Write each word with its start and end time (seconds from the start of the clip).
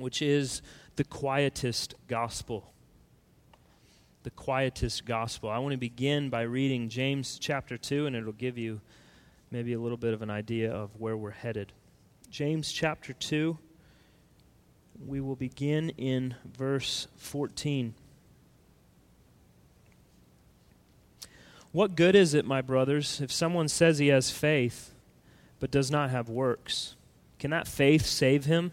which 0.00 0.22
is 0.22 0.62
the 0.96 1.04
quietest 1.04 1.94
gospel. 2.08 2.72
The 4.22 4.30
quietest 4.30 5.06
gospel. 5.06 5.50
I 5.50 5.58
want 5.58 5.72
to 5.72 5.78
begin 5.78 6.28
by 6.28 6.42
reading 6.42 6.88
James 6.88 7.38
chapter 7.38 7.78
2, 7.78 8.06
and 8.06 8.16
it'll 8.16 8.32
give 8.32 8.58
you 8.58 8.80
maybe 9.50 9.72
a 9.72 9.80
little 9.80 9.96
bit 9.96 10.14
of 10.14 10.22
an 10.22 10.30
idea 10.30 10.72
of 10.72 10.90
where 10.98 11.16
we're 11.16 11.30
headed. 11.30 11.72
James 12.30 12.70
chapter 12.70 13.12
2, 13.12 13.58
we 15.06 15.20
will 15.20 15.36
begin 15.36 15.90
in 15.90 16.34
verse 16.56 17.08
14. 17.16 17.94
What 21.72 21.94
good 21.94 22.14
is 22.16 22.34
it, 22.34 22.44
my 22.44 22.62
brothers, 22.62 23.20
if 23.20 23.30
someone 23.30 23.68
says 23.68 23.98
he 23.98 24.08
has 24.08 24.30
faith 24.30 24.92
but 25.60 25.70
does 25.70 25.90
not 25.90 26.10
have 26.10 26.28
works? 26.28 26.96
Can 27.38 27.50
that 27.50 27.68
faith 27.68 28.04
save 28.04 28.46
him? 28.46 28.72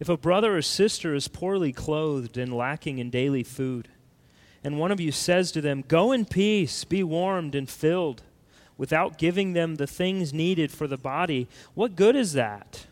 If 0.00 0.08
a 0.08 0.16
brother 0.16 0.56
or 0.56 0.62
sister 0.62 1.14
is 1.14 1.28
poorly 1.28 1.74
clothed 1.74 2.38
and 2.38 2.56
lacking 2.56 2.98
in 2.98 3.10
daily 3.10 3.42
food, 3.42 3.88
and 4.64 4.78
one 4.78 4.90
of 4.90 4.98
you 5.00 5.12
says 5.12 5.52
to 5.52 5.60
them, 5.60 5.84
Go 5.86 6.10
in 6.10 6.24
peace, 6.24 6.84
be 6.84 7.02
warmed 7.02 7.54
and 7.54 7.68
filled, 7.68 8.22
without 8.78 9.18
giving 9.18 9.52
them 9.52 9.74
the 9.74 9.86
things 9.86 10.32
needed 10.32 10.72
for 10.72 10.86
the 10.86 10.96
body, 10.96 11.46
what 11.74 11.96
good 11.96 12.16
is 12.16 12.32
that? 12.32 12.86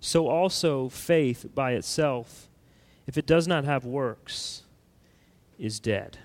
So 0.00 0.26
also 0.26 0.88
faith 0.88 1.46
by 1.54 1.72
itself, 1.72 2.48
if 3.06 3.16
it 3.16 3.26
does 3.26 3.46
not 3.46 3.64
have 3.64 3.84
works, 3.84 4.64
is 5.60 5.78
dead. 5.78 6.18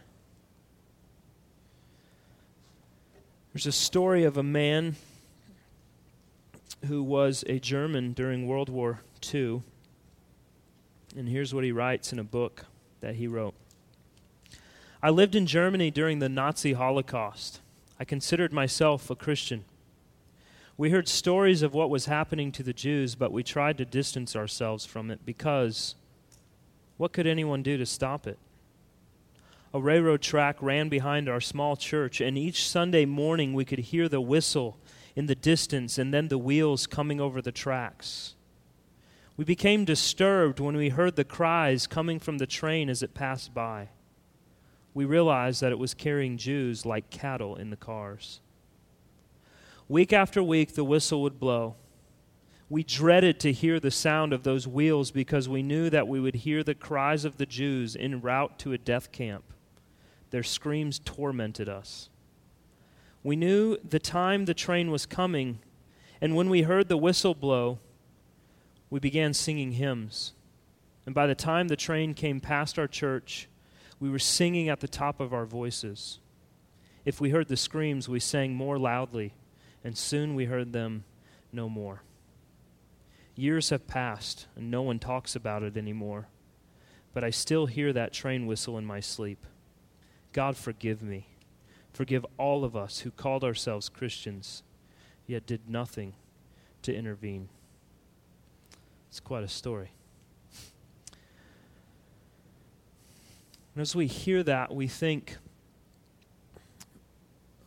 There's 3.54 3.68
a 3.68 3.72
story 3.72 4.24
of 4.24 4.36
a 4.36 4.44
man 4.44 4.96
who 6.88 7.04
was 7.04 7.44
a 7.48 7.60
German 7.60 8.14
during 8.14 8.48
World 8.48 8.70
War 8.70 9.02
II. 9.34 9.62
And 11.16 11.30
here's 11.30 11.54
what 11.54 11.64
he 11.64 11.72
writes 11.72 12.12
in 12.12 12.20
a 12.20 12.24
book 12.24 12.66
that 13.00 13.16
he 13.16 13.28
wrote 13.28 13.54
I 15.02 15.10
lived 15.10 15.36
in 15.36 15.46
Germany 15.46 15.92
during 15.92 16.20
the 16.20 16.30
Nazi 16.30 16.74
Holocaust. 16.74 17.62
I 18.00 18.06
considered 18.06 18.52
myself 18.52 19.10
a 19.10 19.16
Christian. 19.16 19.64
We 20.78 20.90
heard 20.90 21.08
stories 21.08 21.62
of 21.62 21.74
what 21.74 21.90
was 21.90 22.08
happening 22.08 22.52
to 22.54 22.64
the 22.64 22.74
Jews, 22.74 23.16
but 23.16 23.32
we 23.32 23.44
tried 23.44 23.78
to 23.78 23.86
distance 23.86 24.36
ourselves 24.36 24.86
from 24.86 25.10
it 25.10 25.26
because 25.26 25.96
what 26.98 27.14
could 27.14 27.28
anyone 27.28 27.64
do 27.64 27.78
to 27.78 27.86
stop 27.86 28.28
it? 28.28 28.38
A 29.74 29.80
railroad 29.80 30.22
track 30.22 30.58
ran 30.62 30.90
behind 30.90 31.30
our 31.30 31.42
small 31.42 31.78
church, 31.78 32.20
and 32.20 32.38
each 32.38 32.68
Sunday 32.68 33.06
morning 33.06 33.54
we 33.54 33.66
could 33.66 33.80
hear 33.80 34.10
the 34.10 34.22
whistle 34.22 34.78
in 35.16 35.28
the 35.28 35.36
distance 35.36 35.98
and 35.98 36.14
then 36.14 36.28
the 36.28 36.38
wheels 36.38 36.88
coming 36.88 37.22
over 37.22 37.42
the 37.42 37.52
tracks. 37.52 38.35
We 39.38 39.44
became 39.44 39.84
disturbed 39.84 40.60
when 40.60 40.78
we 40.78 40.90
heard 40.90 41.16
the 41.16 41.26
cries 41.26 41.88
coming 41.88 42.20
from 42.20 42.38
the 42.38 42.48
train 42.48 42.90
as 42.90 43.04
it 43.04 43.14
passed 43.14 43.54
by. 43.54 43.90
We 44.94 45.04
realized 45.04 45.62
that 45.62 45.74
it 45.74 45.80
was 45.80 45.94
carrying 45.94 46.38
Jews 46.38 46.86
like 46.86 47.10
cattle 47.10 47.56
in 47.58 47.70
the 47.70 47.76
cars. 47.76 48.40
Week 49.90 50.14
after 50.14 50.42
week, 50.42 50.76
the 50.76 50.86
whistle 50.86 51.22
would 51.22 51.40
blow. 51.40 51.76
We 52.70 52.82
dreaded 52.82 53.40
to 53.42 53.52
hear 53.52 53.80
the 53.80 53.92
sound 53.92 54.34
of 54.34 54.44
those 54.44 54.68
wheels 54.68 55.12
because 55.12 55.48
we 55.48 55.62
knew 55.62 55.90
that 55.90 56.08
we 56.08 56.20
would 56.20 56.36
hear 56.36 56.64
the 56.64 56.74
cries 56.74 57.26
of 57.26 57.38
the 57.38 57.46
Jews 57.46 57.96
en 58.00 58.22
route 58.22 58.58
to 58.60 58.74
a 58.74 58.78
death 58.78 59.12
camp. 59.12 59.44
Their 60.32 60.44
screams 60.44 61.00
tormented 61.00 61.70
us. 61.70 62.10
We 63.22 63.36
knew 63.36 63.78
the 63.78 64.00
time 64.00 64.46
the 64.46 64.54
train 64.54 64.90
was 64.92 65.06
coming, 65.06 65.60
and 66.22 66.36
when 66.36 66.50
we 66.50 66.64
heard 66.64 66.88
the 66.88 66.98
whistle 66.98 67.36
blow, 67.36 67.80
we 68.96 69.00
began 69.02 69.34
singing 69.34 69.74
hymns. 69.74 70.32
And 71.06 71.14
by 71.14 71.28
the 71.28 71.36
time 71.36 71.68
the 71.68 71.76
train 71.76 72.14
came 72.14 72.40
past 72.40 72.80
our 72.80 72.88
church, 72.88 73.50
we 74.00 74.10
were 74.10 74.18
singing 74.18 74.70
at 74.70 74.80
the 74.80 74.88
top 74.88 75.20
of 75.20 75.34
our 75.34 75.46
voices. 75.46 76.20
If 77.04 77.20
we 77.20 77.32
heard 77.32 77.50
the 77.50 77.58
screams, 77.58 78.08
we 78.08 78.22
sang 78.22 78.56
more 78.56 78.80
loudly, 78.80 79.34
and 79.84 79.98
soon 79.98 80.34
we 80.34 80.46
heard 80.46 80.72
them 80.72 81.04
no 81.52 81.68
more. 81.68 82.04
Years 83.36 83.70
have 83.70 83.86
passed, 83.86 84.48
and 84.56 84.72
no 84.72 84.82
one 84.82 85.00
talks 85.00 85.36
about 85.36 85.62
it 85.62 85.76
anymore, 85.76 86.30
but 87.14 87.22
I 87.22 87.32
still 87.32 87.66
hear 87.66 87.92
that 87.92 88.14
train 88.14 88.46
whistle 88.46 88.78
in 88.78 88.86
my 88.86 89.02
sleep. 89.02 89.46
God, 90.32 90.56
forgive 90.56 91.04
me. 91.04 91.28
Forgive 91.92 92.26
all 92.38 92.64
of 92.64 92.78
us 92.78 93.00
who 93.00 93.12
called 93.12 93.44
ourselves 93.44 93.90
Christians, 93.90 94.64
yet 95.28 95.46
did 95.46 95.70
nothing 95.70 96.14
to 96.84 96.96
intervene. 96.96 97.50
It's 99.16 99.22
quite 99.22 99.46
a 99.46 99.48
story. 99.48 99.92
And 103.74 103.82
as 103.82 103.96
we 103.96 104.08
hear 104.08 104.44
that, 104.44 104.76
we 104.76 104.90
think 104.90 105.38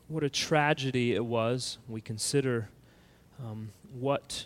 what 0.08 0.22
a 0.22 0.28
tragedy 0.28 1.14
it 1.14 1.24
was. 1.24 1.78
We 1.88 2.02
consider 2.02 2.68
um, 3.42 3.70
what 3.98 4.44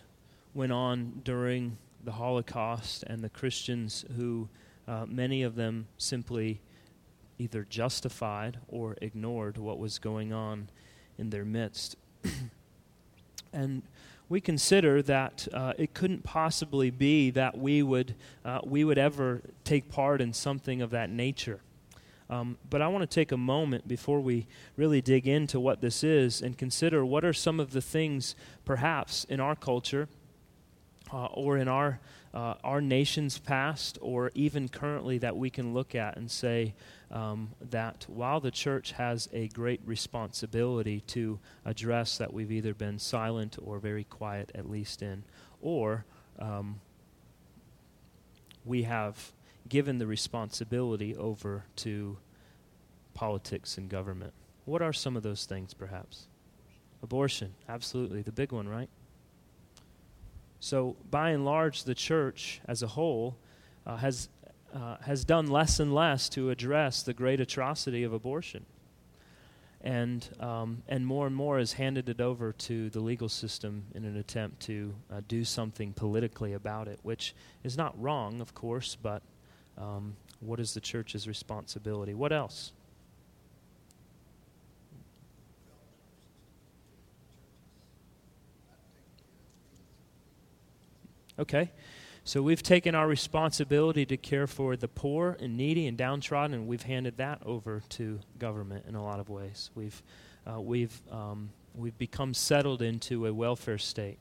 went 0.55 0.71
on 0.71 1.23
during 1.25 1.77
the 2.05 2.13
Holocaust 2.13 3.03
and 3.09 3.21
the 3.21 3.31
Christians 3.31 4.05
who, 4.17 4.49
uh, 4.87 5.05
many 5.09 5.43
of 5.43 5.57
them 5.57 5.89
simply 5.99 6.61
either 7.37 7.67
justified 7.69 8.59
or 8.69 8.97
ignored 9.03 9.59
what 9.59 9.81
was 9.81 9.99
going 9.99 10.33
on 10.33 10.69
in 11.19 11.31
their 11.31 11.45
midst. 11.45 11.97
and 13.53 13.83
we 14.33 14.41
consider 14.41 15.03
that 15.03 15.47
uh, 15.53 15.75
it 15.77 15.93
couldn't 15.93 16.25
possibly 16.25 16.89
be 16.89 17.29
that 17.29 17.59
we 17.59 17.83
would, 17.83 18.15
uh, 18.47 18.61
we 18.65 18.83
would 18.83 18.97
ever 18.97 19.43
take 19.63 19.91
part 19.91 20.23
in 20.23 20.33
something 20.33 20.81
of 20.81 20.89
that 20.89 21.11
nature. 21.11 21.61
Um, 22.31 22.57
but 22.71 22.81
I 22.81 22.89
want 22.89 23.03
to 23.03 23.15
take 23.15 23.31
a 23.31 23.37
moment 23.37 23.87
before 23.87 24.23
we 24.23 24.47
really 24.75 25.03
dig 25.03 25.29
into 25.29 25.61
what 25.61 25.83
this 25.83 26.03
is 26.03 26.41
and 26.41 26.57
consider 26.57 27.05
what 27.05 27.27
are 27.27 27.35
some 27.35 27.61
of 27.61 27.73
the 27.73 27.83
things, 27.83 28.35
perhaps, 28.65 29.25
in 29.25 29.39
our 29.39 29.55
culture 29.55 30.09
uh, 31.13 31.27
or 31.27 31.59
in 31.59 31.69
our, 31.69 32.01
uh, 32.35 32.55
our 32.65 32.81
nation's 32.81 33.39
past 33.39 33.99
or 34.01 34.31
even 34.35 34.69
currently 34.69 35.19
that 35.19 35.37
we 35.37 35.51
can 35.51 35.75
look 35.75 35.95
at 35.95 36.17
and 36.17 36.31
say, 36.31 36.75
um, 37.11 37.51
that 37.61 38.07
while 38.09 38.41
the 38.41 38.51
church 38.51 38.93
has 38.93 39.29
a 39.33 39.49
great 39.49 39.81
responsibility 39.85 41.01
to 41.01 41.39
address 41.65 42.17
that 42.19 42.33
we've 42.33 42.51
either 42.51 42.73
been 42.73 42.99
silent 42.99 43.59
or 43.63 43.79
very 43.79 44.05
quiet, 44.05 44.51
at 44.55 44.69
least 44.69 45.03
in, 45.03 45.23
or 45.61 46.05
um, 46.39 46.81
we 48.65 48.85
have 48.85 49.33
given 49.69 49.99
the 49.99 50.07
responsibility 50.07 51.15
over 51.17 51.65
to 51.77 52.17
politics 53.15 53.77
and 53.77 53.91
government. 53.91 54.33
What 54.65 54.81
are 54.81 54.93
some 54.93 55.17
of 55.17 55.23
those 55.23 55.45
things, 55.45 55.75
perhaps? 55.75 56.29
Abortion, 57.03 57.55
absolutely, 57.69 58.23
the 58.23 58.33
big 58.33 58.53
one, 58.53 58.69
right? 58.69 58.89
So, 60.63 60.95
by 61.11 61.31
and 61.31 61.45
large, 61.45 61.83
the 61.83 61.95
church 61.95 62.61
as 62.69 62.85
a 62.85 62.87
whole 62.87 63.37
uh, 63.85 63.97
has 63.97 64.29
uh, 64.73 64.97
has 65.03 65.25
done 65.25 65.49
less 65.49 65.81
and 65.81 65.93
less 65.93 66.29
to 66.31 66.51
address 66.51 67.03
the 67.03 67.13
great 67.13 67.41
atrocity 67.41 68.05
of 68.05 68.13
abortion. 68.13 68.65
And, 69.81 70.27
um, 70.39 70.85
and 70.89 71.05
more 71.05 71.27
and 71.27 71.35
more 71.35 71.59
has 71.59 71.73
handed 71.73 72.09
it 72.09 72.21
over 72.21 72.53
to 72.53 72.91
the 72.91 73.01
legal 73.01 73.29
system 73.29 73.83
in 73.93 74.05
an 74.05 74.17
attempt 74.17 74.61
to 74.67 74.95
uh, 75.13 75.21
do 75.27 75.43
something 75.43 75.93
politically 75.95 76.53
about 76.53 76.87
it, 76.87 77.01
which 77.03 77.35
is 77.65 77.77
not 77.77 78.01
wrong, 78.01 78.41
of 78.41 78.55
course, 78.55 78.97
but 79.03 79.23
um, 79.77 80.15
what 80.39 80.61
is 80.61 80.75
the 80.75 80.81
church's 80.81 81.27
responsibility? 81.27 82.15
What 82.15 82.33
else? 82.33 82.73
Okay. 91.43 91.73
So 92.23 92.41
we've 92.41 92.63
taken 92.63 92.95
our 92.95 93.09
responsibility 93.09 94.07
to 94.07 94.17
care 94.17 94.47
for 94.47 94.77
the 94.77 94.87
poor 94.87 95.37
and 95.41 95.57
needy 95.57 95.89
and 95.89 95.99
downtrodden, 95.99 96.55
and 96.55 96.69
we've 96.69 96.85
handed 96.85 97.17
that 97.17 97.43
over 97.45 97.83
to 97.89 98.21
government 98.39 98.85
in 98.87 98.95
a 98.95 99.03
lot 99.03 99.19
of 99.19 99.29
ways. 99.29 99.69
We've, 99.75 100.01
uh, 100.47 100.61
we've, 100.61 101.03
um, 101.11 101.51
we've 101.75 101.99
become 101.99 102.33
settled 102.33 102.81
into 102.81 103.27
a 103.27 103.35
welfare 103.35 103.77
state. 103.77 104.21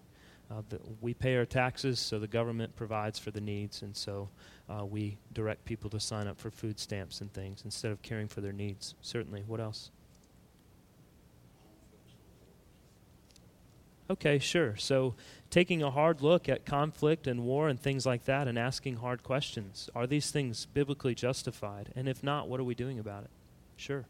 Uh, 0.49 0.63
the, 0.69 0.79
we 0.99 1.13
pay 1.13 1.35
our 1.35 1.45
taxes, 1.45 1.99
so 1.99 2.17
the 2.17 2.27
government 2.27 2.75
provides 2.75 3.19
for 3.19 3.29
the 3.29 3.39
needs, 3.39 3.83
and 3.83 3.95
so 3.95 4.27
uh, 4.67 4.83
we 4.83 5.19
direct 5.33 5.63
people 5.63 5.91
to 5.91 5.99
sign 5.99 6.27
up 6.27 6.39
for 6.39 6.49
food 6.49 6.79
stamps 6.79 7.21
and 7.21 7.31
things 7.33 7.61
instead 7.65 7.91
of 7.91 8.01
caring 8.01 8.27
for 8.27 8.41
their 8.41 8.51
needs. 8.51 8.95
Certainly. 9.01 9.43
What 9.45 9.59
else? 9.59 9.91
Okay, 14.11 14.39
sure. 14.39 14.75
So 14.77 15.15
taking 15.49 15.81
a 15.81 15.89
hard 15.89 16.21
look 16.21 16.49
at 16.49 16.65
conflict 16.65 17.27
and 17.27 17.43
war 17.43 17.69
and 17.69 17.79
things 17.79 18.05
like 18.05 18.25
that 18.25 18.47
and 18.47 18.59
asking 18.59 18.97
hard 18.97 19.23
questions. 19.23 19.89
Are 19.95 20.05
these 20.05 20.31
things 20.31 20.65
biblically 20.65 21.15
justified? 21.15 21.91
And 21.95 22.07
if 22.07 22.23
not, 22.23 22.47
what 22.47 22.59
are 22.59 22.63
we 22.63 22.75
doing 22.75 22.99
about 22.99 23.23
it? 23.23 23.29
Sure. 23.77 24.05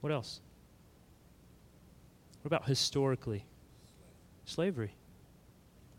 What 0.00 0.12
else? 0.12 0.40
What 2.42 2.48
about 2.48 2.66
historically? 2.66 3.44
Slavery. 4.44 4.92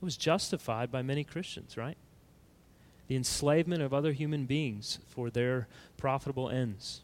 It 0.01 0.05
was 0.05 0.17
justified 0.17 0.91
by 0.91 1.01
many 1.01 1.23
Christians, 1.23 1.77
right? 1.77 1.97
the 3.09 3.15
enslavement 3.15 3.81
of 3.81 3.91
other 3.91 4.13
human 4.13 4.45
beings 4.45 4.99
for 5.07 5.31
their 5.31 5.67
profitable 5.97 6.47
ends. 6.47 7.01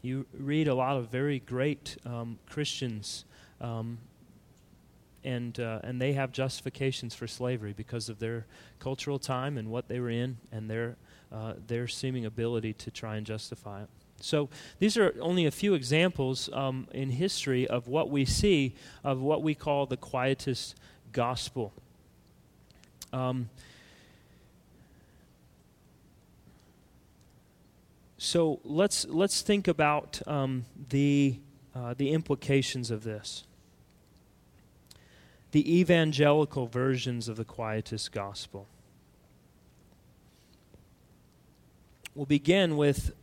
You 0.00 0.26
read 0.32 0.66
a 0.66 0.74
lot 0.74 0.96
of 0.96 1.10
very 1.10 1.40
great 1.40 1.98
um, 2.06 2.38
Christians, 2.48 3.26
um, 3.60 3.98
and, 5.24 5.58
uh, 5.60 5.80
and 5.82 6.00
they 6.00 6.12
have 6.14 6.32
justifications 6.32 7.14
for 7.14 7.26
slavery 7.26 7.72
because 7.72 8.08
of 8.08 8.18
their 8.18 8.46
cultural 8.78 9.18
time 9.18 9.56
and 9.56 9.70
what 9.70 9.88
they 9.88 10.00
were 10.00 10.10
in 10.10 10.38
and 10.50 10.68
their, 10.68 10.96
uh, 11.30 11.54
their 11.66 11.86
seeming 11.86 12.26
ability 12.26 12.72
to 12.74 12.90
try 12.90 13.16
and 13.16 13.26
justify 13.26 13.82
it. 13.82 13.88
So 14.22 14.48
these 14.78 14.96
are 14.96 15.14
only 15.20 15.46
a 15.46 15.50
few 15.50 15.74
examples 15.74 16.48
um, 16.52 16.86
in 16.92 17.10
history 17.10 17.66
of 17.66 17.88
what 17.88 18.08
we 18.08 18.24
see 18.24 18.74
of 19.02 19.20
what 19.20 19.42
we 19.42 19.54
call 19.54 19.86
the 19.86 19.96
quietist 19.96 20.76
gospel. 21.12 21.72
Um, 23.12 23.50
so 28.16 28.60
let's 28.64 29.04
let's 29.06 29.42
think 29.42 29.66
about 29.66 30.22
um, 30.28 30.64
the 30.90 31.40
uh, 31.74 31.94
the 31.94 32.12
implications 32.12 32.90
of 32.90 33.02
this. 33.02 33.44
The 35.52 35.80
evangelical 35.80 36.66
versions 36.66 37.28
of 37.28 37.36
the 37.36 37.44
quietist 37.44 38.12
gospel. 38.12 38.66
We'll 42.14 42.26
begin 42.26 42.76
with 42.76 43.14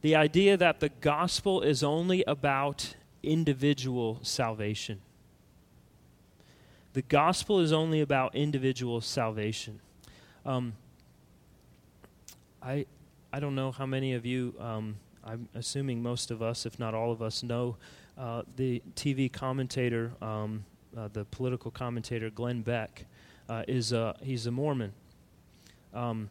the 0.00 0.16
idea 0.16 0.56
that 0.56 0.80
the 0.80 0.88
gospel 0.88 1.62
is 1.62 1.82
only 1.82 2.24
about 2.26 2.94
individual 3.22 4.18
salvation. 4.22 5.00
The 6.94 7.02
gospel 7.02 7.60
is 7.60 7.72
only 7.72 8.00
about 8.00 8.34
individual 8.34 9.00
salvation. 9.00 9.80
Um, 10.46 10.74
I, 12.62 12.86
I 13.32 13.40
don't 13.40 13.54
know 13.54 13.72
how 13.72 13.84
many 13.84 14.14
of 14.14 14.24
you, 14.24 14.54
um, 14.60 14.96
I'm 15.24 15.48
assuming 15.54 16.02
most 16.02 16.30
of 16.30 16.40
us, 16.40 16.66
if 16.66 16.78
not 16.78 16.94
all 16.94 17.10
of 17.10 17.20
us, 17.20 17.42
know 17.42 17.76
uh, 18.16 18.42
the 18.56 18.80
TV 18.94 19.30
commentator, 19.30 20.12
um, 20.22 20.64
uh, 20.96 21.08
the 21.12 21.24
political 21.26 21.70
commentator 21.70 22.30
Glenn 22.30 22.62
Beck. 22.62 23.06
Uh, 23.46 23.62
is 23.68 23.92
a, 23.92 24.16
he's 24.22 24.46
a 24.46 24.50
Mormon. 24.50 24.94
Um, 25.92 26.30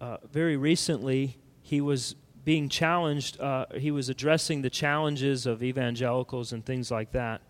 uh, 0.00 0.16
very 0.32 0.56
recently, 0.56 1.36
he 1.62 1.80
was 1.80 2.16
being 2.44 2.68
challenged, 2.68 3.40
uh, 3.40 3.66
he 3.76 3.92
was 3.92 4.08
addressing 4.08 4.62
the 4.62 4.70
challenges 4.70 5.46
of 5.46 5.62
evangelicals 5.62 6.52
and 6.52 6.66
things 6.66 6.90
like 6.90 7.12
that, 7.12 7.40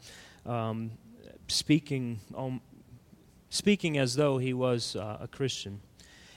um, 0.44 0.90
speaking, 1.48 2.20
um, 2.36 2.60
speaking 3.48 3.96
as 3.96 4.16
though 4.16 4.36
he 4.36 4.52
was 4.52 4.96
a 4.96 5.28
Christian. 5.32 5.80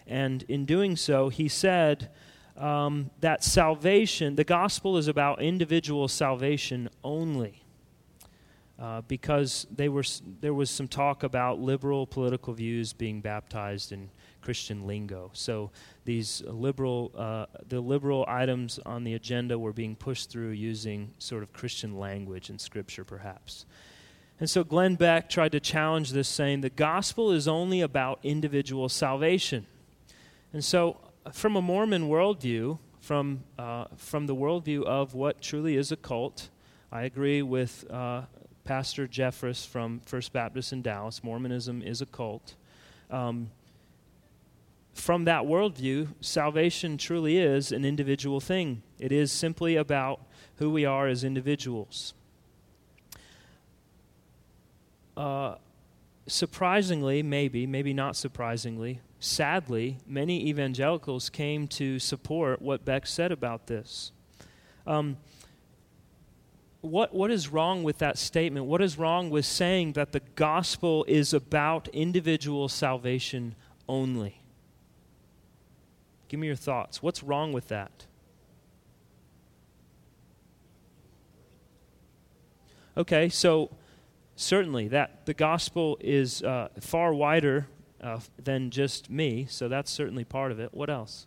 And 0.08 0.44
in 0.44 0.64
doing 0.64 0.96
so, 0.96 1.28
he 1.28 1.50
said 1.50 2.12
um, 2.56 3.10
that 3.20 3.44
salvation, 3.44 4.36
the 4.36 4.46
gospel 4.46 4.98
is 4.98 5.10
about 5.10 5.42
individual 5.42 6.08
salvation 6.08 6.90
only. 7.04 7.62
Uh, 8.80 9.02
because 9.10 9.68
they 9.76 9.90
were, 9.90 10.04
there 10.40 10.54
was 10.54 10.70
some 10.70 10.88
talk 10.88 11.24
about 11.24 11.60
liberal 11.60 12.08
political 12.08 12.54
views 12.54 12.94
being 12.94 13.20
baptized 13.20 13.92
in 13.92 14.10
Christian 14.42 14.88
lingo. 14.88 15.32
So 15.34 15.72
these 16.06 16.42
liberal, 16.48 17.12
uh, 17.18 17.48
the 17.68 17.82
liberal 17.82 18.24
items 18.26 18.80
on 18.86 19.04
the 19.04 19.16
agenda 19.16 19.60
were 19.60 19.74
being 19.74 19.98
pushed 19.98 20.30
through 20.30 20.52
using 20.52 21.12
sort 21.18 21.44
of 21.44 21.52
Christian 21.52 22.00
language 22.00 22.50
and 22.50 22.60
scripture, 22.60 23.04
perhaps. 23.04 23.66
And 24.40 24.50
so 24.50 24.64
Glenn 24.64 24.96
Beck 24.96 25.30
tried 25.30 25.52
to 25.52 25.60
challenge 25.60 26.12
this, 26.12 26.30
saying 26.30 26.62
the 26.62 26.70
gospel 26.70 27.32
is 27.32 27.50
only 27.50 27.82
about 27.82 28.20
individual 28.24 28.88
salvation. 28.88 29.68
And 30.54 30.64
so, 30.64 30.98
from 31.34 31.58
a 31.58 31.62
Mormon 31.62 32.08
worldview, 32.08 32.80
from, 33.02 33.44
uh, 33.58 33.86
from 33.98 34.26
the 34.26 34.36
worldview 34.36 34.84
of 34.84 35.14
what 35.14 35.42
truly 35.42 35.76
is 35.76 35.92
a 35.92 35.98
cult, 35.98 36.50
I 36.92 37.04
agree 37.04 37.42
with 37.42 37.86
uh, 37.92 38.24
Pastor 38.70 39.08
Jeffress 39.08 39.66
from 39.66 40.00
First 40.06 40.32
Baptist 40.32 40.72
in 40.72 40.84
Dallas. 40.84 41.24
Mormonism 41.24 41.82
is 41.82 42.04
a 42.04 42.06
cult. 42.06 42.54
Um, 43.10 43.50
from 44.94 45.26
that 45.26 45.42
worldview, 45.46 46.10
salvation 46.22 46.96
truly 47.00 47.40
is 47.40 47.72
an 47.72 47.84
individual 47.84 48.40
thing. 48.40 48.84
It 49.00 49.12
is 49.12 49.32
simply 49.32 49.76
about 49.76 50.22
who 50.58 50.70
we 50.70 50.86
are 50.86 51.08
as 51.08 51.24
individuals. 51.24 52.14
Uh, 55.18 55.56
surprisingly, 56.28 57.24
maybe, 57.24 57.66
maybe 57.66 57.92
not 57.92 58.16
surprisingly, 58.16 59.02
sadly, 59.20 59.98
many 60.06 60.48
evangelicals 60.48 61.32
came 61.32 61.68
to 61.70 61.98
support 61.98 62.62
what 62.62 62.86
Beck 62.86 63.08
said 63.08 63.32
about 63.32 63.66
this. 63.66 64.12
Um, 64.86 65.18
what, 66.82 67.14
what 67.14 67.30
is 67.30 67.50
wrong 67.50 67.84
with 67.84 67.98
that 67.98 68.18
statement? 68.18 68.66
What 68.66 68.82
is 68.82 68.98
wrong 68.98 69.30
with 69.30 69.46
saying 69.46 69.94
that 69.94 70.12
the 70.12 70.22
gospel 70.36 71.06
is 71.08 71.34
about 71.34 71.88
individual 71.90 72.70
salvation 72.70 73.56
only? 73.88 74.42
Give 76.30 76.40
me 76.40 76.48
your 76.48 76.56
thoughts. 76.56 77.04
What's 77.04 77.24
wrong 77.24 77.52
with 77.52 77.68
that? 77.68 78.06
Okay, 82.96 83.30
so 83.30 83.70
certainly 84.36 84.88
that 84.90 85.26
the 85.26 85.34
gospel 85.34 85.98
is 86.02 86.44
uh, 86.44 86.70
far 86.80 87.14
wider 87.14 87.68
uh, 88.02 88.20
than 88.42 88.70
just 88.70 89.10
me, 89.10 89.48
so 89.50 89.68
that's 89.68 89.92
certainly 89.92 90.24
part 90.24 90.52
of 90.52 90.60
it. 90.60 90.74
What 90.74 90.90
else? 90.90 91.26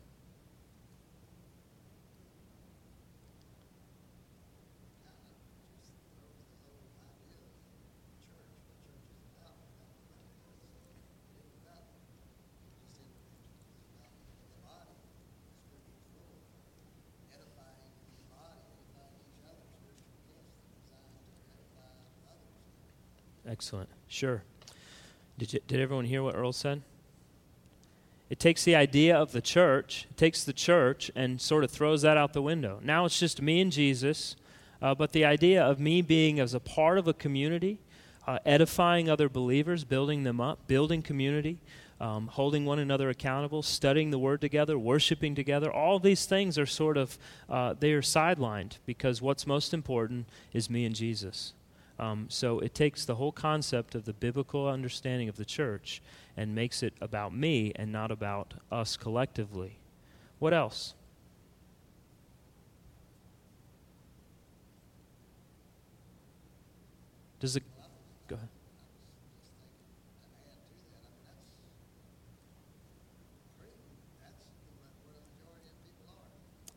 Excellent. 23.63 23.91
Sure. 24.09 24.43
Did, 25.39 25.53
you, 25.53 25.61
did 25.69 25.79
everyone 25.79 26.05
hear 26.07 26.21
what 26.21 26.35
Earl 26.35 26.51
said? 26.51 26.83
It 28.29 28.41
takes 28.41 28.65
the 28.65 28.75
idea 28.75 29.17
of 29.17 29.31
the 29.31 29.41
church, 29.41 30.09
it 30.11 30.17
takes 30.17 30.43
the 30.43 30.53
church, 30.53 31.13
and 31.15 31.41
sort 31.41 31.63
of 31.63 31.71
throws 31.71 32.03
that 32.03 32.17
out 32.17 32.33
the 32.33 32.43
window. 32.43 32.81
Now 32.83 33.05
it's 33.05 33.21
just 33.21 33.41
me 33.41 33.61
and 33.61 33.71
Jesus, 33.71 34.35
uh, 34.83 34.97
but 34.97 35.13
the 35.13 35.25
idea 35.25 35.63
of 35.63 35.79
me 35.79 36.03
being 36.03 36.41
as 36.41 36.55
a 36.55 36.59
part 36.59 36.99
of 36.99 37.07
a 37.07 37.13
community, 37.13 37.79
uh, 38.27 38.41
edifying 38.45 39.09
other 39.09 39.29
believers, 39.29 39.85
building 39.85 40.25
them 40.25 40.41
up, 40.41 40.67
building 40.67 41.01
community, 41.01 41.61
um, 42.01 42.27
holding 42.27 42.65
one 42.65 42.81
another 42.81 43.11
accountable, 43.11 43.63
studying 43.63 44.11
the 44.11 44.19
Word 44.19 44.41
together, 44.41 44.77
worshiping 44.77 45.37
together, 45.37 45.73
all 45.73 46.01
these 46.01 46.27
things 46.27 46.59
are 46.59 46.67
sort 46.67 46.97
of, 46.97 47.17
uh, 47.49 47.75
they 47.79 47.93
are 47.93 48.03
sidelined 48.03 48.79
because 48.87 49.23
what's 49.23 49.47
most 49.47 49.73
important 49.73 50.27
is 50.53 50.69
me 50.69 50.85
and 50.85 50.97
Jesus. 50.97 51.53
Um, 52.03 52.27
so 52.29 52.59
it 52.59 52.75
takes 52.75 53.05
the 53.05 53.15
whole 53.15 53.31
concept 53.31 53.95
of 53.95 54.07
the 54.07 54.13
biblical 54.13 54.67
understanding 54.67 55.29
of 55.29 55.37
the 55.37 55.45
church 55.45 56.03
and 56.37 56.53
makes 56.53 56.83
it 56.83 56.95
about 57.01 57.33
me 57.33 57.71
and 57.77 57.93
not 57.93 58.11
about 58.11 58.55
us 58.73 58.97
collectively. 58.97 59.79
What 60.41 60.53
else? 60.53 60.95
Does 67.39 67.55
it. 67.55 67.63
Go 68.27 68.35
ahead. 68.35 68.49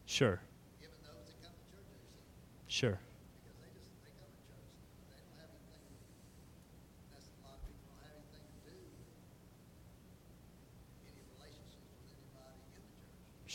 Sure. 0.05 0.39
Sure. 2.67 2.99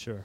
Sure. 0.01 0.25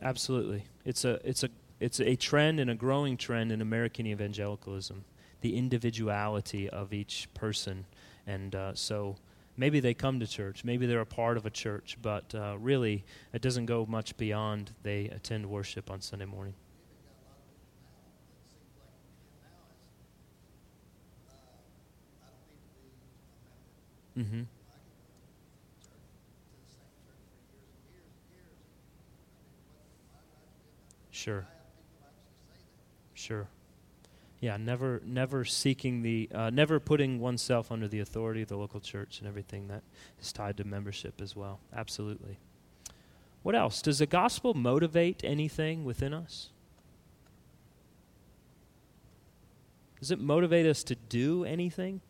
Absolutely. 0.00 0.64
It's 0.84 1.04
a 1.04 1.20
it's 1.24 1.44
a 1.44 1.48
it's 1.80 2.00
a 2.00 2.16
trend 2.16 2.60
and 2.60 2.70
a 2.70 2.74
growing 2.74 3.16
trend 3.16 3.52
in 3.52 3.60
American 3.60 4.06
evangelicalism, 4.06 5.04
the 5.40 5.56
individuality 5.56 6.68
of 6.68 6.92
each 6.92 7.28
person, 7.34 7.86
and 8.26 8.54
uh, 8.54 8.74
so 8.74 9.16
maybe 9.56 9.78
they 9.80 9.94
come 9.94 10.18
to 10.20 10.26
church, 10.26 10.64
maybe 10.64 10.86
they're 10.86 11.00
a 11.00 11.06
part 11.06 11.36
of 11.36 11.46
a 11.46 11.50
church, 11.50 11.96
but 12.02 12.34
uh, 12.34 12.56
really 12.58 13.04
it 13.32 13.42
doesn't 13.42 13.66
go 13.66 13.86
much 13.86 14.16
beyond 14.16 14.72
they 14.82 15.06
attend 15.06 15.46
worship 15.48 15.90
on 15.90 16.00
Sunday 16.00 16.24
morning. 16.26 16.54
Mm-hmm. 24.22 24.42
Sure. 31.10 31.46
Sure. 33.14 33.48
Yeah, 34.40 34.56
never, 34.56 35.00
never 35.04 35.44
seeking 35.44 36.02
the, 36.02 36.28
uh, 36.34 36.50
never 36.50 36.80
putting 36.80 37.20
oneself 37.20 37.70
under 37.70 37.86
the 37.86 38.00
authority 38.00 38.42
of 38.42 38.48
the 38.48 38.56
local 38.56 38.80
church 38.80 39.18
and 39.18 39.28
everything 39.28 39.68
that 39.68 39.82
is 40.20 40.32
tied 40.32 40.56
to 40.56 40.64
membership 40.64 41.20
as 41.20 41.36
well. 41.36 41.60
Absolutely. 41.74 42.38
What 43.42 43.54
else? 43.54 43.82
Does 43.82 43.98
the 43.98 44.06
gospel 44.06 44.54
motivate 44.54 45.22
anything 45.24 45.84
within 45.84 46.14
us? 46.14 46.50
Does 49.98 50.10
it 50.10 50.20
motivate 50.20 50.66
us 50.66 50.82
to 50.84 50.94
do 50.94 51.44
anything? 51.44 52.00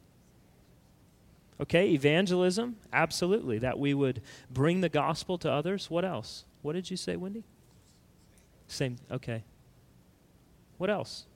Okay, 1.63 1.91
evangelism, 1.91 2.75
absolutely. 2.93 3.61
That 3.61 3.79
we 3.79 3.95
would 3.95 4.21
bring 4.51 4.81
the 4.81 4.89
gospel 4.89 5.39
to 5.39 5.51
others. 5.51 5.89
What 5.89 6.05
else? 6.05 6.45
What 6.61 6.73
did 6.73 6.91
you 6.91 6.97
say, 6.97 7.15
Wendy? 7.15 7.45
Same, 8.67 8.97
okay. 9.13 9.45
What 10.77 10.91
else? 10.91 11.27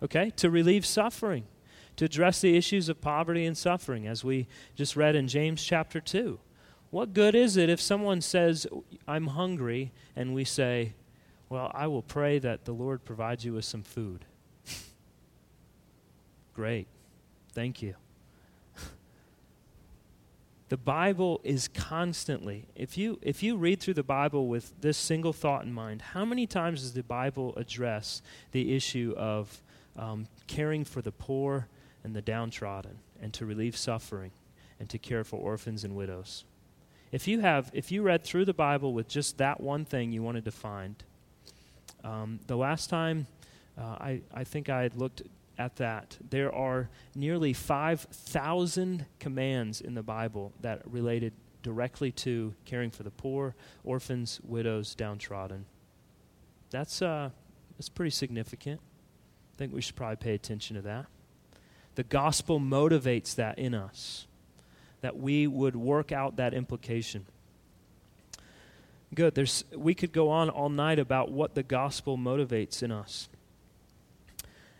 Okay, 0.00 0.30
to 0.36 0.48
relieve 0.48 0.86
suffering, 0.86 1.44
to 1.96 2.04
address 2.04 2.40
the 2.40 2.56
issues 2.56 2.88
of 2.88 3.00
poverty 3.00 3.46
and 3.46 3.58
suffering, 3.58 4.06
as 4.06 4.22
we 4.22 4.46
just 4.76 4.94
read 4.94 5.16
in 5.16 5.26
James 5.26 5.64
chapter 5.64 6.00
2. 6.00 6.38
What 6.90 7.14
good 7.14 7.34
is 7.34 7.56
it 7.56 7.68
if 7.68 7.80
someone 7.80 8.20
says, 8.20 8.64
I'm 9.08 9.28
hungry, 9.28 9.90
and 10.14 10.34
we 10.34 10.44
say, 10.44 10.92
Well, 11.48 11.72
I 11.74 11.88
will 11.88 12.02
pray 12.02 12.38
that 12.38 12.64
the 12.64 12.72
Lord 12.72 13.04
provides 13.04 13.44
you 13.44 13.54
with 13.54 13.64
some 13.64 13.82
food? 13.82 14.24
Great. 16.54 16.86
Thank 17.52 17.82
you. 17.82 17.94
the 20.68 20.76
Bible 20.76 21.40
is 21.44 21.68
constantly, 21.68 22.66
if 22.74 22.96
you, 22.98 23.18
if 23.22 23.42
you 23.42 23.56
read 23.56 23.80
through 23.80 23.94
the 23.94 24.02
Bible 24.02 24.48
with 24.48 24.80
this 24.80 24.96
single 24.96 25.32
thought 25.32 25.64
in 25.64 25.72
mind, 25.72 26.02
how 26.02 26.24
many 26.24 26.46
times 26.46 26.80
does 26.80 26.92
the 26.92 27.02
Bible 27.02 27.54
address 27.56 28.22
the 28.52 28.74
issue 28.74 29.14
of 29.16 29.62
um, 29.96 30.26
caring 30.46 30.84
for 30.84 31.02
the 31.02 31.12
poor 31.12 31.68
and 32.04 32.14
the 32.14 32.22
downtrodden, 32.22 32.98
and 33.20 33.32
to 33.34 33.46
relieve 33.46 33.76
suffering, 33.76 34.32
and 34.80 34.88
to 34.90 34.98
care 34.98 35.24
for 35.24 35.36
orphans 35.36 35.84
and 35.84 35.94
widows. 35.94 36.44
If 37.12 37.28
you 37.28 37.40
have, 37.40 37.70
if 37.72 37.92
you 37.92 38.02
read 38.02 38.24
through 38.24 38.46
the 38.46 38.54
Bible 38.54 38.92
with 38.92 39.08
just 39.08 39.38
that 39.38 39.60
one 39.60 39.84
thing 39.84 40.12
you 40.12 40.22
wanted 40.22 40.44
to 40.46 40.50
find, 40.50 40.96
um, 42.02 42.40
the 42.46 42.56
last 42.56 42.90
time 42.90 43.26
uh, 43.78 43.96
I, 44.00 44.20
I 44.34 44.44
think 44.44 44.68
I 44.68 44.82
had 44.82 44.96
looked 44.96 45.22
at 45.62 45.76
that, 45.76 46.18
there 46.28 46.52
are 46.52 46.88
nearly 47.14 47.52
5,000 47.52 49.06
commands 49.20 49.80
in 49.80 49.94
the 49.94 50.02
Bible 50.02 50.52
that 50.60 50.82
related 50.84 51.32
directly 51.62 52.10
to 52.10 52.52
caring 52.64 52.90
for 52.90 53.04
the 53.04 53.12
poor, 53.12 53.54
orphans, 53.84 54.40
widows, 54.42 54.96
downtrodden. 54.96 55.64
That's, 56.70 57.00
uh, 57.00 57.30
that's 57.76 57.88
pretty 57.88 58.10
significant. 58.10 58.80
I 58.80 59.56
think 59.56 59.72
we 59.72 59.80
should 59.80 59.94
probably 59.94 60.16
pay 60.16 60.34
attention 60.34 60.74
to 60.74 60.82
that. 60.82 61.06
The 61.94 62.02
gospel 62.02 62.58
motivates 62.58 63.36
that 63.36 63.56
in 63.58 63.72
us, 63.72 64.26
that 65.00 65.16
we 65.16 65.46
would 65.46 65.76
work 65.76 66.10
out 66.10 66.36
that 66.36 66.54
implication. 66.54 67.26
Good. 69.14 69.36
There's, 69.36 69.64
we 69.76 69.94
could 69.94 70.12
go 70.12 70.28
on 70.30 70.50
all 70.50 70.70
night 70.70 70.98
about 70.98 71.30
what 71.30 71.54
the 71.54 71.62
gospel 71.62 72.18
motivates 72.18 72.82
in 72.82 72.90
us. 72.90 73.28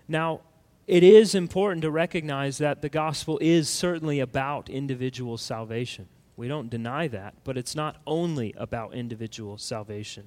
Now, 0.09 0.41
it 0.87 1.03
is 1.03 1.35
important 1.35 1.83
to 1.83 1.91
recognize 1.91 2.59
that 2.59 2.83
the 2.83 2.89
gospel 2.89 3.39
is 3.41 3.69
certainly 3.69 4.21
about 4.21 4.69
individual 4.69 5.39
salvation. 5.39 6.09
We 6.37 6.49
don't 6.49 6.71
deny 6.71 7.09
that, 7.09 7.35
but 7.45 7.57
it's 7.57 7.75
not 7.75 7.97
only 8.07 8.55
about 8.57 8.95
individual 8.95 9.59
salvation. 9.59 10.25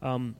Um, 0.00 0.36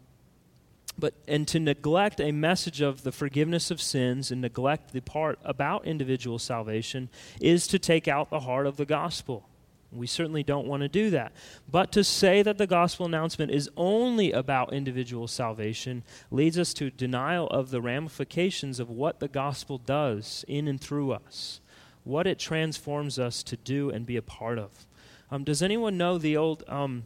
but 0.98 1.14
and 1.26 1.48
to 1.48 1.58
neglect 1.58 2.20
a 2.20 2.32
message 2.32 2.80
of 2.80 3.02
the 3.02 3.12
forgiveness 3.12 3.70
of 3.70 3.80
sins 3.80 4.30
and 4.30 4.40
neglect 4.42 4.92
the 4.92 5.00
part 5.00 5.38
about 5.42 5.86
individual 5.86 6.38
salvation 6.38 7.08
is 7.40 7.66
to 7.68 7.78
take 7.78 8.06
out 8.06 8.28
the 8.28 8.40
heart 8.40 8.66
of 8.66 8.76
the 8.76 8.84
gospel 8.84 9.48
we 9.92 10.06
certainly 10.06 10.42
don't 10.42 10.66
want 10.66 10.82
to 10.82 10.88
do 10.88 11.10
that. 11.10 11.32
But 11.70 11.92
to 11.92 12.02
say 12.02 12.42
that 12.42 12.58
the 12.58 12.66
gospel 12.66 13.06
announcement 13.06 13.52
is 13.52 13.70
only 13.76 14.32
about 14.32 14.72
individual 14.72 15.28
salvation 15.28 16.02
leads 16.30 16.58
us 16.58 16.72
to 16.74 16.90
denial 16.90 17.46
of 17.48 17.70
the 17.70 17.80
ramifications 17.80 18.80
of 18.80 18.88
what 18.88 19.20
the 19.20 19.28
gospel 19.28 19.78
does 19.78 20.44
in 20.48 20.68
and 20.68 20.80
through 20.80 21.12
us 21.12 21.60
what 22.04 22.26
it 22.26 22.38
transforms 22.38 23.18
us 23.18 23.42
to 23.44 23.56
do 23.56 23.90
and 23.90 24.06
be 24.06 24.16
a 24.16 24.22
part 24.22 24.58
of. 24.58 24.86
Um, 25.30 25.44
does 25.44 25.62
anyone 25.62 25.96
know 25.96 26.18
the 26.18 26.36
old 26.36 26.64
um, 26.68 27.04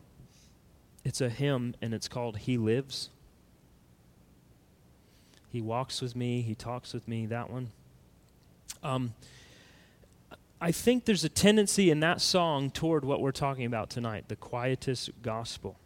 it's 1.04 1.20
a 1.20 1.28
hymn 1.28 1.74
and 1.80 1.94
it's 1.94 2.08
called 2.08 2.38
he 2.38 2.58
lives. 2.58 3.10
He 5.48 5.60
walks 5.60 6.02
with 6.02 6.16
me, 6.16 6.42
He 6.42 6.54
talks 6.54 6.92
with 6.92 7.06
me, 7.06 7.26
that 7.26 7.50
one. 7.50 7.70
Um, 8.82 9.14
I 10.60 10.72
think 10.72 11.04
there's 11.04 11.24
a 11.24 11.28
tendency 11.28 11.90
in 11.90 12.00
that 12.00 12.20
song 12.20 12.70
toward 12.70 13.04
what 13.04 13.20
we're 13.20 13.32
talking 13.32 13.66
about 13.66 13.90
tonight 13.90 14.28
the 14.28 14.36
quietist 14.36 15.10
gospel. 15.22 15.78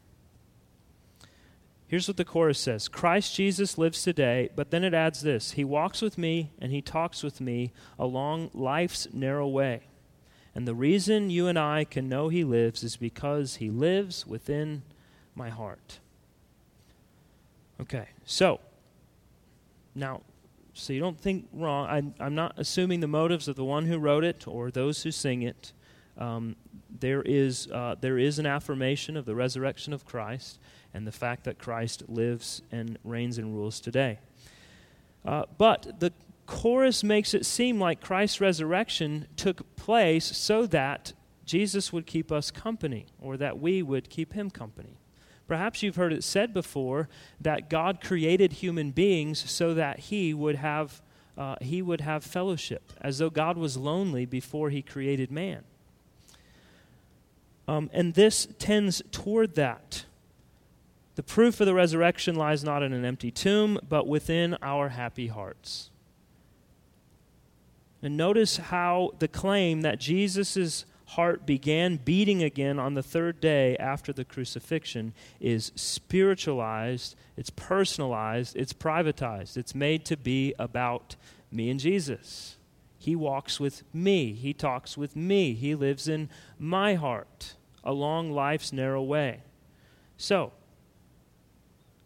Here's 1.88 2.06
what 2.06 2.16
the 2.16 2.24
chorus 2.24 2.60
says 2.60 2.86
Christ 2.86 3.34
Jesus 3.34 3.76
lives 3.76 4.04
today, 4.04 4.50
but 4.54 4.70
then 4.70 4.84
it 4.84 4.94
adds 4.94 5.22
this 5.22 5.52
He 5.52 5.64
walks 5.64 6.00
with 6.00 6.16
me 6.16 6.52
and 6.60 6.70
He 6.70 6.80
talks 6.80 7.24
with 7.24 7.40
me 7.40 7.72
along 7.98 8.50
life's 8.54 9.08
narrow 9.12 9.48
way. 9.48 9.82
And 10.54 10.68
the 10.68 10.74
reason 10.74 11.30
you 11.30 11.48
and 11.48 11.58
I 11.58 11.84
can 11.84 12.08
know 12.08 12.28
He 12.28 12.44
lives 12.44 12.84
is 12.84 12.96
because 12.96 13.56
He 13.56 13.70
lives 13.70 14.24
within 14.24 14.82
my 15.34 15.48
heart. 15.48 15.98
Okay, 17.80 18.08
so 18.24 18.60
now, 19.96 20.20
so 20.74 20.92
you 20.92 21.00
don't 21.00 21.18
think 21.18 21.48
wrong. 21.52 21.86
I'm, 21.88 22.14
I'm 22.20 22.34
not 22.34 22.54
assuming 22.56 23.00
the 23.00 23.08
motives 23.08 23.48
of 23.48 23.56
the 23.56 23.64
one 23.64 23.86
who 23.86 23.98
wrote 23.98 24.24
it 24.24 24.46
or 24.46 24.70
those 24.70 25.02
who 25.02 25.10
sing 25.10 25.42
it. 25.42 25.72
Um, 26.18 26.56
there, 27.00 27.22
is, 27.22 27.68
uh, 27.72 27.96
there 28.00 28.18
is 28.18 28.38
an 28.38 28.46
affirmation 28.46 29.16
of 29.16 29.24
the 29.24 29.34
resurrection 29.34 29.92
of 29.92 30.04
Christ 30.04 30.58
and 30.92 31.06
the 31.06 31.12
fact 31.12 31.44
that 31.44 31.58
Christ 31.58 32.02
lives 32.08 32.62
and 32.70 32.98
reigns 33.04 33.38
and 33.38 33.54
rules 33.54 33.80
today. 33.80 34.18
Uh, 35.24 35.44
but 35.56 36.00
the 36.00 36.12
chorus 36.46 37.04
makes 37.04 37.32
it 37.32 37.46
seem 37.46 37.78
like 37.78 38.00
Christ's 38.00 38.40
resurrection 38.40 39.26
took 39.36 39.76
place 39.76 40.24
so 40.36 40.66
that 40.66 41.12
Jesus 41.44 41.92
would 41.92 42.06
keep 42.06 42.30
us 42.30 42.50
company 42.50 43.06
or 43.20 43.36
that 43.36 43.60
we 43.60 43.82
would 43.82 44.10
keep 44.10 44.32
him 44.32 44.50
company. 44.50 44.98
Perhaps 45.50 45.82
you've 45.82 45.96
heard 45.96 46.12
it 46.12 46.22
said 46.22 46.54
before 46.54 47.08
that 47.40 47.68
God 47.68 48.00
created 48.00 48.52
human 48.52 48.92
beings 48.92 49.50
so 49.50 49.74
that 49.74 49.98
he 49.98 50.32
would 50.32 50.54
have, 50.54 51.02
uh, 51.36 51.56
he 51.60 51.82
would 51.82 52.02
have 52.02 52.22
fellowship, 52.22 52.92
as 53.00 53.18
though 53.18 53.30
God 53.30 53.58
was 53.58 53.76
lonely 53.76 54.24
before 54.24 54.70
he 54.70 54.80
created 54.80 55.32
man. 55.32 55.64
Um, 57.66 57.90
and 57.92 58.14
this 58.14 58.46
tends 58.60 59.02
toward 59.10 59.56
that. 59.56 60.04
The 61.16 61.24
proof 61.24 61.60
of 61.60 61.66
the 61.66 61.74
resurrection 61.74 62.36
lies 62.36 62.62
not 62.62 62.84
in 62.84 62.92
an 62.92 63.04
empty 63.04 63.32
tomb, 63.32 63.80
but 63.88 64.06
within 64.06 64.56
our 64.62 64.90
happy 64.90 65.26
hearts. 65.26 65.90
And 68.02 68.16
notice 68.16 68.58
how 68.58 69.14
the 69.18 69.26
claim 69.26 69.80
that 69.80 69.98
Jesus' 69.98 70.84
heart 71.10 71.44
began 71.44 71.96
beating 71.96 72.40
again 72.40 72.78
on 72.78 72.94
the 72.94 73.02
third 73.02 73.40
day 73.40 73.76
after 73.78 74.12
the 74.12 74.24
crucifixion 74.24 75.12
is 75.40 75.72
spiritualized, 75.74 77.16
it's 77.36 77.50
personalized, 77.50 78.54
it's 78.56 78.72
privatized. 78.72 79.56
It's 79.56 79.74
made 79.74 80.04
to 80.04 80.16
be 80.16 80.54
about 80.56 81.16
me 81.50 81.68
and 81.68 81.80
Jesus. 81.80 82.58
He 82.96 83.16
walks 83.16 83.58
with 83.58 83.82
me, 83.92 84.34
He 84.34 84.52
talks 84.52 84.96
with 84.96 85.16
me, 85.16 85.54
He 85.54 85.74
lives 85.74 86.06
in 86.06 86.28
my 86.58 86.94
heart 86.94 87.54
along 87.82 88.30
life's 88.30 88.72
narrow 88.72 89.02
way. 89.02 89.42
So, 90.16 90.52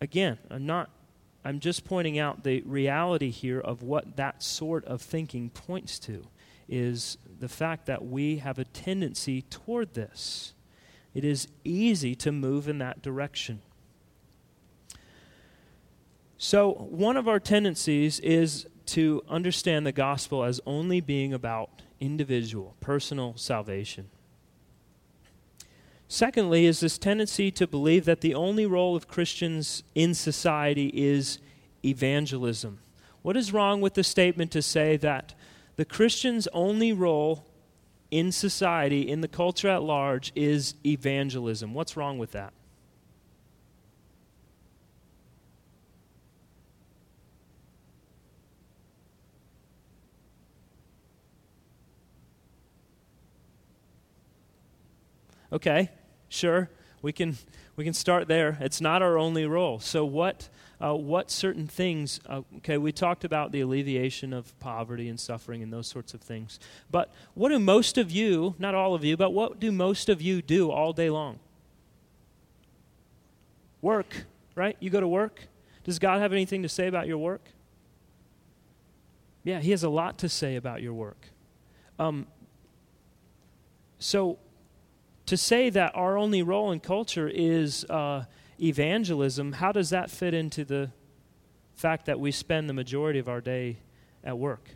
again, 0.01 0.39
I'm 0.51 0.65
not 0.65 0.89
I'm 1.45 1.61
just 1.61 1.85
pointing 1.85 2.19
out 2.19 2.43
the 2.43 2.63
reality 2.63 3.29
here 3.29 3.61
of 3.61 3.83
what 3.83 4.17
that 4.17 4.43
sort 4.43 4.87
of 4.87 5.03
thinking 5.03 5.51
points 5.51 5.99
to 6.01 6.27
is 6.69 7.19
the 7.41 7.49
fact 7.49 7.87
that 7.87 8.05
we 8.05 8.39
have 8.39 8.59
a 8.59 8.65
tendency 8.65 9.43
toward 9.43 9.95
this. 9.95 10.55
It 11.15 11.25
is 11.25 11.49
easy 11.65 12.15
to 12.17 12.33
move 12.33 12.69
in 12.69 12.79
that 12.79 13.03
direction. 13.03 13.63
So, 16.37 16.73
one 16.73 17.17
of 17.17 17.29
our 17.29 17.41
tendencies 17.41 18.21
is 18.21 18.67
to 18.87 19.23
understand 19.29 19.87
the 19.87 19.93
gospel 19.93 20.45
as 20.45 20.61
only 20.67 21.01
being 21.01 21.33
about 21.33 21.83
individual, 22.01 22.77
personal 22.81 23.35
salvation. 23.37 24.11
Secondly, 26.09 26.67
is 26.67 26.81
this 26.81 26.99
tendency 26.99 27.51
to 27.53 27.67
believe 27.67 28.05
that 28.05 28.21
the 28.21 28.35
only 28.35 28.67
role 28.67 28.95
of 28.95 29.09
Christians 29.09 29.83
in 29.95 30.15
society 30.15 30.89
is 30.95 31.39
evangelism. 31.85 32.79
What 33.23 33.37
is 33.37 33.53
wrong 33.53 33.81
with 33.81 33.95
the 33.95 34.05
statement 34.05 34.51
to 34.53 34.63
say 34.63 34.97
that 34.99 35.35
the 35.77 35.85
Christian's 35.85 36.47
only 36.53 36.93
role 36.93 37.47
in 38.11 38.31
society, 38.31 39.09
in 39.09 39.21
the 39.21 39.29
culture 39.29 39.69
at 39.69 39.83
large, 39.83 40.33
is 40.35 40.75
evangelism. 40.87 41.75
What's 41.75 41.97
wrong 41.97 42.19
with 42.19 42.33
that? 42.33 42.53
Okay, 55.55 55.89
sure. 56.29 56.69
We 57.01 57.13
can 57.13 57.37
we 57.77 57.85
can 57.85 57.95
start 57.95 58.27
there. 58.27 58.59
It's 58.61 58.81
not 58.81 59.03
our 59.03 59.17
only 59.17 59.47
role. 59.47 59.79
So 59.79 60.05
what 60.05 60.49
uh, 60.81 60.95
what 60.95 61.31
certain 61.31 61.67
things? 61.67 62.21
Uh, 62.27 62.43
okay, 62.59 62.79
we 62.79 62.93
talked 62.93 63.25
about 63.25 63.53
the 63.53 63.61
alleviation 63.61 64.33
of 64.33 64.59
poverty 64.61 65.09
and 65.09 65.19
suffering 65.19 65.63
and 65.63 65.73
those 65.73 65.87
sorts 65.87 66.15
of 66.15 66.21
things. 66.21 66.59
But 66.91 67.13
what 67.35 67.51
do 67.51 67.59
most 67.59 67.99
of 67.99 68.11
you, 68.11 68.55
not 68.59 68.75
all 68.75 68.95
of 68.95 69.05
you, 69.05 69.17
but 69.17 69.33
what 69.33 69.61
do 69.61 69.71
most 69.71 70.09
of 70.09 70.21
you 70.21 70.43
do 70.43 70.71
all 70.71 70.93
day 70.93 71.11
long? 71.11 71.39
Work, 73.81 74.25
right? 74.55 74.77
You 74.81 74.91
go 74.91 75.01
to 75.01 75.09
work. 75.09 75.47
Does 75.85 75.99
God 75.99 76.21
have 76.21 76.33
anything 76.33 76.63
to 76.63 76.69
say 76.69 76.87
about 76.87 77.07
your 77.07 77.19
work? 77.19 77.43
Yeah, 79.45 79.61
He 79.61 79.71
has 79.71 79.83
a 79.83 79.91
lot 79.91 80.19
to 80.19 80.29
say 80.29 80.57
about 80.57 80.83
your 80.83 80.95
work. 80.95 81.29
Um, 81.99 82.27
so 83.99 84.39
to 85.27 85.37
say 85.37 85.71
that 85.71 85.95
our 85.95 86.19
only 86.19 86.43
role 86.43 86.73
in 86.73 86.81
culture 86.81 87.29
is 87.29 87.85
uh, 87.85 88.25
evangelism, 88.61 89.53
how 89.53 89.73
does 89.73 89.91
that 89.91 90.11
fit 90.11 90.35
into 90.35 90.65
the 90.65 90.91
fact 91.75 92.07
that 92.07 92.21
we 92.21 92.31
spend 92.31 92.69
the 92.69 92.75
majority 92.75 93.19
of 93.19 93.29
our 93.29 93.41
day 93.41 93.79
at 94.23 94.39
work? 94.39 94.71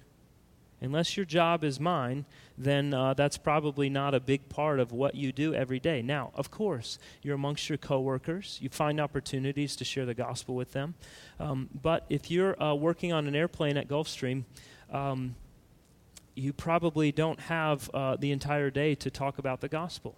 Unless 0.80 1.16
your 1.16 1.26
job 1.26 1.64
is 1.64 1.80
mine, 1.80 2.24
then 2.56 2.94
uh, 2.94 3.12
that's 3.14 3.36
probably 3.36 3.90
not 3.90 4.14
a 4.14 4.20
big 4.20 4.48
part 4.48 4.78
of 4.78 4.92
what 4.92 5.16
you 5.16 5.32
do 5.32 5.52
every 5.52 5.80
day. 5.80 6.02
Now, 6.02 6.30
of 6.34 6.52
course, 6.52 6.98
you're 7.20 7.34
amongst 7.34 7.68
your 7.68 7.78
coworkers. 7.78 8.58
You 8.62 8.68
find 8.68 9.00
opportunities 9.00 9.74
to 9.76 9.84
share 9.84 10.06
the 10.06 10.14
gospel 10.14 10.54
with 10.54 10.72
them. 10.72 10.94
Um, 11.40 11.68
but 11.82 12.06
if 12.08 12.30
you're 12.30 12.60
uh, 12.62 12.74
working 12.74 13.12
on 13.12 13.26
an 13.26 13.34
airplane 13.34 13.76
at 13.76 13.88
Gulfstream, 13.88 14.44
um, 14.92 15.34
you 16.36 16.52
probably 16.52 17.10
don't 17.10 17.40
have 17.40 17.90
uh, 17.92 18.16
the 18.16 18.30
entire 18.30 18.70
day 18.70 18.94
to 18.94 19.10
talk 19.10 19.38
about 19.38 19.60
the 19.60 19.68
gospel. 19.68 20.16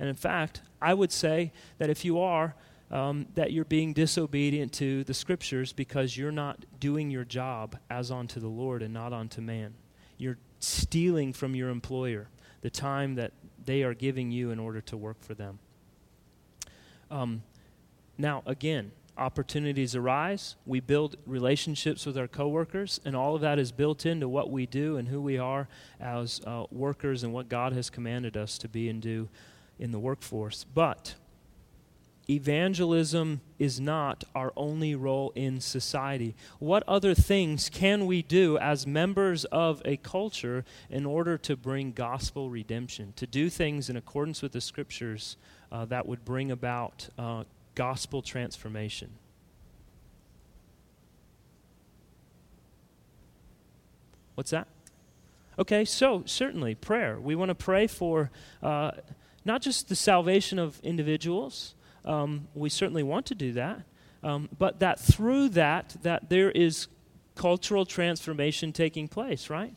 And 0.00 0.08
in 0.08 0.14
fact, 0.14 0.62
I 0.80 0.94
would 0.94 1.12
say 1.12 1.52
that 1.76 1.90
if 1.90 2.06
you 2.06 2.18
are, 2.20 2.54
um, 2.90 3.26
that 3.34 3.52
you're 3.52 3.64
being 3.64 3.92
disobedient 3.92 4.72
to 4.74 5.04
the 5.04 5.14
scriptures 5.14 5.72
because 5.72 6.16
you're 6.16 6.32
not 6.32 6.64
doing 6.78 7.10
your 7.10 7.24
job 7.24 7.76
as 7.90 8.10
unto 8.10 8.40
the 8.40 8.48
Lord 8.48 8.82
and 8.82 8.92
not 8.92 9.12
unto 9.12 9.40
man. 9.40 9.74
You're 10.16 10.38
stealing 10.60 11.32
from 11.32 11.54
your 11.54 11.70
employer 11.70 12.28
the 12.60 12.70
time 12.70 13.14
that 13.16 13.32
they 13.64 13.82
are 13.82 13.94
giving 13.94 14.30
you 14.30 14.50
in 14.50 14.58
order 14.58 14.80
to 14.82 14.96
work 14.96 15.22
for 15.22 15.34
them. 15.34 15.58
Um, 17.10 17.42
now, 18.16 18.42
again, 18.46 18.92
opportunities 19.16 19.94
arise. 19.94 20.56
We 20.66 20.80
build 20.80 21.16
relationships 21.26 22.06
with 22.06 22.16
our 22.18 22.28
coworkers, 22.28 23.00
and 23.04 23.14
all 23.14 23.34
of 23.34 23.40
that 23.42 23.58
is 23.58 23.72
built 23.72 24.06
into 24.06 24.28
what 24.28 24.50
we 24.50 24.66
do 24.66 24.96
and 24.96 25.08
who 25.08 25.20
we 25.20 25.38
are 25.38 25.68
as 26.00 26.40
uh, 26.46 26.64
workers 26.70 27.22
and 27.22 27.32
what 27.32 27.48
God 27.48 27.72
has 27.72 27.90
commanded 27.90 28.36
us 28.36 28.58
to 28.58 28.68
be 28.68 28.88
and 28.88 29.00
do 29.00 29.28
in 29.78 29.90
the 29.90 29.98
workforce. 29.98 30.64
But 30.64 31.14
evangelism 32.28 33.40
is 33.58 33.80
not 33.80 34.24
our 34.34 34.52
only 34.56 34.94
role 34.94 35.32
in 35.34 35.60
society. 35.60 36.34
What 36.58 36.82
other 36.88 37.14
things 37.14 37.68
can 37.68 38.06
we 38.06 38.22
do 38.22 38.58
as 38.58 38.86
members 38.86 39.44
of 39.46 39.82
a 39.84 39.96
culture 39.98 40.64
in 40.90 41.06
order 41.06 41.36
to 41.38 41.56
bring 41.56 41.92
gospel 41.92 42.50
redemption, 42.50 43.12
to 43.16 43.26
do 43.26 43.50
things 43.50 43.90
in 43.90 43.96
accordance 43.96 44.42
with 44.42 44.52
the 44.52 44.60
scriptures 44.60 45.36
uh, 45.70 45.84
that 45.86 46.06
would 46.06 46.24
bring 46.24 46.50
about 46.50 47.08
uh, 47.18 47.44
gospel 47.74 48.22
transformation? 48.22 49.10
What's 54.34 54.50
that? 54.50 54.66
Okay, 55.58 55.84
so 55.84 56.24
certainly 56.26 56.74
prayer. 56.74 57.20
We 57.20 57.36
want 57.36 57.50
to 57.50 57.54
pray 57.54 57.86
for. 57.86 58.30
Uh, 58.62 58.92
not 59.44 59.62
just 59.62 59.88
the 59.88 59.96
salvation 59.96 60.58
of 60.58 60.80
individuals. 60.82 61.74
Um, 62.04 62.48
we 62.54 62.68
certainly 62.68 63.02
want 63.02 63.26
to 63.26 63.34
do 63.34 63.52
that, 63.52 63.82
um, 64.22 64.48
but 64.58 64.80
that 64.80 65.00
through 65.00 65.50
that, 65.50 65.96
that 66.02 66.28
there 66.28 66.50
is 66.50 66.88
cultural 67.34 67.86
transformation 67.86 68.72
taking 68.72 69.08
place, 69.08 69.48
right? 69.50 69.74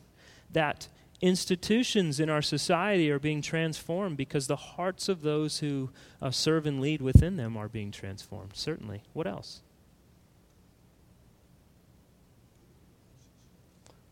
That 0.52 0.88
institutions 1.20 2.20
in 2.20 2.30
our 2.30 2.42
society 2.42 3.10
are 3.10 3.18
being 3.18 3.42
transformed 3.42 4.16
because 4.16 4.46
the 4.46 4.56
hearts 4.56 5.08
of 5.08 5.22
those 5.22 5.58
who 5.58 5.90
uh, 6.22 6.30
serve 6.30 6.66
and 6.66 6.80
lead 6.80 7.02
within 7.02 7.36
them 7.36 7.56
are 7.56 7.68
being 7.68 7.90
transformed. 7.90 8.52
Certainly. 8.54 9.02
What 9.12 9.26
else? 9.26 9.62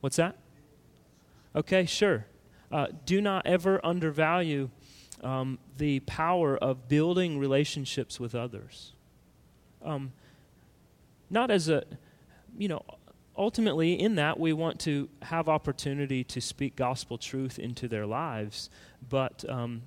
What's 0.01 0.17
that? 0.17 0.37
Okay, 1.55 1.87
sure. 1.87 2.27
Uh, 2.71 2.89
do 3.05 3.21
not 3.21 3.47
ever 3.47 3.85
undervalue 3.85 4.71
um, 5.23 5.59
the 5.79 6.01
power 6.01 6.57
of 6.57 6.89
building 6.89 7.39
relationships 7.39 8.21
with 8.21 8.35
others. 8.35 8.93
Um, 9.85 10.13
not 11.31 11.51
as 11.51 11.69
a, 11.69 11.85
you 12.57 12.69
know, 12.69 12.83
ultimately 13.37 14.01
in 14.01 14.15
that 14.17 14.39
we 14.39 14.53
want 14.53 14.81
to 14.81 15.09
have 15.23 15.49
opportunity 15.49 16.25
to 16.25 16.41
speak 16.41 16.77
gospel 16.77 17.19
truth 17.19 17.59
into 17.59 17.89
their 17.89 18.07
lives, 18.07 18.71
but 19.09 19.45
um, 19.49 19.83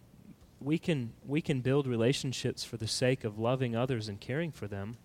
we 0.61 0.77
can 0.77 1.13
we 1.25 1.41
can 1.41 1.61
build 1.61 1.87
relationships 1.87 2.63
for 2.63 2.77
the 2.77 2.87
sake 2.87 3.23
of 3.23 3.39
loving 3.39 3.75
others 3.75 4.09
and 4.09 4.19
caring 4.19 4.51
for 4.51 4.67
them. 4.67 4.97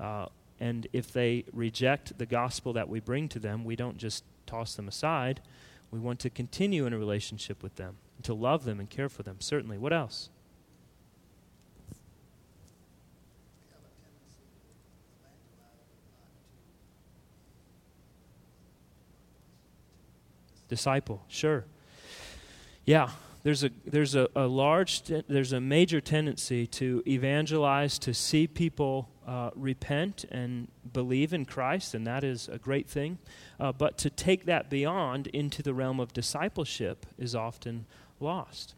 Uh, 0.00 0.26
and 0.60 0.86
if 0.92 1.12
they 1.12 1.44
reject 1.52 2.16
the 2.18 2.26
gospel 2.26 2.72
that 2.72 2.88
we 2.88 3.00
bring 3.00 3.28
to 3.28 3.38
them, 3.38 3.64
we 3.64 3.76
don't 3.76 3.98
just 3.98 4.24
toss 4.46 4.74
them 4.74 4.88
aside. 4.88 5.40
We 5.90 5.98
want 5.98 6.20
to 6.20 6.30
continue 6.30 6.86
in 6.86 6.92
a 6.92 6.98
relationship 6.98 7.62
with 7.62 7.76
them 7.76 7.96
to 8.22 8.34
love 8.34 8.64
them 8.64 8.80
and 8.80 8.88
care 8.88 9.08
for 9.08 9.22
them, 9.22 9.36
certainly. 9.40 9.76
What 9.76 9.92
else? 9.92 10.30
Disciple, 20.68 21.22
sure. 21.28 21.66
Yeah, 22.84 23.10
there's 23.42 23.62
a 23.62 23.70
there's 23.84 24.14
a, 24.14 24.28
a 24.34 24.46
large 24.46 25.02
there's 25.02 25.52
a 25.52 25.60
major 25.60 26.00
tendency 26.00 26.66
to 26.68 27.02
evangelize 27.06 27.98
to 28.00 28.14
see 28.14 28.46
people 28.46 29.10
uh, 29.26 29.50
repent 29.54 30.24
and 30.30 30.68
believe 30.92 31.32
in 31.32 31.44
Christ, 31.44 31.94
and 31.94 32.06
that 32.06 32.24
is 32.24 32.48
a 32.48 32.58
great 32.58 32.88
thing. 32.88 33.18
Uh, 33.58 33.72
but 33.72 33.96
to 33.98 34.10
take 34.10 34.46
that 34.46 34.68
beyond 34.68 35.28
into 35.28 35.62
the 35.62 35.74
realm 35.74 36.00
of 36.00 36.12
discipleship 36.12 37.06
is 37.18 37.34
often 37.34 37.86
lost. 38.20 38.74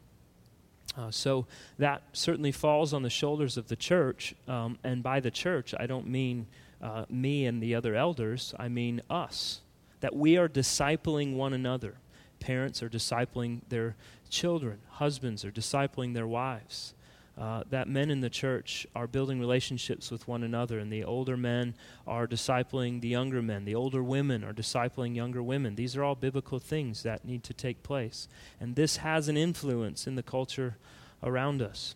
Uh, 0.97 1.11
so 1.11 1.47
that 1.79 2.03
certainly 2.13 2.53
falls 2.53 2.95
on 2.95 3.03
the 3.03 3.11
shoulders 3.11 3.57
of 3.57 3.69
the 3.69 3.77
church. 3.77 4.35
Um, 4.49 4.79
and 4.83 5.03
by 5.03 5.21
the 5.21 5.31
church, 5.31 5.75
I 5.79 5.87
don't 5.87 6.07
mean 6.07 6.47
uh, 6.81 7.05
me 7.11 7.45
and 7.45 7.63
the 7.63 7.75
other 7.75 7.95
elders, 7.95 8.55
I 8.59 8.69
mean 8.69 9.03
us. 9.11 9.61
That 10.01 10.15
we 10.15 10.37
are 10.37 10.49
discipling 10.49 11.35
one 11.35 11.53
another. 11.53 11.97
Parents 12.39 12.83
are 12.83 12.89
discipling 12.89 13.61
their 13.69 13.97
children, 14.29 14.79
husbands 14.91 15.45
are 15.45 15.51
discipling 15.51 16.15
their 16.15 16.27
wives 16.27 16.95
uh, 17.39 17.63
that 17.69 17.87
men 17.87 18.11
in 18.11 18.21
the 18.21 18.31
church 18.31 18.87
are 18.95 19.07
building 19.07 19.39
relationships 19.39 20.11
with 20.11 20.27
one 20.27 20.43
another, 20.43 20.79
and 20.79 20.91
the 20.91 21.05
older 21.05 21.37
men 21.37 21.75
are 22.07 22.27
discipling 22.27 23.03
the 23.03 23.09
younger 23.09 23.43
men. 23.43 23.67
The 23.67 23.75
older 23.75 24.03
women 24.03 24.43
are 24.43 24.55
discipling 24.55 25.15
younger 25.15 25.43
women. 25.43 25.75
These 25.75 25.97
are 25.97 26.03
all 26.03 26.15
biblical 26.15 26.59
things 26.59 27.03
that 27.03 27.27
need 27.27 27.45
to 27.45 27.53
take 27.53 27.83
place. 27.83 28.27
And 28.59 28.75
this 28.75 28.99
has 28.99 29.29
an 29.29 29.37
influence 29.37 30.07
in 30.07 30.15
the 30.15 30.23
culture 30.23 30.77
around 31.23 31.61
us. 31.61 31.95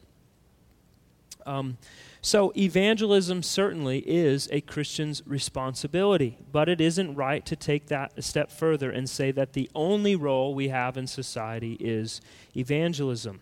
Um, 1.47 1.79
so, 2.21 2.53
evangelism 2.55 3.43
certainly 3.43 4.01
is 4.01 4.47
a 4.53 4.61
Christian's 4.61 5.23
responsibility, 5.27 6.37
but 6.53 6.69
it 6.69 6.83
isn't 6.83 7.15
right 7.15 7.47
to 7.47 7.57
take 7.57 7.87
that 7.87 8.13
a 8.19 8.21
step 8.21 8.51
further 8.51 8.91
and 8.91 9.09
say 9.09 9.31
that 9.31 9.55
the 9.55 9.71
only 9.75 10.17
role 10.17 10.55
we 10.55 10.69
have 10.69 10.99
in 10.99 11.07
society 11.07 11.79
is 11.81 12.21
evangelism. 12.55 13.41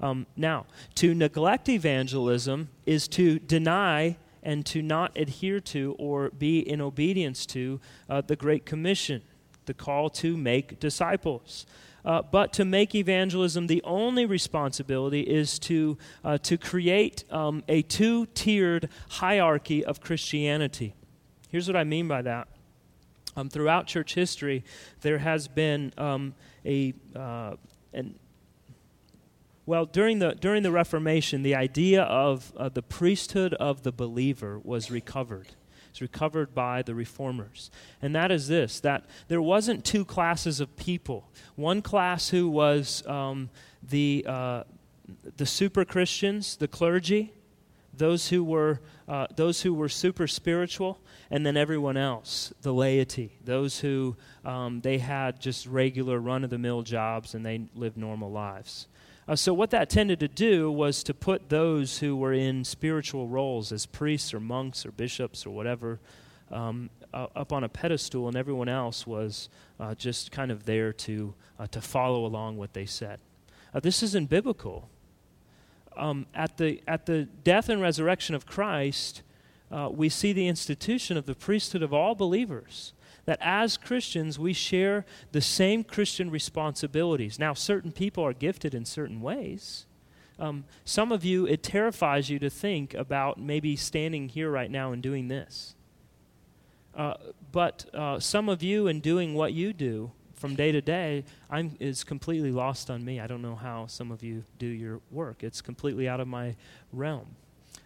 Um, 0.00 0.26
now, 0.36 0.66
to 0.94 1.14
neglect 1.14 1.68
evangelism 1.68 2.68
is 2.86 3.08
to 3.08 3.38
deny 3.38 4.16
and 4.42 4.64
to 4.66 4.80
not 4.80 5.16
adhere 5.16 5.60
to 5.60 5.96
or 5.98 6.30
be 6.30 6.60
in 6.60 6.80
obedience 6.80 7.44
to 7.46 7.80
uh, 8.08 8.20
the 8.20 8.36
Great 8.36 8.64
Commission, 8.64 9.22
the 9.66 9.74
call 9.74 10.08
to 10.10 10.36
make 10.36 10.78
disciples. 10.78 11.66
Uh, 12.04 12.22
but 12.22 12.52
to 12.52 12.64
make 12.64 12.94
evangelism 12.94 13.66
the 13.66 13.82
only 13.82 14.24
responsibility 14.24 15.22
is 15.22 15.58
to, 15.58 15.98
uh, 16.24 16.38
to 16.38 16.56
create 16.56 17.24
um, 17.30 17.62
a 17.68 17.82
two 17.82 18.26
tiered 18.26 18.88
hierarchy 19.10 19.84
of 19.84 20.00
Christianity. 20.00 20.94
Here's 21.50 21.66
what 21.66 21.76
I 21.76 21.84
mean 21.84 22.08
by 22.08 22.22
that 22.22 22.48
Um, 23.36 23.48
throughout 23.48 23.86
church 23.86 24.14
history, 24.14 24.64
there 25.00 25.18
has 25.18 25.48
been 25.48 25.92
um, 25.98 26.34
a 26.64 26.94
uh, 27.14 27.56
an 27.92 28.18
well, 29.68 29.84
during 29.84 30.18
the, 30.18 30.30
during 30.30 30.62
the 30.62 30.72
Reformation, 30.72 31.42
the 31.42 31.54
idea 31.54 32.04
of 32.04 32.54
uh, 32.56 32.70
the 32.70 32.80
priesthood 32.80 33.52
of 33.52 33.82
the 33.82 33.92
believer 33.92 34.58
was 34.58 34.90
recovered. 34.90 35.48
It's 35.90 36.00
recovered 36.00 36.54
by 36.54 36.80
the 36.80 36.94
reformers. 36.94 37.70
And 38.00 38.14
that 38.14 38.32
is 38.32 38.48
this 38.48 38.80
that 38.80 39.04
there 39.28 39.42
wasn't 39.42 39.84
two 39.84 40.06
classes 40.06 40.60
of 40.60 40.74
people. 40.76 41.28
One 41.54 41.82
class 41.82 42.30
who 42.30 42.48
was 42.48 43.06
um, 43.06 43.50
the, 43.86 44.24
uh, 44.26 44.62
the 45.36 45.44
super 45.44 45.84
Christians, 45.84 46.56
the 46.56 46.68
clergy, 46.68 47.34
those 47.92 48.28
who 48.28 48.42
were 48.42 48.80
uh, 49.06 49.26
those 49.36 49.60
who 49.60 49.74
were 49.74 49.90
super 49.90 50.26
spiritual, 50.26 50.98
and 51.30 51.44
then 51.44 51.58
everyone 51.58 51.98
else, 51.98 52.54
the 52.62 52.72
laity, 52.72 53.32
those 53.44 53.80
who 53.80 54.16
um, 54.46 54.80
they 54.80 54.96
had 54.96 55.40
just 55.40 55.66
regular 55.66 56.18
run 56.18 56.42
of 56.42 56.48
the 56.48 56.58
mill 56.58 56.80
jobs 56.80 57.34
and 57.34 57.44
they 57.44 57.68
lived 57.74 57.98
normal 57.98 58.30
lives. 58.30 58.86
Uh, 59.28 59.36
so, 59.36 59.52
what 59.52 59.68
that 59.68 59.90
tended 59.90 60.18
to 60.18 60.28
do 60.28 60.72
was 60.72 61.02
to 61.02 61.12
put 61.12 61.50
those 61.50 61.98
who 61.98 62.16
were 62.16 62.32
in 62.32 62.64
spiritual 62.64 63.28
roles 63.28 63.72
as 63.72 63.84
priests 63.84 64.32
or 64.32 64.40
monks 64.40 64.86
or 64.86 64.90
bishops 64.90 65.44
or 65.44 65.50
whatever 65.50 66.00
um, 66.50 66.88
uh, 67.12 67.26
up 67.36 67.52
on 67.52 67.62
a 67.62 67.68
pedestal, 67.68 68.26
and 68.26 68.38
everyone 68.38 68.70
else 68.70 69.06
was 69.06 69.50
uh, 69.78 69.94
just 69.94 70.32
kind 70.32 70.50
of 70.50 70.64
there 70.64 70.94
to, 70.94 71.34
uh, 71.58 71.66
to 71.66 71.78
follow 71.82 72.24
along 72.24 72.56
what 72.56 72.72
they 72.72 72.86
said. 72.86 73.20
Uh, 73.74 73.80
this 73.80 74.02
isn't 74.02 74.30
biblical. 74.30 74.88
Um, 75.94 76.24
at, 76.34 76.56
the, 76.56 76.80
at 76.88 77.04
the 77.04 77.24
death 77.24 77.68
and 77.68 77.82
resurrection 77.82 78.34
of 78.34 78.46
Christ, 78.46 79.20
uh, 79.70 79.90
we 79.92 80.08
see 80.08 80.32
the 80.32 80.48
institution 80.48 81.18
of 81.18 81.26
the 81.26 81.34
priesthood 81.34 81.82
of 81.82 81.92
all 81.92 82.14
believers 82.14 82.94
that 83.28 83.38
as 83.42 83.76
Christians, 83.76 84.38
we 84.38 84.54
share 84.54 85.04
the 85.32 85.42
same 85.42 85.84
Christian 85.84 86.30
responsibilities. 86.30 87.38
Now, 87.38 87.52
certain 87.52 87.92
people 87.92 88.24
are 88.24 88.32
gifted 88.32 88.74
in 88.74 88.86
certain 88.86 89.20
ways. 89.20 89.84
Um, 90.38 90.64
some 90.86 91.12
of 91.12 91.26
you, 91.26 91.46
it 91.46 91.62
terrifies 91.62 92.30
you 92.30 92.38
to 92.38 92.48
think 92.48 92.94
about 92.94 93.38
maybe 93.38 93.76
standing 93.76 94.30
here 94.30 94.50
right 94.50 94.70
now 94.70 94.92
and 94.92 95.02
doing 95.02 95.28
this. 95.28 95.74
Uh, 96.94 97.16
but 97.52 97.84
uh, 97.92 98.18
some 98.18 98.48
of 98.48 98.62
you, 98.62 98.86
in 98.86 99.00
doing 99.00 99.34
what 99.34 99.52
you 99.52 99.74
do 99.74 100.10
from 100.32 100.54
day 100.54 100.72
to 100.72 100.80
day, 100.80 101.22
I'm, 101.50 101.76
is 101.80 102.04
completely 102.04 102.50
lost 102.50 102.88
on 102.88 103.04
me. 103.04 103.20
I 103.20 103.26
don't 103.26 103.42
know 103.42 103.56
how 103.56 103.88
some 103.88 104.10
of 104.10 104.22
you 104.22 104.42
do 104.58 104.66
your 104.66 105.02
work. 105.10 105.44
It's 105.44 105.60
completely 105.60 106.08
out 106.08 106.20
of 106.20 106.28
my 106.28 106.56
realm. 106.94 107.26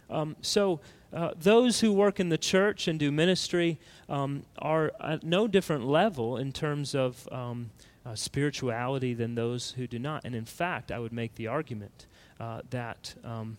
Um, 0.09 0.37
so, 0.41 0.79
uh, 1.13 1.31
those 1.37 1.81
who 1.81 1.93
work 1.93 2.19
in 2.19 2.29
the 2.29 2.37
church 2.37 2.87
and 2.87 2.99
do 2.99 3.11
ministry 3.11 3.79
um, 4.09 4.43
are 4.57 4.91
at 4.99 5.23
no 5.23 5.47
different 5.47 5.85
level 5.85 6.37
in 6.37 6.51
terms 6.51 6.95
of 6.95 7.27
um, 7.31 7.69
uh, 8.05 8.15
spirituality 8.15 9.13
than 9.13 9.35
those 9.35 9.71
who 9.71 9.87
do 9.87 9.99
not. 9.99 10.25
And 10.25 10.35
in 10.35 10.45
fact, 10.45 10.91
I 10.91 10.99
would 10.99 11.13
make 11.13 11.35
the 11.35 11.47
argument 11.47 12.07
uh, 12.39 12.61
that 12.71 13.13
um, 13.23 13.57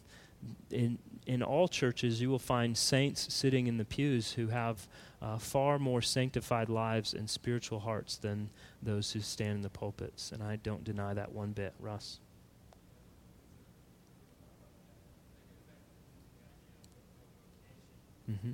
in, 0.71 0.99
in 1.27 1.43
all 1.43 1.69
churches 1.69 2.21
you 2.21 2.29
will 2.29 2.39
find 2.39 2.77
saints 2.77 3.33
sitting 3.33 3.67
in 3.67 3.79
the 3.79 3.85
pews 3.85 4.33
who 4.33 4.49
have 4.49 4.87
uh, 5.23 5.39
far 5.39 5.79
more 5.79 6.03
sanctified 6.03 6.69
lives 6.69 7.15
and 7.15 7.31
spiritual 7.31 7.81
hearts 7.81 8.17
than 8.17 8.51
those 8.83 9.13
who 9.13 9.21
stand 9.21 9.57
in 9.57 9.63
the 9.63 9.71
pulpits. 9.71 10.33
And 10.33 10.43
I 10.43 10.57
don't 10.57 10.85
deny 10.85 11.15
that 11.15 11.33
one 11.33 11.53
bit. 11.53 11.73
Russ? 11.81 12.19
Mm-hmm. 18.31 18.53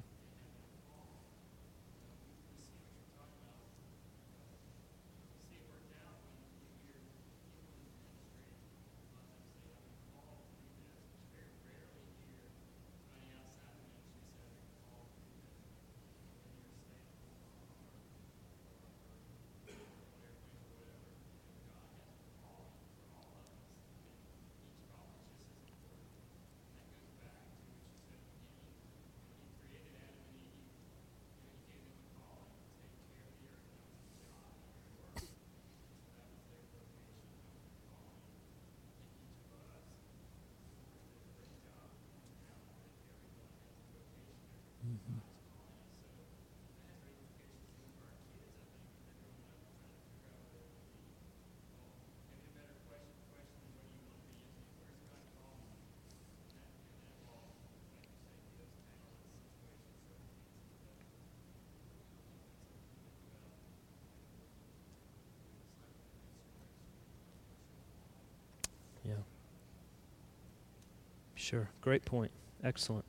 Sure. 71.50 71.68
Great 71.80 72.04
point. 72.04 72.30
Excellent. 72.62 73.04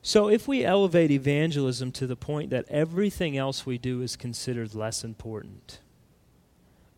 So, 0.00 0.30
if 0.30 0.48
we 0.48 0.64
elevate 0.64 1.10
evangelism 1.10 1.92
to 1.92 2.06
the 2.06 2.16
point 2.16 2.48
that 2.48 2.64
everything 2.70 3.36
else 3.36 3.66
we 3.66 3.76
do 3.76 4.00
is 4.00 4.16
considered 4.16 4.74
less 4.74 5.04
important, 5.04 5.80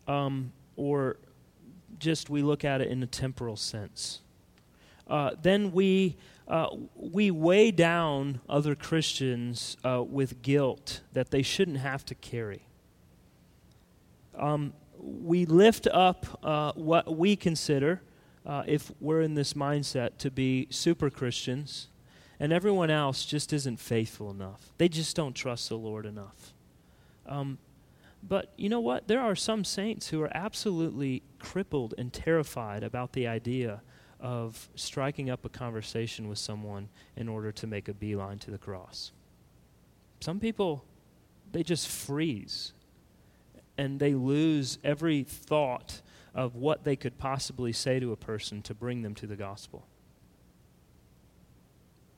um, 0.07 0.53
or 0.77 1.17
just 1.97 2.29
we 2.29 2.41
look 2.41 2.63
at 2.63 2.79
it 2.79 2.87
in 2.87 3.03
a 3.03 3.05
temporal 3.05 3.57
sense, 3.57 4.21
uh, 5.09 5.31
then 5.41 5.73
we, 5.73 6.15
uh, 6.47 6.69
we 6.95 7.31
weigh 7.31 7.71
down 7.71 8.39
other 8.47 8.75
Christians 8.75 9.75
uh, 9.83 10.01
with 10.07 10.41
guilt 10.41 11.01
that 11.11 11.31
they 11.31 11.41
shouldn't 11.41 11.79
have 11.79 12.05
to 12.05 12.15
carry. 12.15 12.61
Um, 14.37 14.71
we 14.97 15.45
lift 15.45 15.85
up 15.87 16.39
uh, 16.41 16.71
what 16.75 17.17
we 17.17 17.35
consider 17.35 18.03
uh, 18.49 18.63
if 18.65 18.91
we're 18.99 19.21
in 19.21 19.35
this 19.35 19.53
mindset 19.53 20.17
to 20.17 20.31
be 20.31 20.65
super 20.71 21.11
Christians 21.11 21.87
and 22.39 22.51
everyone 22.51 22.89
else 22.89 23.23
just 23.23 23.53
isn't 23.53 23.79
faithful 23.79 24.31
enough. 24.31 24.73
They 24.79 24.89
just 24.89 25.15
don't 25.15 25.33
trust 25.33 25.69
the 25.69 25.77
Lord 25.77 26.07
enough. 26.07 26.55
Um, 27.27 27.59
but 28.23 28.51
you 28.57 28.67
know 28.67 28.79
what? 28.79 29.07
There 29.07 29.21
are 29.21 29.35
some 29.35 29.63
saints 29.63 30.07
who 30.07 30.19
are 30.23 30.31
absolutely 30.35 31.21
crippled 31.37 31.93
and 31.99 32.11
terrified 32.11 32.81
about 32.81 33.13
the 33.13 33.27
idea 33.27 33.83
of 34.19 34.67
striking 34.73 35.29
up 35.29 35.45
a 35.45 35.49
conversation 35.49 36.27
with 36.27 36.39
someone 36.39 36.89
in 37.15 37.29
order 37.29 37.51
to 37.51 37.67
make 37.67 37.87
a 37.87 37.93
beeline 37.93 38.39
to 38.39 38.49
the 38.49 38.57
cross. 38.57 39.11
Some 40.21 40.39
people, 40.39 40.83
they 41.51 41.61
just 41.61 41.87
freeze 41.87 42.73
and 43.77 43.99
they 43.99 44.15
lose 44.15 44.79
every 44.83 45.21
thought 45.21 46.01
of 46.33 46.55
what 46.55 46.83
they 46.83 46.95
could 46.95 47.17
possibly 47.17 47.73
say 47.73 47.99
to 47.99 48.11
a 48.11 48.17
person 48.17 48.61
to 48.63 48.73
bring 48.73 49.01
them 49.01 49.15
to 49.15 49.27
the 49.27 49.35
gospel. 49.35 49.85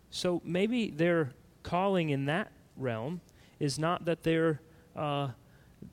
So 0.10 0.42
maybe 0.44 0.90
their 0.90 1.32
calling 1.64 2.10
in 2.10 2.26
that 2.26 2.52
realm 2.76 3.22
is 3.60 3.80
not 3.80 4.06
that 4.06 4.24
they're 4.24 4.60
uh, 4.96 5.30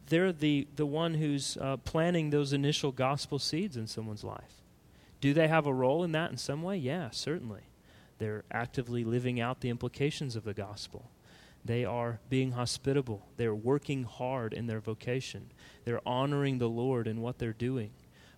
they're 0.09 0.33
the 0.33 0.67
the 0.75 0.87
one 0.87 1.15
who's 1.15 1.57
uh, 1.59 1.77
planting 1.79 2.31
those 2.31 2.53
initial 2.53 2.91
gospel 2.91 3.39
seeds 3.39 3.77
in 3.77 3.87
someone's 3.87 4.25
life. 4.25 4.63
Do 5.21 5.33
they 5.33 5.49
have 5.49 5.67
a 5.67 5.73
role 5.73 6.05
in 6.05 6.13
that 6.13 6.31
in 6.31 6.37
some 6.37 6.63
way? 6.63 6.77
Yeah, 6.77 7.11
certainly. 7.11 7.63
They're 8.19 8.45
actively 8.51 9.05
living 9.05 9.41
out 9.41 9.61
the 9.61 9.69
implications 9.69 10.35
of 10.35 10.45
the 10.45 10.55
gospel. 10.55 11.11
They 11.65 11.85
are 11.85 12.19
being 12.29 12.53
hospitable. 12.53 13.29
They're 13.37 13.55
working 13.55 14.05
hard 14.05 14.53
in 14.53 14.67
their 14.67 14.81
vocation. 14.81 15.51
They're 15.85 16.07
honoring 16.07 16.59
the 16.59 16.69
Lord 16.69 17.07
in 17.07 17.21
what 17.21 17.39
they're 17.39 17.53
doing 17.53 17.91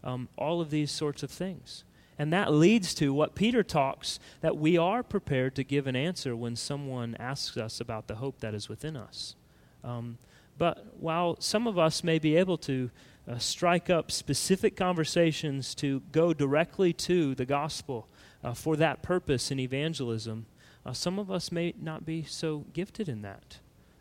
um, 0.02 0.28
all 0.36 0.60
of 0.60 0.70
these 0.70 0.90
sorts 0.90 1.22
of 1.22 1.30
things. 1.30 1.84
And 2.18 2.32
that 2.32 2.52
leads 2.52 2.92
to 2.94 3.14
what 3.14 3.34
Peter 3.34 3.62
talks 3.62 4.18
that 4.42 4.56
we 4.56 4.76
are 4.76 5.02
prepared 5.02 5.54
to 5.56 5.64
give 5.64 5.86
an 5.86 5.96
answer 5.96 6.36
when 6.36 6.54
someone 6.54 7.16
asks 7.18 7.56
us 7.56 7.80
about 7.80 8.08
the 8.08 8.16
hope 8.16 8.40
that 8.40 8.52
is 8.52 8.68
within 8.68 8.96
us. 8.96 9.36
Um, 9.82 10.18
but 10.58 10.94
while 11.00 11.36
some 11.40 11.66
of 11.66 11.78
us 11.78 12.04
may 12.04 12.18
be 12.18 12.36
able 12.36 12.58
to 12.58 12.90
uh, 13.26 13.38
strike 13.38 13.88
up 13.88 14.10
specific 14.10 14.76
conversations 14.76 15.74
to 15.76 16.02
go 16.12 16.34
directly 16.34 16.92
to 16.92 17.34
the 17.34 17.46
gospel 17.46 18.06
uh, 18.44 18.52
for 18.52 18.76
that 18.76 19.00
purpose 19.00 19.50
in 19.50 19.58
evangelism, 19.58 20.44
uh, 20.84 20.92
some 20.92 21.18
of 21.18 21.30
us 21.30 21.50
may 21.50 21.74
not 21.80 22.04
be 22.04 22.22
so 22.22 22.66
gifted 22.74 23.08
in 23.08 23.22
that. 23.22 23.58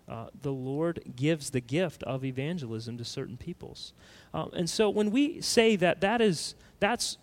Uh, 0.10 0.28
the 0.41 0.52
Lord 0.52 1.02
gives 1.15 1.52
the 1.52 1.62
gift 1.62 2.04
of 2.04 2.26
evangelism 2.26 2.98
to 2.98 3.06
certain 3.06 3.38
peoples. 3.38 3.93
Um, 4.34 4.50
and 4.54 4.69
so 4.69 4.89
when 4.89 5.12
we 5.12 5.39
say 5.41 5.76
that 5.76 6.02
that 6.02 6.19
is 6.22 6.56
that's 6.80 7.17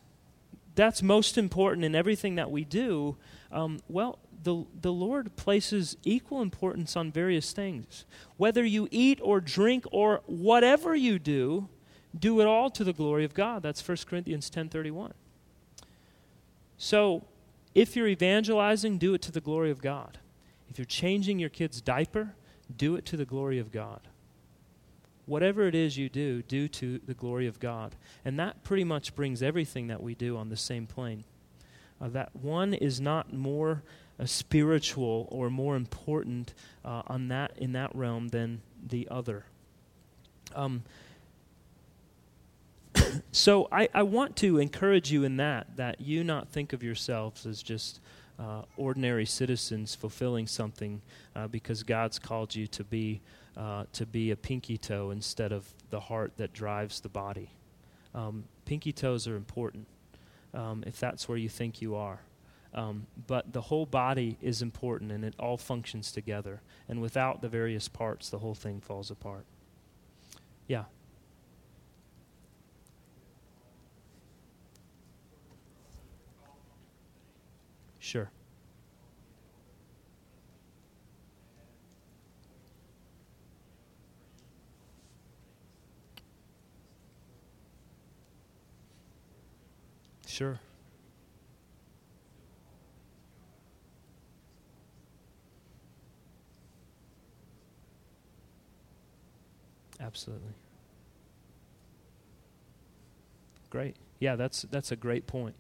that's 0.77 1.03
most 1.03 1.39
important 1.39 1.85
in 1.85 1.95
everything 1.95 2.35
that 2.37 2.51
we 2.51 2.65
do, 2.65 3.17
um, 3.51 3.81
well, 3.89 4.19
the, 4.45 4.65
the 4.81 4.93
Lord 4.93 5.35
places 5.35 5.97
equal 6.05 6.43
importance 6.43 6.97
on 6.97 7.11
various 7.11 7.53
things. 7.53 8.05
Whether 8.37 8.65
you 8.65 8.87
eat 8.91 9.19
or 9.23 9.41
drink 9.41 9.85
or 9.91 10.21
whatever 10.27 10.95
you 10.95 11.19
do, 11.19 11.69
do 12.17 12.41
it 12.41 12.47
all 12.47 12.71
to 12.71 12.85
the 12.85 12.93
glory 12.93 13.25
of 13.25 13.35
God. 13.35 13.63
That's 13.63 13.87
1 13.87 13.97
Corinthians 14.07 14.51
10:31. 14.51 15.13
So, 16.79 17.25
if 17.75 17.97
you're 17.97 18.07
evangelizing, 18.07 18.99
do 18.99 19.15
it 19.15 19.23
to 19.23 19.33
the 19.33 19.41
glory 19.41 19.71
of 19.71 19.81
God. 19.81 20.19
If 20.69 20.79
you're 20.79 20.85
changing 20.85 21.39
your 21.39 21.49
kid's 21.49 21.81
diaper, 21.81 22.35
do 22.75 22.97
it 22.97 23.05
to 23.07 23.17
the 23.17 23.25
glory 23.25 23.59
of 23.59 23.71
God. 23.73 24.01
Whatever 25.27 25.67
it 25.67 25.75
is 25.75 25.97
you 25.97 26.09
do, 26.09 26.43
do 26.43 26.69
to 26.69 27.01
the 27.05 27.15
glory 27.15 27.47
of 27.47 27.59
God. 27.59 27.97
And 28.25 28.39
that 28.39 28.63
pretty 28.63 28.85
much 28.85 29.15
brings 29.15 29.43
everything 29.43 29.89
that 29.89 30.03
we 30.03 30.15
do 30.15 30.37
on 30.37 30.49
the 30.49 30.57
same 30.57 30.87
plane. 30.87 31.25
Uh, 32.01 32.09
that 32.09 32.35
one 32.37 32.75
is 32.75 33.01
not 33.01 33.33
more 33.33 33.83
uh, 34.21 34.27
spiritual 34.27 35.27
or 35.31 35.51
more 35.51 35.77
important 35.77 36.55
uh, 36.85 37.03
on 37.07 37.29
that 37.29 37.53
in 37.57 37.73
that 37.73 37.95
realm 37.95 38.29
than 38.29 38.61
the 38.87 39.09
other. 39.11 39.47
Um, 40.55 40.85
so 43.33 43.69
I, 43.73 43.89
I 43.95 44.03
want 44.03 44.37
to 44.37 44.59
encourage 44.59 45.11
you 45.11 45.25
in 45.25 45.37
that 45.39 45.77
that 45.77 46.01
you 46.01 46.25
not 46.25 46.49
think 46.49 46.73
of 46.73 46.83
yourselves 46.83 47.47
as 47.47 47.63
just 47.63 48.01
uh, 48.39 48.63
ordinary 48.77 49.27
citizens 49.27 49.95
fulfilling 49.95 50.47
something 50.47 51.01
uh, 51.35 51.47
because 51.49 51.83
God's 51.83 52.19
called 52.19 52.55
you 52.55 52.67
to 52.69 52.85
be 52.85 53.21
uh, 53.57 53.85
to 53.95 54.05
be 54.05 54.31
a 54.31 54.37
pinky 54.37 54.77
toe 54.77 55.11
instead 55.11 55.51
of 55.51 55.73
the 55.89 56.01
heart 56.01 56.33
that 56.37 56.53
drives 56.53 57.01
the 57.01 57.09
body. 57.09 57.51
Um, 58.15 58.45
pinky 58.67 58.93
toes 58.93 59.27
are 59.27 59.37
important 59.37 59.87
um, 60.53 60.85
if 60.87 61.01
that's 61.01 61.29
where 61.29 61.39
you 61.39 61.49
think 61.49 61.81
you 61.81 61.95
are. 61.95 62.21
Um, 62.75 63.07
but 63.27 63.55
the 63.55 63.63
whole 63.63 63.87
body 63.87 64.37
is 64.43 64.61
important 64.61 65.11
and 65.11 65.25
it 65.25 65.35
all 65.39 65.57
functions 65.57 66.13
together. 66.13 66.61
And 66.89 67.01
without 67.01 67.41
the 67.41 67.49
various 67.49 67.89
parts, 67.89 68.29
the 68.29 68.39
whole 68.39 68.55
thing 68.55 68.81
falls 68.81 69.11
apart. 69.11 69.47
Yeah. 70.67 70.85
Sure. 78.07 78.31
Sure. 90.25 90.61
Absolutely. 100.01 100.53
Great. 103.69 103.97
Yeah, 104.21 104.37
that's 104.37 104.63
that's 104.71 104.93
a 104.93 104.97
great 104.97 105.27
point. 105.27 105.57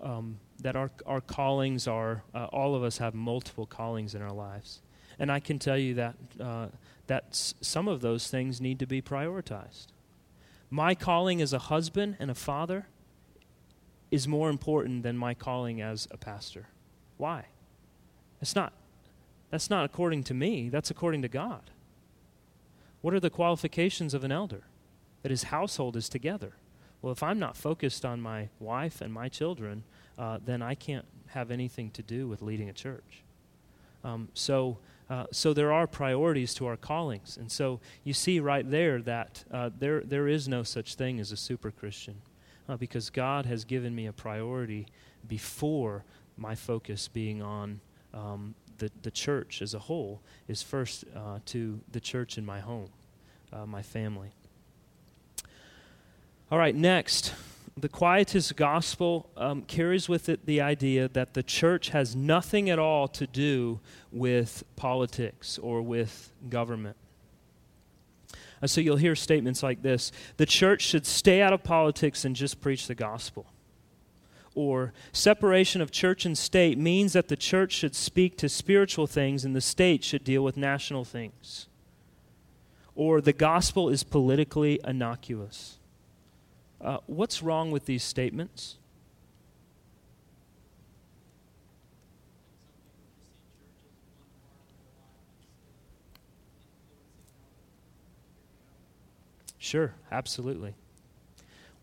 Um, 0.00 0.38
that 0.60 0.76
our 0.76 0.90
our 1.06 1.20
callings 1.20 1.86
are 1.88 2.22
uh, 2.34 2.44
all 2.46 2.74
of 2.74 2.82
us 2.82 2.98
have 2.98 3.14
multiple 3.14 3.66
callings 3.66 4.14
in 4.14 4.22
our 4.22 4.32
lives, 4.32 4.80
and 5.18 5.30
I 5.30 5.40
can 5.40 5.58
tell 5.58 5.76
you 5.78 5.94
that 5.94 6.14
uh, 6.40 6.66
that 7.08 7.24
s- 7.30 7.54
some 7.60 7.88
of 7.88 8.00
those 8.00 8.28
things 8.28 8.60
need 8.60 8.78
to 8.78 8.86
be 8.86 9.02
prioritized. 9.02 9.88
My 10.70 10.94
calling 10.94 11.40
as 11.42 11.52
a 11.52 11.58
husband 11.58 12.16
and 12.18 12.30
a 12.30 12.34
father 12.34 12.86
is 14.10 14.28
more 14.28 14.50
important 14.50 15.02
than 15.02 15.16
my 15.16 15.34
calling 15.34 15.80
as 15.80 16.06
a 16.10 16.16
pastor. 16.16 16.68
Why? 17.16 17.46
It's 18.40 18.54
not. 18.54 18.72
That's 19.50 19.70
not 19.70 19.84
according 19.84 20.24
to 20.24 20.34
me, 20.34 20.68
that's 20.68 20.90
according 20.90 21.22
to 21.22 21.28
God. 21.28 21.70
What 23.00 23.14
are 23.14 23.20
the 23.20 23.30
qualifications 23.30 24.14
of 24.14 24.24
an 24.24 24.32
elder? 24.32 24.62
That 25.22 25.30
his 25.30 25.44
household 25.44 25.96
is 25.96 26.08
together. 26.08 26.52
Well, 27.02 27.12
if 27.12 27.22
I'm 27.22 27.38
not 27.38 27.56
focused 27.56 28.04
on 28.04 28.20
my 28.20 28.48
wife 28.58 29.00
and 29.00 29.12
my 29.12 29.28
children, 29.28 29.84
uh, 30.18 30.38
then 30.44 30.62
I 30.62 30.74
can't 30.74 31.06
have 31.28 31.50
anything 31.50 31.90
to 31.92 32.02
do 32.02 32.26
with 32.26 32.42
leading 32.42 32.68
a 32.68 32.72
church. 32.72 33.22
Um, 34.02 34.28
so, 34.34 34.78
uh, 35.10 35.26
so 35.30 35.52
there 35.52 35.72
are 35.72 35.86
priorities 35.86 36.54
to 36.54 36.66
our 36.66 36.76
callings, 36.76 37.36
and 37.36 37.50
so 37.50 37.80
you 38.04 38.12
see 38.12 38.40
right 38.40 38.68
there 38.68 39.00
that 39.02 39.44
uh, 39.50 39.70
there 39.78 40.00
there 40.00 40.28
is 40.28 40.48
no 40.48 40.62
such 40.62 40.94
thing 40.94 41.18
as 41.18 41.32
a 41.32 41.36
super 41.36 41.70
Christian 41.70 42.16
uh, 42.68 42.76
because 42.76 43.10
God 43.10 43.46
has 43.46 43.64
given 43.64 43.94
me 43.94 44.06
a 44.06 44.12
priority 44.12 44.86
before 45.26 46.04
my 46.36 46.54
focus 46.54 47.08
being 47.08 47.42
on 47.42 47.80
um, 48.14 48.54
the, 48.78 48.90
the 49.02 49.10
church 49.10 49.60
as 49.62 49.74
a 49.74 49.78
whole 49.78 50.20
is 50.46 50.62
first 50.62 51.04
uh, 51.14 51.38
to 51.46 51.80
the 51.92 52.00
church 52.00 52.38
in 52.38 52.46
my 52.46 52.60
home, 52.60 52.90
uh, 53.52 53.66
my 53.66 53.82
family. 53.82 54.30
All 56.50 56.58
right, 56.58 56.74
next. 56.74 57.34
The 57.76 57.90
Quietist 57.90 58.56
gospel 58.56 59.28
um, 59.36 59.62
carries 59.62 60.08
with 60.08 60.30
it 60.30 60.46
the 60.46 60.62
idea 60.62 61.08
that 61.08 61.34
the 61.34 61.42
church 61.42 61.90
has 61.90 62.16
nothing 62.16 62.70
at 62.70 62.78
all 62.78 63.06
to 63.08 63.26
do 63.26 63.80
with 64.10 64.64
politics 64.74 65.58
or 65.58 65.82
with 65.82 66.32
government. 66.48 66.96
Uh, 68.62 68.66
so 68.66 68.80
you'll 68.80 68.96
hear 68.96 69.14
statements 69.14 69.62
like 69.62 69.82
this 69.82 70.10
The 70.38 70.46
church 70.46 70.80
should 70.80 71.04
stay 71.04 71.42
out 71.42 71.52
of 71.52 71.62
politics 71.62 72.24
and 72.24 72.34
just 72.34 72.62
preach 72.62 72.86
the 72.86 72.94
gospel. 72.94 73.44
Or 74.54 74.94
separation 75.12 75.82
of 75.82 75.90
church 75.90 76.24
and 76.24 76.36
state 76.36 76.78
means 76.78 77.12
that 77.12 77.28
the 77.28 77.36
church 77.36 77.72
should 77.72 77.94
speak 77.94 78.38
to 78.38 78.48
spiritual 78.48 79.06
things 79.06 79.44
and 79.44 79.54
the 79.54 79.60
state 79.60 80.02
should 80.02 80.24
deal 80.24 80.42
with 80.42 80.56
national 80.56 81.04
things. 81.04 81.68
Or 82.94 83.20
the 83.20 83.34
gospel 83.34 83.90
is 83.90 84.02
politically 84.02 84.80
innocuous. 84.82 85.78
Uh, 86.80 86.98
what's 87.06 87.42
wrong 87.42 87.70
with 87.70 87.86
these 87.86 88.04
statements? 88.04 88.76
Sure, 99.58 99.92
absolutely. 100.10 100.74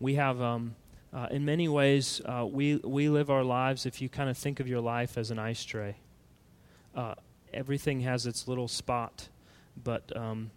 We 0.00 0.14
have, 0.14 0.40
um, 0.40 0.74
uh, 1.12 1.28
in 1.30 1.44
many 1.44 1.68
ways, 1.68 2.20
uh, 2.24 2.44
we, 2.44 2.76
we 2.76 3.08
live 3.08 3.30
our 3.30 3.44
lives, 3.44 3.86
if 3.86 4.02
you 4.02 4.08
kind 4.08 4.28
of 4.28 4.36
think 4.36 4.60
of 4.60 4.66
your 4.66 4.80
life 4.80 5.16
as 5.16 5.30
an 5.30 5.38
ice 5.38 5.62
tray. 5.62 5.96
Uh, 6.96 7.14
everything 7.52 8.00
has 8.00 8.26
its 8.26 8.48
little 8.48 8.66
spot, 8.66 9.28
but 9.84 10.16
um, 10.16 10.50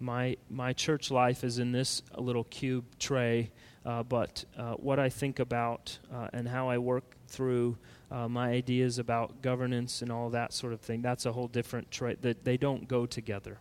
my, 0.00 0.36
my 0.48 0.72
church 0.72 1.10
life 1.10 1.44
is 1.44 1.58
in 1.58 1.72
this 1.72 2.00
little 2.16 2.44
cube 2.44 2.84
tray. 2.98 3.50
Uh, 3.84 4.02
but 4.02 4.44
uh, 4.56 4.74
what 4.74 4.98
I 4.98 5.08
think 5.08 5.40
about 5.40 5.98
uh, 6.14 6.28
and 6.32 6.46
how 6.48 6.68
I 6.68 6.78
work 6.78 7.16
through 7.26 7.76
my 8.28 8.50
ideas 8.50 8.98
about 8.98 9.40
governance 9.40 10.02
and 10.02 10.12
all 10.12 10.28
that 10.30 10.52
sort 10.52 10.74
of 10.74 10.82
thing, 10.82 11.00
that's 11.00 11.24
a 11.24 11.32
whole 11.32 11.48
different 11.48 11.90
trait 11.90 12.20
That 12.20 12.44
they 12.44 12.58
don't 12.58 12.86
go 12.86 13.06
together. 13.06 13.58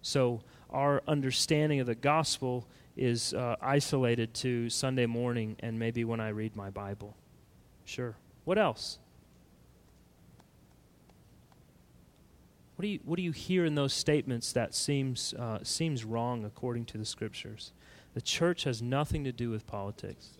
So 0.00 0.40
our 0.70 1.02
understanding 1.06 1.80
of 1.80 1.86
the 1.86 1.94
gospel 1.94 2.66
is 2.96 3.34
uh, 3.34 3.56
isolated 3.60 4.34
to 4.34 4.70
Sunday 4.70 5.06
morning 5.06 5.56
and 5.60 5.78
maybe 5.78 6.04
when 6.04 6.20
I 6.20 6.28
read 6.28 6.56
my 6.56 6.70
Bible. 6.70 7.14
Sure. 7.84 8.16
What 8.44 8.58
else? 8.58 8.98
What 12.76 12.82
do 12.82 12.88
you, 12.88 13.00
what 13.04 13.16
do 13.16 13.22
you 13.22 13.32
hear 13.32 13.64
in 13.64 13.74
those 13.74 13.92
statements 13.92 14.52
that 14.52 14.74
seems, 14.74 15.34
uh, 15.34 15.58
seems 15.62 16.04
wrong 16.04 16.44
according 16.44 16.86
to 16.86 16.98
the 16.98 17.04
scriptures? 17.04 17.72
The 18.14 18.22
church 18.22 18.64
has 18.64 18.80
nothing 18.80 19.24
to 19.24 19.32
do 19.32 19.50
with 19.50 19.66
politics. 19.66 20.30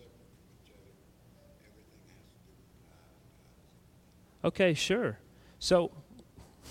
Okay, 4.43 4.73
sure. 4.73 5.17
So 5.59 5.91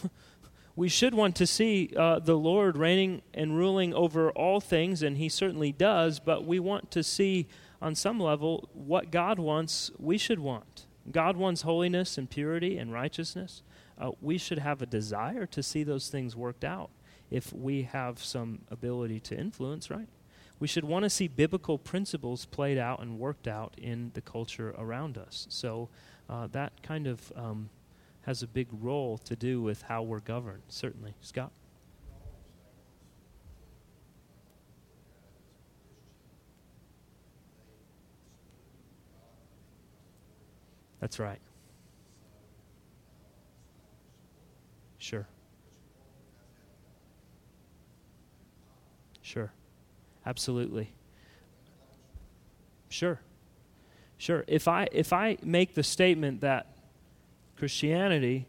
we 0.77 0.89
should 0.89 1.15
want 1.15 1.37
to 1.37 1.47
see 1.47 1.93
uh, 1.97 2.21
the 2.21 2.37
Lord 2.37 2.77
reigning 2.77 3.23
and 3.35 3.57
ruling 3.57 3.93
over 3.93 4.31
all 4.31 4.61
things, 4.61 5.03
and 5.03 5.19
He 5.19 5.29
certainly 5.29 5.73
does, 5.73 6.21
but 6.21 6.47
we 6.47 6.59
want 6.59 6.91
to 6.93 7.03
see 7.03 7.49
on 7.83 7.95
some 7.95 8.19
level 8.19 8.69
what 8.73 9.11
God 9.11 9.39
wants, 9.39 9.91
we 9.99 10.17
should 10.17 10.39
want. 10.39 10.87
God 11.11 11.37
wants 11.37 11.63
holiness 11.63 12.17
and 12.17 12.31
purity 12.31 12.79
and 12.79 12.93
righteousness. 12.93 13.63
Uh, 13.99 14.13
we 14.23 14.39
should 14.39 14.59
have 14.59 14.81
a 14.81 14.87
desire 14.87 15.45
to 15.47 15.63
see 15.63 15.83
those 15.83 16.09
things 16.09 16.35
worked 16.35 16.65
out 16.65 16.91
if 17.31 17.53
we 17.53 17.83
have 17.83 18.23
some 18.23 18.61
ability 18.71 19.21
to 19.21 19.37
influence, 19.37 19.91
right? 19.91 20.09
we 20.61 20.69
should 20.69 20.85
want 20.85 21.03
to 21.03 21.11
see 21.11 21.29
biblical 21.29 21.79
principles 21.79 22.47
played 22.47 22.79
out 22.79 23.01
and 23.01 23.19
worked 23.19 23.49
out 23.49 23.75
in 23.77 24.11
the 24.15 24.21
culture 24.21 24.75
around 24.79 25.19
us. 25.19 25.47
So 25.51 25.89
uh, 26.29 26.47
that 26.53 26.83
kind 26.83 27.07
of 27.07 27.33
um, 27.37 27.71
has 28.23 28.43
a 28.43 28.47
big 28.47 28.69
role 28.81 29.19
to 29.19 29.37
do 29.37 29.61
with 29.61 29.83
how 29.83 30.03
we're 30.03 30.21
governed, 30.21 30.63
certainly. 30.69 31.15
Scott? 31.21 31.51
That's 41.01 41.19
right. 41.19 41.41
Sure. 44.97 45.27
Sure. 49.21 49.53
Absolutely. 50.27 50.91
Sure. 52.89 53.21
Sure. 54.19 54.45
If 54.47 54.69
I 54.69 54.89
if 54.93 55.13
I 55.13 55.37
make 55.43 55.75
the 55.75 55.83
statement 55.83 56.41
that 56.41 56.67
Christianity 57.57 58.47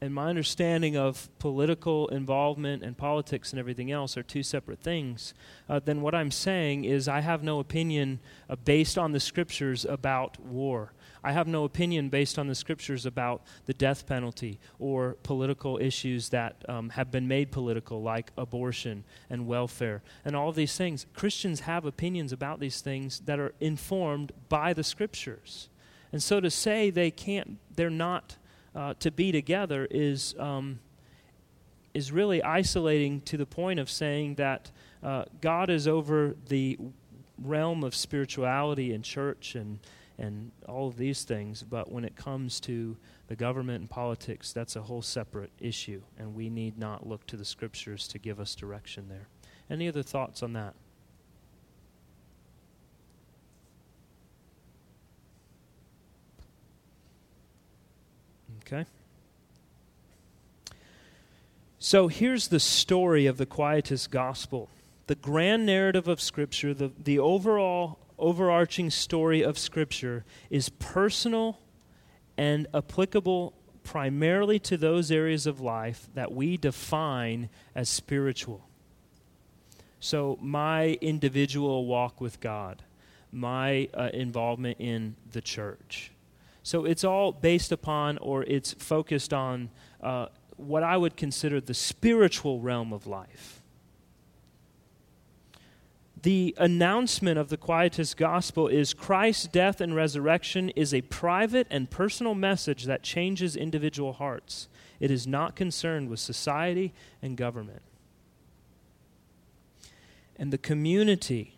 and 0.00 0.12
my 0.12 0.28
understanding 0.28 0.96
of 0.96 1.28
political 1.38 2.08
involvement 2.08 2.82
and 2.82 2.98
politics 2.98 3.52
and 3.52 3.58
everything 3.58 3.90
else 3.90 4.16
are 4.16 4.22
two 4.22 4.42
separate 4.42 4.80
things, 4.80 5.32
uh, 5.68 5.80
then 5.82 6.02
what 6.02 6.14
I'm 6.14 6.30
saying 6.30 6.84
is 6.84 7.08
I 7.08 7.20
have 7.20 7.42
no 7.42 7.60
opinion 7.60 8.20
uh, 8.50 8.56
based 8.56 8.98
on 8.98 9.12
the 9.12 9.20
scriptures 9.20 9.84
about 9.84 10.38
war. 10.40 10.92
I 11.26 11.32
have 11.32 11.48
no 11.48 11.64
opinion 11.64 12.08
based 12.08 12.38
on 12.38 12.46
the 12.46 12.54
scriptures 12.54 13.04
about 13.04 13.42
the 13.64 13.74
death 13.74 14.06
penalty 14.06 14.60
or 14.78 15.16
political 15.24 15.76
issues 15.76 16.28
that 16.28 16.64
um, 16.68 16.90
have 16.90 17.10
been 17.10 17.26
made 17.26 17.50
political, 17.50 18.00
like 18.00 18.30
abortion 18.38 19.02
and 19.28 19.48
welfare 19.48 20.02
and 20.24 20.36
all 20.36 20.50
of 20.50 20.54
these 20.54 20.76
things. 20.76 21.04
Christians 21.14 21.60
have 21.60 21.84
opinions 21.84 22.32
about 22.32 22.60
these 22.60 22.80
things 22.80 23.22
that 23.24 23.40
are 23.40 23.52
informed 23.58 24.30
by 24.48 24.72
the 24.72 24.84
scriptures. 24.84 25.68
And 26.12 26.22
so 26.22 26.38
to 26.38 26.48
say 26.48 26.90
they 26.90 27.10
can't, 27.10 27.58
they're 27.74 27.90
not 27.90 28.36
uh, 28.76 28.94
to 29.00 29.10
be 29.10 29.32
together 29.32 29.88
is, 29.90 30.36
um, 30.38 30.78
is 31.92 32.12
really 32.12 32.40
isolating 32.40 33.20
to 33.22 33.36
the 33.36 33.46
point 33.46 33.80
of 33.80 33.90
saying 33.90 34.36
that 34.36 34.70
uh, 35.02 35.24
God 35.40 35.70
is 35.70 35.88
over 35.88 36.36
the 36.46 36.78
realm 37.42 37.82
of 37.82 37.96
spirituality 37.96 38.92
and 38.92 39.02
church 39.02 39.56
and 39.56 39.80
and 40.18 40.50
all 40.68 40.88
of 40.88 40.96
these 40.96 41.24
things. 41.24 41.62
But 41.62 41.90
when 41.90 42.04
it 42.04 42.16
comes 42.16 42.60
to 42.60 42.96
the 43.28 43.36
government 43.36 43.80
and 43.80 43.90
politics, 43.90 44.52
that's 44.52 44.76
a 44.76 44.82
whole 44.82 45.02
separate 45.02 45.50
issue, 45.60 46.02
and 46.18 46.34
we 46.34 46.48
need 46.48 46.78
not 46.78 47.06
look 47.06 47.26
to 47.26 47.36
the 47.36 47.44
scriptures 47.44 48.08
to 48.08 48.18
give 48.18 48.40
us 48.40 48.54
direction 48.54 49.08
there. 49.08 49.28
Any 49.68 49.88
other 49.88 50.02
thoughts 50.02 50.42
on 50.42 50.52
that? 50.54 50.74
Okay. 58.66 58.84
So 61.78 62.08
here's 62.08 62.48
the 62.48 62.58
story 62.58 63.26
of 63.26 63.36
the 63.36 63.46
Quietist 63.46 64.10
gospel. 64.10 64.68
The 65.06 65.14
grand 65.14 65.66
narrative 65.66 66.08
of 66.08 66.20
Scripture, 66.20 66.74
the, 66.74 66.90
the 66.98 67.20
overall 67.20 68.00
overarching 68.18 68.90
story 68.90 69.42
of 69.42 69.58
Scripture 69.58 70.24
is 70.50 70.68
personal 70.68 71.58
and 72.36 72.66
applicable 72.74 73.54
primarily 73.82 74.58
to 74.58 74.76
those 74.76 75.10
areas 75.10 75.46
of 75.46 75.60
life 75.60 76.08
that 76.14 76.32
we 76.32 76.56
define 76.56 77.48
as 77.74 77.88
spiritual. 77.88 78.68
So, 80.00 80.38
my 80.40 80.98
individual 81.00 81.86
walk 81.86 82.20
with 82.20 82.40
God, 82.40 82.82
my 83.32 83.88
uh, 83.94 84.10
involvement 84.12 84.78
in 84.78 85.16
the 85.32 85.40
church. 85.40 86.12
So, 86.62 86.84
it's 86.84 87.04
all 87.04 87.32
based 87.32 87.72
upon 87.72 88.18
or 88.18 88.42
it's 88.44 88.72
focused 88.74 89.32
on 89.32 89.70
uh, 90.02 90.26
what 90.56 90.82
I 90.82 90.96
would 90.96 91.16
consider 91.16 91.60
the 91.60 91.74
spiritual 91.74 92.60
realm 92.60 92.92
of 92.92 93.06
life 93.06 93.55
the 96.26 96.56
announcement 96.58 97.38
of 97.38 97.50
the 97.50 97.56
Quietist 97.56 98.16
gospel 98.16 98.66
is 98.66 98.92
Christ's 98.92 99.46
death 99.46 99.80
and 99.80 99.94
resurrection 99.94 100.70
is 100.70 100.92
a 100.92 101.02
private 101.02 101.68
and 101.70 101.88
personal 101.88 102.34
message 102.34 102.82
that 102.86 103.04
changes 103.04 103.54
individual 103.54 104.14
hearts. 104.14 104.66
It 104.98 105.12
is 105.12 105.28
not 105.28 105.54
concerned 105.54 106.08
with 106.08 106.18
society 106.18 106.92
and 107.22 107.36
government. 107.36 107.82
And 110.34 110.52
the 110.52 110.58
community 110.58 111.54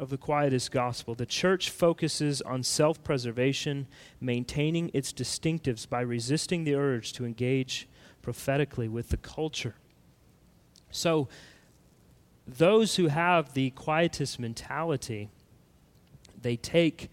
of 0.00 0.10
the 0.10 0.18
Quietist 0.18 0.72
gospel, 0.72 1.14
the 1.14 1.24
church 1.24 1.70
focuses 1.70 2.42
on 2.42 2.64
self 2.64 3.04
preservation, 3.04 3.86
maintaining 4.20 4.90
its 4.94 5.12
distinctives 5.12 5.88
by 5.88 6.00
resisting 6.00 6.64
the 6.64 6.74
urge 6.74 7.12
to 7.12 7.24
engage 7.24 7.86
prophetically 8.20 8.88
with 8.88 9.10
the 9.10 9.16
culture. 9.16 9.76
So, 10.90 11.28
those 12.46 12.96
who 12.96 13.08
have 13.08 13.54
the 13.54 13.70
quietist 13.70 14.38
mentality, 14.38 15.28
they 16.40 16.56
take, 16.56 17.10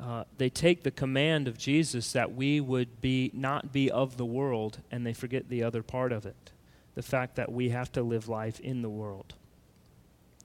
uh, 0.00 0.24
they 0.38 0.50
take 0.50 0.82
the 0.82 0.90
command 0.90 1.46
of 1.46 1.56
Jesus 1.56 2.12
that 2.12 2.34
we 2.34 2.60
would 2.60 3.00
be, 3.00 3.30
not 3.32 3.72
be 3.72 3.90
of 3.90 4.16
the 4.16 4.24
world, 4.24 4.78
and 4.90 5.06
they 5.06 5.12
forget 5.12 5.48
the 5.48 5.62
other 5.62 5.82
part 5.82 6.12
of 6.12 6.26
it 6.26 6.52
the 6.94 7.02
fact 7.02 7.36
that 7.36 7.50
we 7.50 7.70
have 7.70 7.90
to 7.92 8.02
live 8.02 8.28
life 8.28 8.60
in 8.60 8.82
the 8.82 8.88
world. 8.88 9.34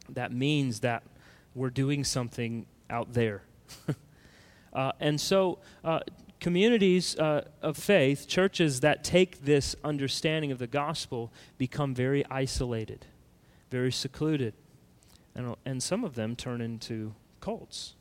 That 0.09 0.31
means 0.31 0.79
that 0.79 1.03
we're 1.53 1.69
doing 1.69 2.03
something 2.03 2.65
out 2.89 3.13
there. 3.13 3.41
uh, 4.73 4.93
and 4.99 5.19
so, 5.19 5.59
uh, 5.83 5.99
communities 6.39 7.17
uh, 7.17 7.45
of 7.61 7.75
faith, 7.75 8.27
churches 8.27 8.79
that 8.79 9.03
take 9.03 9.43
this 9.43 9.75
understanding 9.83 10.51
of 10.51 10.59
the 10.59 10.67
gospel, 10.67 11.33
become 11.57 11.93
very 11.93 12.25
isolated 12.31 13.05
very 13.69 13.91
secluded. 13.91 14.53
And, 15.35 15.55
and 15.65 15.81
some 15.81 16.03
of 16.03 16.15
them 16.15 16.35
turn 16.35 16.61
into 16.61 17.13
cults. 17.39 17.93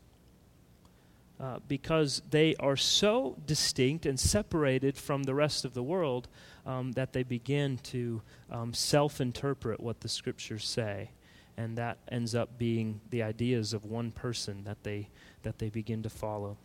Uh, 1.39 1.59
because 1.69 2.23
they 2.31 2.57
are 2.57 2.79
so 2.79 3.37
distinct 3.47 4.07
and 4.07 4.19
separated 4.19 4.97
from 4.97 5.25
the 5.25 5.35
rest 5.35 5.67
of 5.67 5.75
the 5.75 5.83
world 5.83 6.29
um, 6.65 6.93
that 6.93 7.13
they 7.13 7.23
begin 7.23 7.77
to 7.77 8.23
um, 8.51 8.73
self 8.73 9.21
interpret 9.21 9.79
what 9.79 10.01
the 10.01 10.09
scriptures 10.09 10.67
say. 10.67 11.11
And 11.59 11.77
that 11.77 11.99
ends 12.11 12.35
up 12.35 12.57
being 12.57 13.03
the 13.11 13.23
ideas 13.23 13.75
of 13.75 13.85
one 13.85 14.13
person 14.13 14.65
that 14.65 14.83
they, 14.83 15.11
that 15.43 15.59
they 15.59 15.69
begin 15.69 16.03
to 16.05 16.09
follow. 16.09 16.57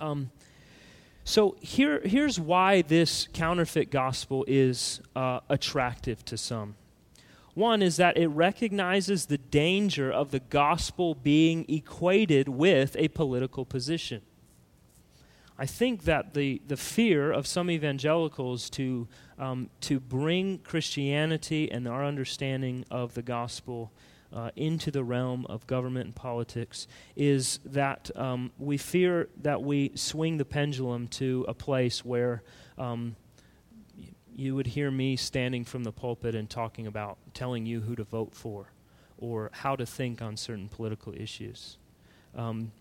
Um, 0.00 0.32
so 1.22 1.54
here, 1.60 2.00
here's 2.04 2.40
why 2.40 2.82
this 2.82 3.28
counterfeit 3.32 3.92
gospel 3.92 4.44
is 4.48 5.00
uh, 5.14 5.38
attractive 5.48 6.24
to 6.24 6.36
some. 6.36 6.74
One 7.54 7.82
is 7.82 7.96
that 7.96 8.16
it 8.16 8.28
recognizes 8.28 9.26
the 9.26 9.38
danger 9.38 10.10
of 10.10 10.30
the 10.30 10.40
gospel 10.40 11.14
being 11.14 11.66
equated 11.68 12.48
with 12.48 12.96
a 12.98 13.08
political 13.08 13.66
position. 13.66 14.22
I 15.58 15.66
think 15.66 16.04
that 16.04 16.32
the, 16.32 16.62
the 16.66 16.78
fear 16.78 17.30
of 17.30 17.46
some 17.46 17.70
evangelicals 17.70 18.70
to, 18.70 19.06
um, 19.38 19.68
to 19.82 20.00
bring 20.00 20.58
Christianity 20.58 21.70
and 21.70 21.86
our 21.86 22.04
understanding 22.04 22.86
of 22.90 23.14
the 23.14 23.22
gospel 23.22 23.92
uh, 24.32 24.50
into 24.56 24.90
the 24.90 25.04
realm 25.04 25.44
of 25.46 25.66
government 25.66 26.06
and 26.06 26.14
politics 26.14 26.86
is 27.16 27.60
that 27.66 28.10
um, 28.16 28.50
we 28.58 28.78
fear 28.78 29.28
that 29.42 29.62
we 29.62 29.92
swing 29.94 30.38
the 30.38 30.44
pendulum 30.44 31.06
to 31.06 31.44
a 31.46 31.54
place 31.54 32.02
where 32.02 32.42
um, 32.78 33.14
you 34.36 34.54
would 34.54 34.68
hear 34.68 34.90
me 34.90 35.16
standing 35.16 35.64
from 35.64 35.84
the 35.84 35.92
pulpit 35.92 36.34
and 36.34 36.48
talking 36.48 36.86
about 36.86 37.18
telling 37.34 37.66
you 37.66 37.80
who 37.80 37.94
to 37.96 38.04
vote 38.04 38.34
for 38.34 38.72
or 39.18 39.50
how 39.52 39.76
to 39.76 39.86
think 39.86 40.20
on 40.20 40.36
certain 40.36 40.68
political 40.68 41.14
issues. 41.14 41.76
Um, 42.34 42.72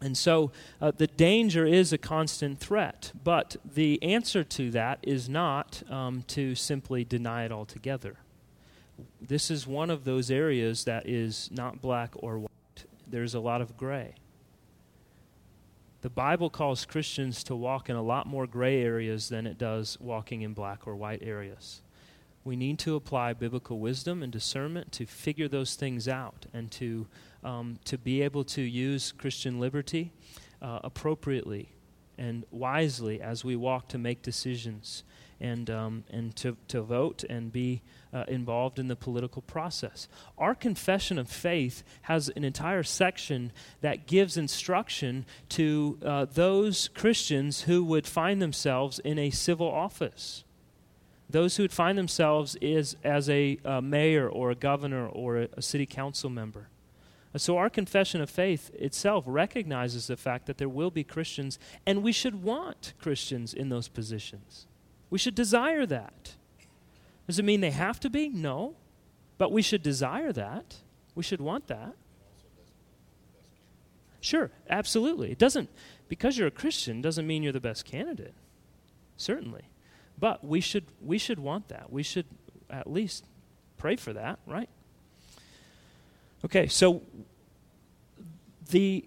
and 0.00 0.16
so 0.16 0.52
uh, 0.80 0.90
the 0.90 1.06
danger 1.06 1.64
is 1.64 1.92
a 1.92 1.98
constant 1.98 2.58
threat, 2.58 3.12
but 3.24 3.56
the 3.64 4.02
answer 4.02 4.44
to 4.44 4.70
that 4.72 4.98
is 5.02 5.28
not 5.28 5.82
um, 5.90 6.22
to 6.28 6.54
simply 6.54 7.04
deny 7.04 7.44
it 7.44 7.52
altogether. 7.52 8.16
This 9.20 9.50
is 9.50 9.66
one 9.66 9.90
of 9.90 10.04
those 10.04 10.30
areas 10.30 10.84
that 10.84 11.08
is 11.08 11.48
not 11.50 11.80
black 11.80 12.10
or 12.16 12.38
white, 12.38 12.84
there's 13.06 13.34
a 13.34 13.40
lot 13.40 13.60
of 13.60 13.76
gray. 13.76 14.14
The 16.06 16.10
Bible 16.10 16.50
calls 16.50 16.84
Christians 16.84 17.42
to 17.42 17.56
walk 17.56 17.90
in 17.90 17.96
a 17.96 18.00
lot 18.00 18.28
more 18.28 18.46
gray 18.46 18.80
areas 18.80 19.28
than 19.28 19.44
it 19.44 19.58
does 19.58 19.98
walking 19.98 20.42
in 20.42 20.52
black 20.52 20.86
or 20.86 20.94
white 20.94 21.20
areas. 21.20 21.82
We 22.44 22.54
need 22.54 22.78
to 22.78 22.94
apply 22.94 23.32
biblical 23.32 23.80
wisdom 23.80 24.22
and 24.22 24.30
discernment 24.32 24.92
to 24.92 25.04
figure 25.04 25.48
those 25.48 25.74
things 25.74 26.06
out 26.06 26.46
and 26.54 26.70
to, 26.70 27.08
um, 27.42 27.80
to 27.86 27.98
be 27.98 28.22
able 28.22 28.44
to 28.44 28.62
use 28.62 29.10
Christian 29.10 29.58
liberty 29.58 30.12
uh, 30.62 30.78
appropriately 30.84 31.70
and 32.16 32.44
wisely 32.52 33.20
as 33.20 33.44
we 33.44 33.56
walk 33.56 33.88
to 33.88 33.98
make 33.98 34.22
decisions 34.22 35.02
and, 35.40 35.68
um, 35.70 36.04
and 36.10 36.34
to, 36.36 36.56
to 36.68 36.82
vote 36.82 37.24
and 37.28 37.52
be 37.52 37.82
uh, 38.12 38.24
involved 38.28 38.78
in 38.78 38.88
the 38.88 38.96
political 38.96 39.42
process. 39.42 40.08
Our 40.38 40.54
confession 40.54 41.18
of 41.18 41.28
faith 41.28 41.82
has 42.02 42.28
an 42.30 42.44
entire 42.44 42.82
section 42.82 43.52
that 43.80 44.06
gives 44.06 44.36
instruction 44.36 45.26
to 45.50 45.98
uh, 46.04 46.24
those 46.26 46.88
Christians 46.88 47.62
who 47.62 47.84
would 47.84 48.06
find 48.06 48.40
themselves 48.40 48.98
in 49.00 49.18
a 49.18 49.30
civil 49.30 49.70
office. 49.70 50.44
Those 51.28 51.56
who 51.56 51.64
would 51.64 51.72
find 51.72 51.98
themselves 51.98 52.56
is, 52.60 52.96
as 53.02 53.28
a 53.28 53.58
uh, 53.64 53.80
mayor 53.80 54.28
or 54.28 54.50
a 54.50 54.54
governor 54.54 55.08
or 55.08 55.42
a, 55.42 55.48
a 55.56 55.62
city 55.62 55.86
council 55.86 56.30
member. 56.30 56.68
So, 57.36 57.58
our 57.58 57.68
confession 57.68 58.22
of 58.22 58.30
faith 58.30 58.70
itself 58.74 59.24
recognizes 59.26 60.06
the 60.06 60.16
fact 60.16 60.46
that 60.46 60.56
there 60.56 60.70
will 60.70 60.90
be 60.90 61.04
Christians, 61.04 61.58
and 61.84 62.02
we 62.02 62.12
should 62.12 62.42
want 62.42 62.94
Christians 62.98 63.52
in 63.52 63.68
those 63.68 63.88
positions. 63.88 64.66
We 65.10 65.18
should 65.18 65.34
desire 65.34 65.86
that. 65.86 66.34
Does 67.26 67.38
it 67.38 67.44
mean 67.44 67.60
they 67.60 67.70
have 67.70 68.00
to 68.00 68.10
be? 68.10 68.28
No. 68.28 68.74
But 69.38 69.52
we 69.52 69.62
should 69.62 69.82
desire 69.82 70.32
that. 70.32 70.76
We 71.14 71.22
should 71.22 71.40
want 71.40 71.66
that. 71.68 71.94
Sure, 74.20 74.50
absolutely. 74.68 75.30
It 75.30 75.38
doesn't, 75.38 75.70
because 76.08 76.36
you're 76.36 76.48
a 76.48 76.52
Christian, 76.52 77.00
doesn't 77.00 77.26
mean 77.26 77.42
you're 77.42 77.52
the 77.52 77.60
best 77.60 77.84
candidate. 77.84 78.34
Certainly. 79.16 79.62
But 80.18 80.44
we 80.44 80.60
should, 80.60 80.84
we 81.00 81.18
should 81.18 81.38
want 81.38 81.68
that. 81.68 81.92
We 81.92 82.02
should 82.02 82.26
at 82.70 82.90
least 82.90 83.24
pray 83.78 83.96
for 83.96 84.12
that, 84.14 84.38
right? 84.46 84.68
Okay, 86.44 86.66
so 86.66 87.02
the 88.70 89.04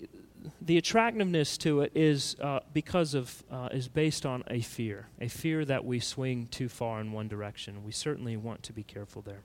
the 0.62 0.78
attractiveness 0.78 1.58
to 1.60 1.82
it 1.82 1.92
is 1.96 2.36
uh, 2.42 2.60
because 2.74 3.14
of 3.14 3.44
uh, 3.52 3.70
is 3.72 3.88
based 3.88 4.26
on 4.26 4.44
a 4.48 4.62
fear, 4.62 5.08
a 5.20 5.28
fear 5.28 5.66
that 5.66 5.86
we 5.86 6.00
swing 6.00 6.48
too 6.48 6.70
far 6.70 7.02
in 7.02 7.12
one 7.12 7.28
direction. 7.28 7.84
We 7.84 7.92
certainly 7.92 8.38
want 8.38 8.64
to 8.64 8.74
be 8.74 8.84
careful 8.84 9.22
there. 9.22 9.42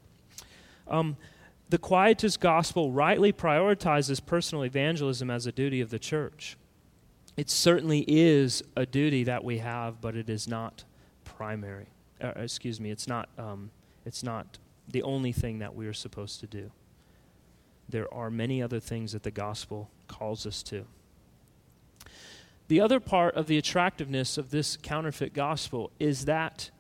Um, 0.89 1.17
the 1.71 1.79
Quietist 1.79 2.41
gospel 2.41 2.93
rightly 2.93 3.33
prioritizes 3.33 4.25
personal 4.25 4.65
evangelism 4.65 5.31
as 5.31 5.47
a 5.47 5.53
duty 5.53 5.81
of 5.81 5.91
the 5.91 5.99
church. 5.99 6.57
It 7.37 7.51
certainly 7.51 8.05
is 8.07 8.63
a 8.77 8.87
duty 8.87 9.25
that 9.25 9.43
we 9.43 9.59
have, 9.59 10.01
but 10.01 10.15
it 10.15 10.29
is 10.29 10.47
not 10.47 10.85
primary. 11.25 11.89
Uh, 12.23 12.33
excuse 12.37 12.81
me, 12.81 12.91
it's 12.91 13.09
not. 13.09 13.29
Um, 13.39 13.71
it's 14.07 14.23
not 14.23 14.59
the 14.89 15.03
only 15.03 15.33
thing 15.33 15.61
that 15.61 15.75
we 15.75 15.87
are 15.87 15.95
supposed 15.95 16.41
to 16.41 16.47
do. 16.47 16.71
There 17.89 18.13
are 18.13 18.31
many 18.31 18.63
other 18.63 18.81
things 18.81 19.13
that 19.13 19.23
the 19.23 19.31
gospel 19.31 19.91
calls 20.09 20.47
us 20.47 20.63
to. 20.65 20.87
The 22.69 22.81
other 22.81 22.99
part 22.99 23.35
of 23.35 23.47
the 23.47 23.59
attractiveness 23.59 24.39
of 24.39 24.51
this 24.51 24.77
counterfeit 24.77 25.35
gospel 25.35 25.91
is 25.99 26.25
that 26.25 26.71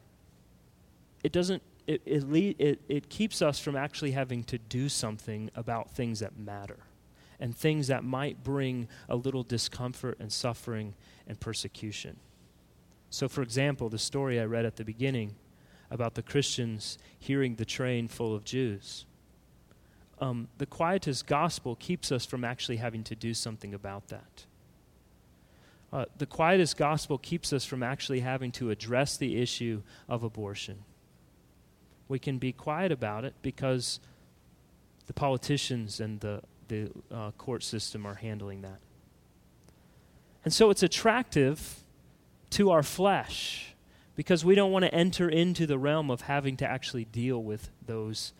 it 1.22 1.32
doesn't 1.32 1.62
it, 1.86 2.00
it, 2.06 2.24
it, 2.58 2.80
it 2.88 3.08
keeps 3.10 3.42
us 3.42 3.58
from 3.58 3.76
actually 3.76 4.12
having 4.12 4.42
to 4.44 4.56
do 4.56 4.88
something 4.88 5.50
about 5.54 5.90
things 5.90 6.20
that 6.20 6.38
matter 6.38 6.78
and 7.38 7.54
things 7.54 7.88
that 7.88 8.04
might 8.04 8.42
bring 8.42 8.88
a 9.08 9.16
little 9.16 9.42
discomfort 9.42 10.16
and 10.18 10.32
suffering 10.32 10.94
and 11.26 11.38
persecution. 11.38 12.16
So, 13.10 13.28
for 13.28 13.42
example, 13.42 13.90
the 13.90 13.98
story 13.98 14.40
I 14.40 14.44
read 14.44 14.64
at 14.64 14.76
the 14.76 14.84
beginning 14.84 15.34
about 15.90 16.14
the 16.14 16.22
Christians 16.22 16.98
hearing 17.18 17.56
the 17.56 17.64
train 17.64 18.08
full 18.08 18.34
of 18.34 18.44
Jews. 18.44 19.04
Um, 20.20 20.48
the 20.58 20.66
quietist 20.66 21.26
gospel 21.26 21.76
keeps 21.76 22.12
us 22.12 22.24
from 22.24 22.44
actually 22.44 22.76
having 22.76 23.02
to 23.04 23.14
do 23.14 23.34
something 23.34 23.74
about 23.74 24.08
that. 24.08 24.46
Uh, 25.92 26.04
the 26.18 26.26
quietist 26.26 26.76
gospel 26.76 27.18
keeps 27.18 27.52
us 27.52 27.64
from 27.64 27.82
actually 27.82 28.20
having 28.20 28.50
to 28.52 28.70
address 28.70 29.16
the 29.16 29.40
issue 29.40 29.82
of 30.08 30.24
abortion. 30.24 30.78
We 32.08 32.18
can 32.18 32.38
be 32.38 32.52
quiet 32.52 32.90
about 32.90 33.24
it 33.24 33.34
because 33.42 34.00
the 35.06 35.12
politicians 35.12 36.00
and 36.00 36.20
the, 36.20 36.42
the 36.68 36.90
uh, 37.12 37.30
court 37.32 37.62
system 37.62 38.06
are 38.06 38.14
handling 38.14 38.62
that. 38.62 38.80
And 40.44 40.52
so 40.52 40.70
it's 40.70 40.82
attractive 40.82 41.84
to 42.50 42.70
our 42.70 42.82
flesh 42.82 43.74
because 44.16 44.44
we 44.44 44.54
don't 44.54 44.70
want 44.70 44.84
to 44.84 44.94
enter 44.94 45.28
into 45.28 45.66
the 45.66 45.78
realm 45.78 46.10
of 46.10 46.22
having 46.22 46.56
to 46.58 46.66
actually 46.66 47.04
deal 47.04 47.42
with 47.42 47.70
those 47.86 48.32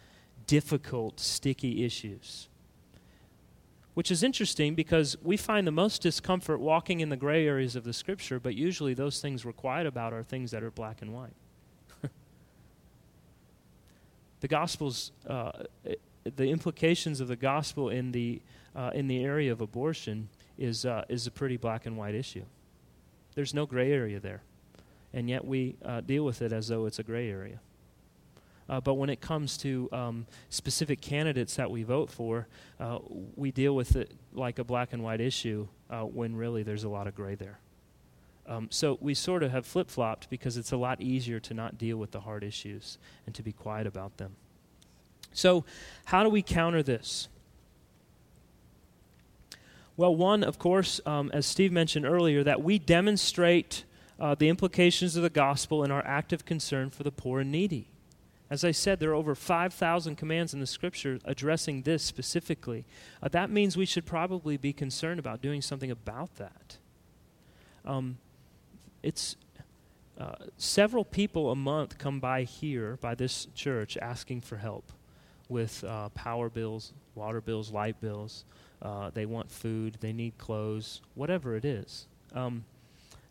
difficult, 0.47 1.21
sticky 1.21 1.85
issues. 1.85 2.49
Which 3.95 4.11
is 4.11 4.23
interesting 4.23 4.75
because 4.75 5.17
we 5.23 5.37
find 5.37 5.67
the 5.67 5.73
most 5.73 6.03
discomfort 6.03 6.61
walking 6.61 7.01
in 7.01 7.11
the 7.11 7.17
gray 7.17 7.47
areas 7.47 7.77
of 7.77 7.85
the 7.85 7.93
scripture, 7.93 8.41
but 8.41 8.55
usually 8.55 8.93
those 8.93 9.21
things 9.21 9.45
we're 9.45 9.53
quiet 9.53 9.87
about 9.87 10.13
are 10.13 10.23
things 10.23 10.51
that 10.51 10.65
are 10.65 10.71
black 10.71 11.01
and 11.01 11.15
white. 11.15 11.35
the 14.41 14.49
Gospels, 14.49 15.13
uh, 15.29 15.53
the 16.25 16.49
implications 16.49 17.21
of 17.21 17.29
the 17.29 17.37
gospel 17.37 17.91
in 17.91 18.11
the, 18.11 18.43
uh, 18.75 18.91
in 18.95 19.07
the 19.07 19.23
area 19.23 19.53
of 19.53 19.61
abortion 19.61 20.29
is, 20.59 20.85
uh, 20.85 21.05
is 21.09 21.27
a 21.27 21.31
pretty 21.31 21.57
black 21.57 21.87
and 21.87 21.97
white 21.97 22.15
issue. 22.15 22.45
There's 23.37 23.55
no 23.55 23.65
gray 23.67 23.93
area 23.93 24.19
there 24.19 24.43
and 25.15 25.31
yet 25.31 25.45
we 25.47 25.77
uh, 25.85 26.01
deal 26.01 26.25
with 26.25 26.43
it 26.43 26.53
as 26.53 26.69
though 26.69 26.87
it's 26.87 26.99
a 26.99 27.03
gray 27.03 27.31
area. 27.31 27.61
Uh, 28.69 28.81
but 28.81 28.95
when 28.95 29.11
it 29.11 29.21
comes 29.21 29.59
to 29.59 29.89
um, 29.93 30.27
specific 30.49 31.01
candidates 31.01 31.57
that 31.57 31.71
we 31.71 31.83
vote 31.83 32.11
for, 32.11 32.47
uh, 32.81 32.99
we 33.37 33.51
deal 33.51 33.75
with 33.75 33.97
it 33.97 34.13
like 34.33 34.59
a 34.59 34.65
black 34.65 34.93
and 34.93 35.03
white 35.03 35.21
issue 35.21 35.67
uh, 35.91 36.01
when 36.03 36.35
really 36.35 36.63
there's 36.63 36.85
a 36.85 36.89
lot 36.89 37.07
of 37.07 37.15
gray 37.15 37.35
there. 37.35 37.59
Um, 38.47 38.69
so 38.71 38.99
we 39.01 39.15
sort 39.15 39.43
of 39.43 39.51
have 39.53 39.67
flip 39.67 39.91
flopped 39.91 40.29
because 40.29 40.57
it's 40.57 40.73
a 40.73 40.77
lot 40.77 41.01
easier 41.01 41.41
to 41.41 41.55
not 41.55 41.79
deal 41.79 41.97
with 41.97 42.11
the 42.11 42.21
hard 42.21 42.45
issues 42.45 42.99
and 43.27 43.35
to 43.35 43.43
be 43.43 43.53
quiet 43.53 43.87
about 43.87 44.17
them. 44.19 44.37
So, 45.33 45.65
how 46.05 46.23
do 46.23 46.29
we 46.29 46.43
counter 46.43 46.83
this? 46.83 47.29
Well, 49.97 50.15
one, 50.15 50.45
of 50.45 50.59
course, 50.59 51.01
um, 51.07 51.31
as 51.33 51.47
Steve 51.47 51.73
mentioned 51.73 52.05
earlier, 52.05 52.45
that 52.45 52.63
we 52.63 52.79
demonstrate 52.79 53.85
uh, 54.21 54.35
the 54.35 54.49
implications 54.49 55.17
of 55.17 55.23
the 55.23 55.31
gospel 55.31 55.83
and 55.83 55.93
our 55.93 56.05
active 56.05 56.45
concern 56.45 56.91
for 56.91 57.03
the 57.03 57.11
poor 57.11 57.41
and 57.41 57.51
needy. 57.51 57.89
As 58.55 58.63
I 58.63 58.71
said, 58.71 59.01
there 59.01 59.11
are 59.11 59.15
over 59.15 59.35
5,000 59.35 60.15
commands 60.15 60.55
in 60.55 60.61
the 60.61 60.67
scripture 60.69 61.19
addressing 61.25 61.83
this 61.83 62.05
specifically. 62.05 62.85
Uh, 63.21 63.27
that 63.31 63.51
means 63.51 63.77
we 63.77 63.85
should 63.85 64.07
probably 64.07 64.57
be 64.57 64.73
concerned 64.73 65.19
about 65.19 65.43
doing 65.43 65.61
something 65.61 65.91
about 65.91 66.37
that. 66.37 66.79
Um, 67.85 68.17
it's 69.03 69.35
uh, 70.21 70.37
several 70.57 71.05
people 71.05 71.51
a 71.51 71.57
month 71.57 71.99
come 71.99 72.21
by 72.21 72.45
here, 72.45 72.97
by 73.01 73.17
this 73.17 73.49
church, 73.57 73.99
asking 74.01 74.43
for 74.43 74.59
help 74.59 74.85
with 75.49 75.83
uh, 75.83 76.11
power 76.11 76.49
bills, 76.49 76.93
water 77.17 77.41
bills, 77.41 77.73
light 77.73 78.01
bills. 78.01 78.45
Uh, 78.81 79.11
they 79.13 79.27
want 79.27 79.51
food, 79.51 79.97
they 79.99 80.13
need 80.13 80.39
clothes, 80.39 81.01
whatever 81.17 81.57
it 81.57 81.65
is. 81.65 82.07
Um, 82.33 82.65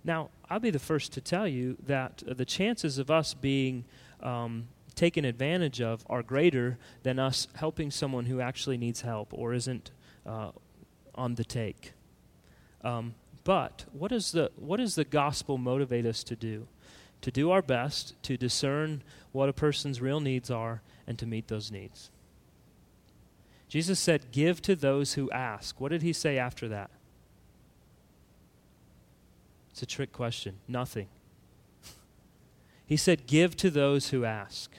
now, 0.04 0.32
I'll 0.50 0.60
be 0.60 0.70
the 0.70 0.80
first 0.80 1.14
to 1.14 1.22
tell 1.22 1.48
you 1.48 1.78
that 1.86 2.24
the 2.28 2.44
chances 2.44 2.98
of 2.98 3.10
us 3.10 3.34
being 3.34 3.86
um, 4.22 4.68
taken 4.96 5.26
advantage 5.26 5.82
of 5.82 6.06
are 6.10 6.24
greater 6.24 6.78
than 7.04 7.20
us 7.20 7.48
helping 7.56 7.92
someone 7.92 8.26
who 8.26 8.40
actually 8.40 8.78
needs 8.78 9.02
help 9.02 9.30
or 9.32 9.54
isn't 9.54 9.92
uh, 10.26 10.52
on 11.16 11.36
the 11.36 11.44
take. 11.44 11.94
Um, 12.84 13.16
but 13.44 13.86
what, 13.92 14.12
is 14.12 14.32
the, 14.32 14.52
what 14.56 14.78
does 14.78 14.96
the 14.96 15.04
gospel 15.04 15.58
motivate 15.58 16.06
us 16.06 16.24
to 16.26 16.36
do? 16.36 16.68
To 17.22 17.32
do 17.32 17.52
our 17.52 17.62
best 17.62 18.22
to 18.24 18.38
discern 18.38 19.02
what 19.32 19.50
a 19.50 19.54
person's 19.54 20.02
real 20.02 20.20
needs 20.20 20.52
are 20.52 20.82
and 21.08 21.18
to 21.20 21.26
meet 21.26 21.48
those 21.48 21.72
needs. 21.72 22.12
Jesus 23.68 24.00
said, 24.00 24.32
Give 24.32 24.62
to 24.62 24.76
those 24.76 25.14
who 25.14 25.32
ask. 25.32 25.82
What 25.82 25.90
did 25.90 26.02
he 26.02 26.14
say 26.14 26.38
after 26.38 26.68
that? 26.68 26.92
It's 29.72 29.82
a 29.82 29.88
trick 29.88 30.12
question. 30.12 30.58
Nothing. 30.68 31.08
he 32.86 32.98
said, 32.98 33.26
Give 33.26 33.58
to 33.58 33.72
those 33.72 34.10
who 34.10 34.26
ask. 34.26 34.70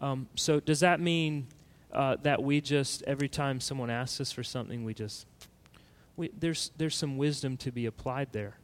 Um, 0.00 0.28
so, 0.34 0.60
does 0.60 0.80
that 0.80 1.00
mean 1.00 1.46
uh, 1.92 2.16
that 2.22 2.42
we 2.42 2.60
just, 2.60 3.02
every 3.04 3.28
time 3.28 3.60
someone 3.60 3.90
asks 3.90 4.20
us 4.20 4.32
for 4.32 4.42
something, 4.42 4.84
we 4.84 4.92
just, 4.92 5.26
we, 6.16 6.30
there's, 6.38 6.70
there's 6.76 6.94
some 6.94 7.16
wisdom 7.16 7.56
to 7.58 7.72
be 7.72 7.86
applied 7.86 8.32
there. 8.32 8.58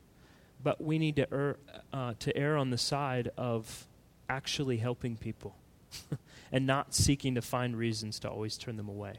But 0.62 0.82
we 0.82 0.98
need 0.98 1.16
to 1.16 1.32
err, 1.32 1.56
uh, 1.92 2.14
to 2.20 2.36
err 2.36 2.56
on 2.56 2.70
the 2.70 2.78
side 2.78 3.30
of 3.36 3.86
actually 4.28 4.76
helping 4.76 5.16
people 5.16 5.56
and 6.52 6.66
not 6.66 6.94
seeking 6.94 7.34
to 7.34 7.42
find 7.42 7.76
reasons 7.76 8.18
to 8.20 8.30
always 8.30 8.56
turn 8.56 8.76
them 8.76 8.88
away. 8.88 9.14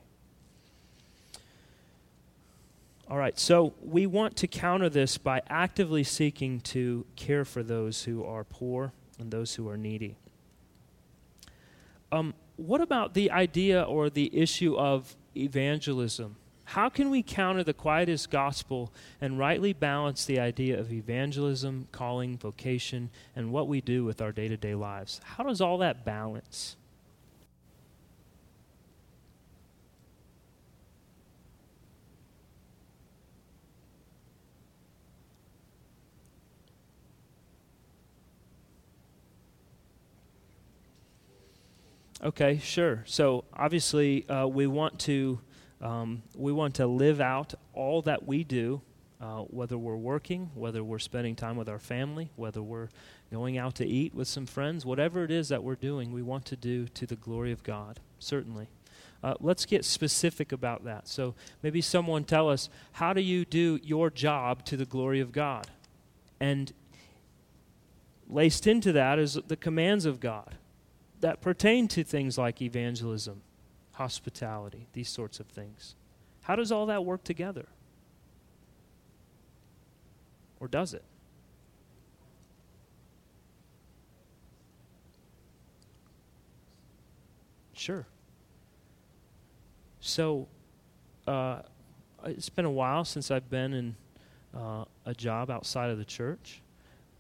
All 3.10 3.18
right, 3.18 3.38
so 3.38 3.74
we 3.82 4.08
want 4.08 4.38
to 4.38 4.48
counter 4.48 4.90
this 4.90 5.18
by 5.18 5.42
actively 5.50 6.04
seeking 6.04 6.62
to 6.62 7.06
care 7.16 7.44
for 7.44 7.62
those 7.62 8.04
who 8.04 8.24
are 8.24 8.44
poor 8.44 8.94
and 9.20 9.30
those 9.30 9.56
who 9.56 9.68
are 9.68 9.78
needy. 9.78 10.16
Um, 12.14 12.36
what 12.58 12.80
about 12.80 13.16
the 13.16 13.32
idea 13.32 13.82
or 13.82 14.08
the 14.08 14.30
issue 14.38 14.78
of 14.78 15.16
evangelism? 15.36 16.36
How 16.66 16.88
can 16.88 17.10
we 17.10 17.24
counter 17.24 17.64
the 17.64 17.74
quietist 17.74 18.30
gospel 18.30 18.94
and 19.20 19.40
rightly 19.40 19.74
balance 19.74 20.24
the 20.24 20.40
idea 20.40 20.80
of 20.80 20.94
evangelism, 20.94 21.88
calling, 21.92 22.38
vocation, 22.38 23.10
and 23.36 23.52
what 23.52 23.68
we 23.68 23.82
do 23.82 24.06
with 24.06 24.22
our 24.22 24.32
day 24.32 24.48
to 24.48 24.56
day 24.56 24.76
lives? 24.76 25.22
How 25.24 25.44
does 25.44 25.60
all 25.60 25.80
that 25.80 26.06
balance? 26.06 26.78
Okay, 42.24 42.58
sure. 42.58 43.04
So 43.06 43.44
obviously, 43.54 44.28
uh, 44.30 44.48
we 44.48 44.68
want 44.68 45.00
to 45.02 45.40
Um, 45.82 46.24
we 46.34 46.54
want 46.54 46.76
to 46.76 46.88
live 46.88 47.20
out 47.20 47.56
all 47.74 48.02
that 48.04 48.26
we 48.26 48.46
do, 48.46 48.82
uh, 49.20 49.42
whether 49.42 49.78
we're 49.78 49.98
working, 49.98 50.50
whether 50.56 50.82
we're 50.82 50.98
spending 50.98 51.36
time 51.36 51.58
with 51.58 51.68
our 51.68 51.78
family, 51.78 52.30
whether 52.38 52.64
we're 52.64 52.88
going 53.30 53.58
out 53.58 53.76
to 53.76 53.86
eat 53.86 54.16
with 54.16 54.30
some 54.30 54.46
friends, 54.46 54.86
whatever 54.86 55.26
it 55.26 55.32
is 55.32 55.50
that 55.50 55.62
we're 55.62 55.76
doing, 55.76 56.14
we 56.14 56.22
want 56.22 56.46
to 56.46 56.56
do 56.56 56.88
to 56.88 57.06
the 57.06 57.18
glory 57.18 57.52
of 57.52 57.64
God, 57.64 58.00
certainly. 58.18 58.70
Uh, 59.22 59.34
let's 59.42 59.66
get 59.66 59.84
specific 59.84 60.54
about 60.54 60.86
that. 60.86 61.10
So 61.10 61.36
maybe 61.62 61.82
someone 61.82 62.24
tell 62.24 62.48
us, 62.48 62.70
how 62.94 63.12
do 63.12 63.20
you 63.20 63.44
do 63.44 63.78
your 63.84 64.10
job 64.10 64.64
to 64.68 64.78
the 64.78 64.86
glory 64.86 65.20
of 65.20 65.34
God? 65.34 65.68
And 66.40 66.72
laced 68.30 68.68
into 68.68 68.94
that 68.94 69.20
is 69.20 69.34
the 69.48 69.58
commands 69.58 70.06
of 70.06 70.22
God 70.22 70.56
that 71.24 71.40
pertain 71.40 71.88
to 71.88 72.04
things 72.04 72.38
like 72.38 72.62
evangelism, 72.62 73.42
hospitality, 73.94 74.88
these 74.92 75.08
sorts 75.08 75.40
of 75.40 75.48
things. 75.48 75.96
How 76.42 76.58
does 76.58 76.70
all 76.70 76.86
that 76.88 77.06
work 77.06 77.24
together? 77.24 77.66
Or 80.60 80.68
does 80.68 80.94
it? 80.94 81.06
Sure. 87.72 88.06
So, 90.02 90.50
uh, 91.26 91.62
it's 92.26 92.50
been 92.50 92.66
a 92.66 92.72
while 92.72 93.06
since 93.06 93.32
I've 93.32 93.50
been 93.50 93.74
in 93.74 93.96
uh, 94.54 94.84
a 95.06 95.14
job 95.14 95.50
outside 95.50 95.90
of 95.90 95.98
the 95.98 96.06
church, 96.06 96.62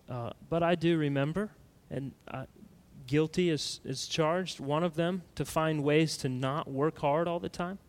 uh, 0.09 0.31
but 0.49 0.61
I 0.61 0.75
do 0.75 0.97
remember, 0.97 1.51
and 1.89 2.11
guilty 3.07 3.49
is, 3.49 3.79
is 3.83 4.07
charged, 4.07 4.59
one 4.59 4.83
of 4.83 4.95
them, 4.95 5.23
to 5.35 5.45
find 5.45 5.83
ways 5.83 6.17
to 6.17 6.29
not 6.29 6.69
work 6.69 6.99
hard 6.99 7.27
all 7.27 7.39
the 7.39 7.49
time. 7.49 7.79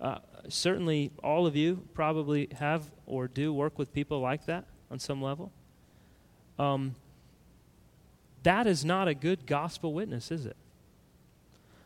Uh, 0.00 0.18
certainly, 0.48 1.10
all 1.22 1.46
of 1.46 1.56
you 1.56 1.86
probably 1.94 2.48
have 2.58 2.90
or 3.06 3.28
do 3.28 3.52
work 3.52 3.78
with 3.78 3.92
people 3.92 4.20
like 4.20 4.46
that 4.46 4.64
on 4.90 4.98
some 4.98 5.22
level. 5.22 5.52
Um, 6.58 6.94
that 8.42 8.66
is 8.66 8.84
not 8.84 9.08
a 9.08 9.14
good 9.14 9.46
gospel 9.46 9.92
witness, 9.92 10.30
is 10.30 10.46
it? 10.46 10.56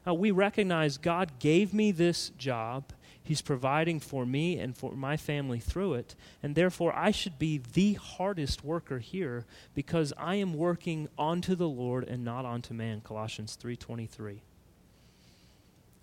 Uh, 0.06 0.14
we 0.14 0.30
recognize 0.30 0.98
God 0.98 1.38
gave 1.38 1.72
me 1.72 1.92
this 1.92 2.30
job. 2.30 2.92
He's 3.28 3.42
providing 3.42 4.00
for 4.00 4.24
me 4.24 4.58
and 4.58 4.74
for 4.74 4.92
my 4.92 5.18
family 5.18 5.60
through 5.60 5.94
it. 5.94 6.14
And 6.42 6.54
therefore, 6.54 6.96
I 6.96 7.10
should 7.10 7.38
be 7.38 7.58
the 7.58 7.92
hardest 7.92 8.64
worker 8.64 9.00
here 9.00 9.44
because 9.74 10.14
I 10.16 10.36
am 10.36 10.54
working 10.54 11.08
onto 11.18 11.54
the 11.54 11.68
Lord 11.68 12.08
and 12.08 12.24
not 12.24 12.46
onto 12.46 12.72
man. 12.72 13.02
Colossians 13.02 13.58
3.23. 13.62 14.38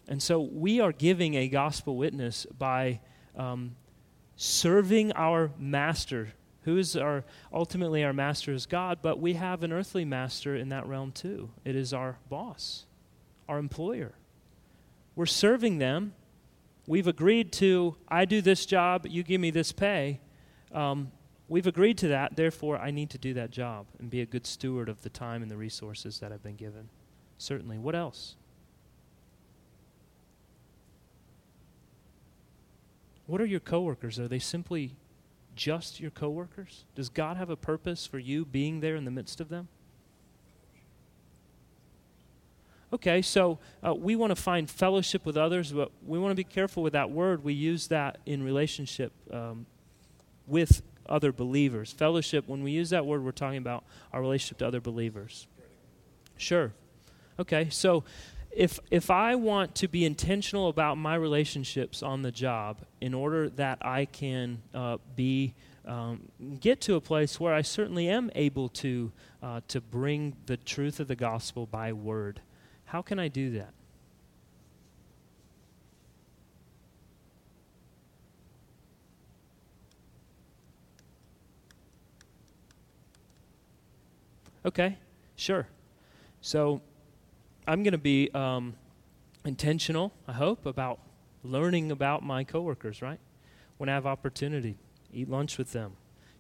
And 0.07 0.21
so 0.21 0.39
we 0.39 0.79
are 0.79 0.91
giving 0.91 1.33
a 1.33 1.47
gospel 1.47 1.97
witness 1.97 2.45
by 2.45 2.99
um, 3.35 3.75
serving 4.35 5.11
our 5.13 5.49
master, 5.57 6.33
who 6.61 6.77
is 6.77 6.95
our 6.95 7.23
ultimately 7.51 8.03
our 8.03 8.13
master 8.13 8.53
is 8.53 8.67
God, 8.67 8.99
but 9.01 9.19
we 9.19 9.33
have 9.33 9.63
an 9.63 9.73
earthly 9.73 10.05
master 10.05 10.55
in 10.55 10.69
that 10.69 10.85
realm 10.85 11.11
too. 11.11 11.49
It 11.65 11.75
is 11.75 11.91
our 11.91 12.17
boss 12.29 12.85
our 13.47 13.57
employer. 13.57 14.13
We're 15.15 15.25
serving 15.25 15.77
them. 15.77 16.13
We've 16.87 17.07
agreed 17.07 17.51
to, 17.53 17.95
I 18.07 18.25
do 18.25 18.41
this 18.41 18.65
job, 18.65 19.07
you 19.07 19.23
give 19.23 19.41
me 19.41 19.49
this 19.49 19.71
pay. 19.71 20.21
Um, 20.71 21.11
we've 21.47 21.65
agreed 21.65 21.97
to 21.99 22.09
that, 22.09 22.35
therefore, 22.35 22.77
I 22.77 22.91
need 22.91 23.09
to 23.11 23.17
do 23.17 23.33
that 23.33 23.49
job 23.49 23.87
and 23.99 24.09
be 24.09 24.21
a 24.21 24.25
good 24.25 24.45
steward 24.45 24.87
of 24.87 25.01
the 25.01 25.09
time 25.09 25.41
and 25.41 25.49
the 25.49 25.57
resources 25.57 26.19
that 26.19 26.31
I've 26.31 26.43
been 26.43 26.55
given. 26.55 26.89
Certainly. 27.37 27.79
What 27.79 27.95
else? 27.95 28.35
What 33.25 33.41
are 33.41 33.45
your 33.45 33.59
coworkers? 33.59 34.19
Are 34.19 34.27
they 34.27 34.39
simply 34.39 34.95
just 35.55 35.99
your 35.99 36.11
coworkers? 36.11 36.85
Does 36.93 37.09
God 37.09 37.37
have 37.37 37.49
a 37.49 37.55
purpose 37.55 38.05
for 38.05 38.19
you 38.19 38.45
being 38.45 38.81
there 38.81 38.95
in 38.95 39.05
the 39.05 39.11
midst 39.11 39.41
of 39.41 39.49
them? 39.49 39.67
Okay, 42.95 43.21
so 43.21 43.59
uh, 43.85 43.93
we 43.93 44.15
want 44.15 44.31
to 44.31 44.37
find 44.37 44.69
fellowship 44.69 45.25
with 45.25 45.35
others, 45.35 45.73
but 45.73 45.91
we 46.07 46.17
want 46.17 46.31
to 46.31 46.35
be 46.35 46.45
careful 46.45 46.81
with 46.81 46.93
that 46.93 47.11
word. 47.11 47.43
We 47.43 47.51
use 47.51 47.87
that 47.87 48.19
in 48.25 48.41
relationship 48.41 49.11
um, 49.33 49.65
with 50.47 50.81
other 51.09 51.33
believers. 51.33 51.91
Fellowship, 51.91 52.47
when 52.47 52.63
we 52.63 52.71
use 52.71 52.91
that 52.91 53.05
word, 53.05 53.21
we're 53.21 53.33
talking 53.33 53.57
about 53.57 53.83
our 54.13 54.21
relationship 54.21 54.59
to 54.59 54.67
other 54.67 54.79
believers. 54.79 55.45
Sure. 56.37 56.71
Okay, 57.37 57.67
so 57.69 58.05
if 58.55 58.79
if 58.89 59.11
I 59.11 59.35
want 59.35 59.75
to 59.75 59.89
be 59.89 60.05
intentional 60.05 60.69
about 60.69 60.97
my 60.97 61.15
relationships 61.15 62.01
on 62.01 62.21
the 62.21 62.31
job 62.31 62.77
in 63.01 63.13
order 63.13 63.49
that 63.49 63.79
I 63.85 64.05
can 64.05 64.61
uh, 64.73 64.99
be 65.17 65.53
um, 65.85 66.29
get 66.61 66.79
to 66.81 66.95
a 66.95 67.01
place 67.01 67.41
where 67.41 67.53
I 67.53 67.61
certainly 67.61 68.07
am 68.07 68.31
able 68.35 68.69
to 68.69 69.11
uh, 69.43 69.59
to 69.67 69.81
bring 69.81 70.37
the 70.45 70.55
truth 70.55 71.01
of 71.01 71.09
the 71.09 71.17
gospel 71.17 71.65
by 71.65 71.91
word, 71.91 72.39
how 72.85 73.01
can 73.01 73.19
I 73.19 73.27
do 73.27 73.51
that? 73.51 73.73
Okay, 84.65 84.97
sure. 85.35 85.67
So 86.41 86.81
I'm 87.67 87.83
going 87.83 87.91
to 87.91 87.99
be 87.99 88.31
um, 88.33 88.75
intentional, 89.45 90.11
I 90.27 90.33
hope, 90.33 90.65
about 90.65 90.99
learning 91.43 91.91
about 91.91 92.23
my 92.23 92.43
coworkers, 92.43 93.01
right? 93.01 93.19
When 93.77 93.89
I 93.89 93.93
have 93.93 94.07
opportunity, 94.07 94.77
eat 95.13 95.29
lunch 95.29 95.59
with 95.59 95.71
them, 95.71 95.93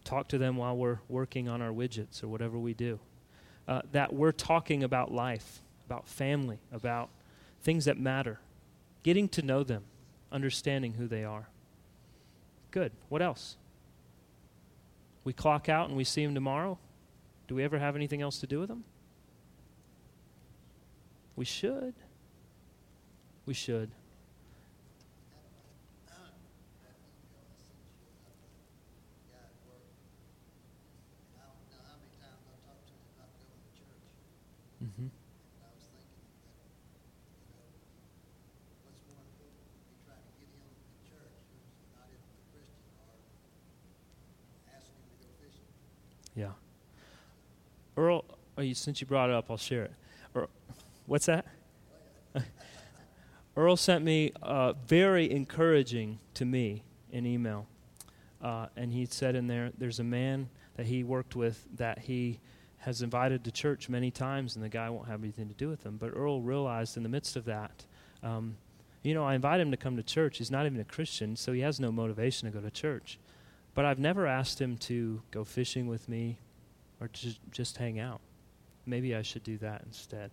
talk 0.03 0.27
to 0.29 0.39
them 0.39 0.57
while 0.57 0.75
we're 0.75 0.99
working 1.07 1.47
on 1.47 1.61
our 1.61 1.71
widgets 1.71 2.23
or 2.23 2.27
whatever 2.27 2.57
we 2.57 2.73
do. 2.73 2.99
Uh, 3.67 3.81
that 3.91 4.13
we're 4.13 4.31
talking 4.31 4.83
about 4.83 5.11
life, 5.11 5.61
about 5.85 6.07
family, 6.07 6.59
about 6.71 7.09
things 7.61 7.85
that 7.85 7.97
matter, 7.99 8.39
getting 9.03 9.27
to 9.29 9.41
know 9.41 9.63
them, 9.63 9.83
understanding 10.31 10.93
who 10.93 11.07
they 11.07 11.23
are. 11.23 11.47
Good. 12.71 12.91
What 13.09 13.21
else? 13.21 13.57
We 15.23 15.33
clock 15.33 15.69
out 15.69 15.87
and 15.87 15.97
we 15.97 16.03
see 16.03 16.25
them 16.25 16.35
tomorrow. 16.35 16.77
Do 17.47 17.55
we 17.55 17.63
ever 17.63 17.79
have 17.79 17.95
anything 17.95 18.21
else 18.21 18.39
to 18.39 18.47
do 18.47 18.59
with 18.59 18.69
them? 18.69 18.83
We 21.35 21.45
should. 21.45 21.93
We 23.45 23.53
should. 23.53 23.91
Mm-hmm. 34.83 35.07
Yeah. 46.35 46.51
Earl, 47.97 48.25
oh, 48.57 48.61
you, 48.61 48.73
since 48.73 48.99
you 49.01 49.07
brought 49.07 49.29
it 49.29 49.35
up, 49.35 49.45
I'll 49.49 49.57
share 49.57 49.83
it. 49.83 49.93
Earl, 50.35 50.49
what's 51.05 51.27
that? 51.27 51.45
Earl 53.57 53.77
sent 53.77 54.03
me 54.03 54.33
uh, 54.41 54.73
very 54.85 55.31
encouraging 55.31 56.19
to 56.33 56.45
me 56.45 56.83
an 57.13 57.25
email. 57.25 57.67
Uh, 58.41 58.67
and 58.75 58.91
he 58.91 59.05
said 59.05 59.35
in 59.35 59.47
there, 59.47 59.71
there's 59.77 59.99
a 59.99 60.03
man 60.03 60.49
that 60.75 60.85
he 60.85 61.03
worked 61.03 61.35
with 61.35 61.65
that 61.75 61.99
he 61.99 62.39
has 62.79 63.01
invited 63.01 63.43
to 63.45 63.51
church 63.51 63.89
many 63.89 64.11
times, 64.11 64.55
and 64.55 64.63
the 64.63 64.69
guy 64.69 64.89
won't 64.89 65.07
have 65.07 65.23
anything 65.23 65.47
to 65.47 65.55
do 65.55 65.69
with 65.69 65.83
him. 65.83 65.97
But 65.97 66.11
Earl 66.13 66.41
realized 66.41 66.97
in 66.97 67.03
the 67.03 67.09
midst 67.09 67.35
of 67.35 67.45
that, 67.45 67.85
um, 68.21 68.57
you 69.01 69.13
know, 69.13 69.23
I 69.23 69.35
invite 69.35 69.59
him 69.59 69.71
to 69.71 69.77
come 69.77 69.95
to 69.97 70.03
church. 70.03 70.37
He's 70.37 70.51
not 70.51 70.65
even 70.65 70.79
a 70.79 70.83
Christian, 70.83 71.35
so 71.35 71.53
he 71.53 71.61
has 71.61 71.79
no 71.79 71.91
motivation 71.91 72.51
to 72.51 72.55
go 72.55 72.61
to 72.61 72.69
church. 72.69 73.17
But 73.75 73.85
I've 73.85 73.99
never 73.99 74.25
asked 74.25 74.59
him 74.59 74.77
to 74.77 75.21
go 75.31 75.43
fishing 75.43 75.87
with 75.87 76.07
me 76.09 76.39
or 77.01 77.09
to 77.09 77.35
just 77.51 77.77
hang 77.77 77.99
out. 77.99 78.21
Maybe 78.85 79.13
I 79.13 79.21
should 79.21 79.43
do 79.43 79.57
that 79.57 79.83
instead. 79.85 80.31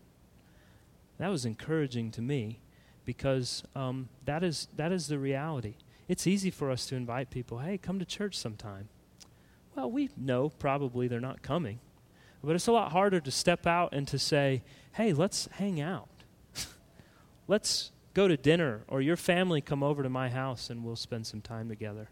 That 1.18 1.28
was 1.28 1.44
encouraging 1.44 2.12
to 2.12 2.22
me 2.22 2.60
because 3.04 3.64
um, 3.74 4.08
that, 4.24 4.44
is, 4.44 4.68
that 4.76 4.92
is 4.92 5.08
the 5.08 5.18
reality. 5.18 5.74
It's 6.08 6.26
easy 6.26 6.50
for 6.50 6.70
us 6.70 6.86
to 6.86 6.94
invite 6.94 7.30
people, 7.30 7.58
hey, 7.58 7.78
come 7.78 7.98
to 7.98 8.04
church 8.04 8.38
sometime. 8.38 8.88
Well, 9.74 9.90
we 9.90 10.10
know 10.16 10.50
probably 10.50 11.08
they're 11.08 11.20
not 11.20 11.42
coming. 11.42 11.80
But 12.44 12.54
it's 12.54 12.68
a 12.68 12.72
lot 12.72 12.92
harder 12.92 13.20
to 13.20 13.30
step 13.30 13.66
out 13.66 13.92
and 13.92 14.06
to 14.08 14.18
say, 14.18 14.62
hey, 14.92 15.12
let's 15.12 15.48
hang 15.52 15.80
out. 15.80 16.08
let's 17.48 17.90
go 18.14 18.28
to 18.28 18.36
dinner, 18.36 18.82
or 18.88 19.00
your 19.00 19.16
family 19.16 19.60
come 19.60 19.82
over 19.82 20.02
to 20.02 20.08
my 20.08 20.28
house 20.28 20.70
and 20.70 20.84
we'll 20.84 20.96
spend 20.96 21.26
some 21.26 21.40
time 21.40 21.68
together 21.68 22.08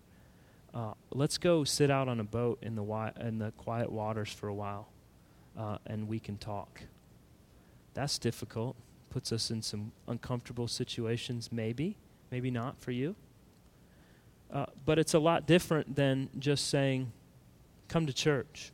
uh, 0.75 0.93
let's 1.11 1.39
go 1.39 1.65
sit 1.65 1.91
out 1.91 2.09
on 2.09 2.21
a 2.21 2.25
boat 2.25 2.59
in 2.63 2.75
the, 2.77 2.83
wi- 2.83 3.13
in 3.21 3.39
the 3.39 3.51
quiet 3.53 3.91
waters 3.91 4.33
for 4.33 4.49
a 4.49 4.55
while 4.55 4.89
uh, 5.59 5.79
and 5.87 6.09
we 6.09 6.19
can 6.19 6.37
talk. 6.37 6.83
That's 7.95 8.19
difficult. 8.19 8.77
Puts 9.11 9.33
us 9.33 9.51
in 9.51 9.63
some 9.63 9.93
uncomfortable 10.07 10.69
situations, 10.69 11.51
maybe, 11.53 11.97
maybe 12.31 12.51
not 12.51 12.81
for 12.81 12.93
you. 12.93 13.17
but 14.85 14.99
it's 14.99 15.15
a 15.15 15.19
lot 15.19 15.47
different 15.47 15.97
than 15.97 16.29
just 16.39 16.69
saying, 16.69 17.13
come 17.89 18.07
to 18.07 18.13
church. 18.13 18.73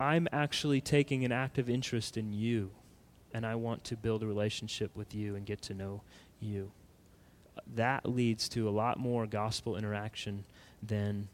I'm 0.00 0.26
actually 0.32 0.80
taking 0.80 1.24
an 1.24 1.32
active 1.32 1.70
interest 1.70 2.16
in 2.16 2.32
you, 2.32 2.70
and 3.32 3.46
I 3.46 3.54
want 3.54 3.84
to 3.84 3.96
build 3.96 4.22
a 4.22 4.26
relationship 4.26 4.90
with 4.96 5.14
you 5.14 5.36
and 5.36 5.46
get 5.46 5.62
to 5.62 5.74
know 5.74 6.02
you. 6.40 6.72
That 7.74 8.06
leads 8.08 8.48
to 8.50 8.68
a 8.68 8.70
lot 8.70 8.98
more 8.98 9.26
gospel 9.26 9.76
interaction 9.76 10.44
than 10.82 11.28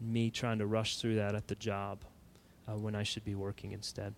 me 0.00 0.30
trying 0.30 0.58
to 0.58 0.66
rush 0.66 0.96
through 0.96 1.16
that 1.16 1.34
at 1.34 1.48
the 1.48 1.54
job 1.54 1.98
uh, 2.68 2.72
when 2.72 2.94
I 2.94 3.02
should 3.02 3.24
be 3.24 3.34
working 3.34 3.72
instead. 3.72 4.14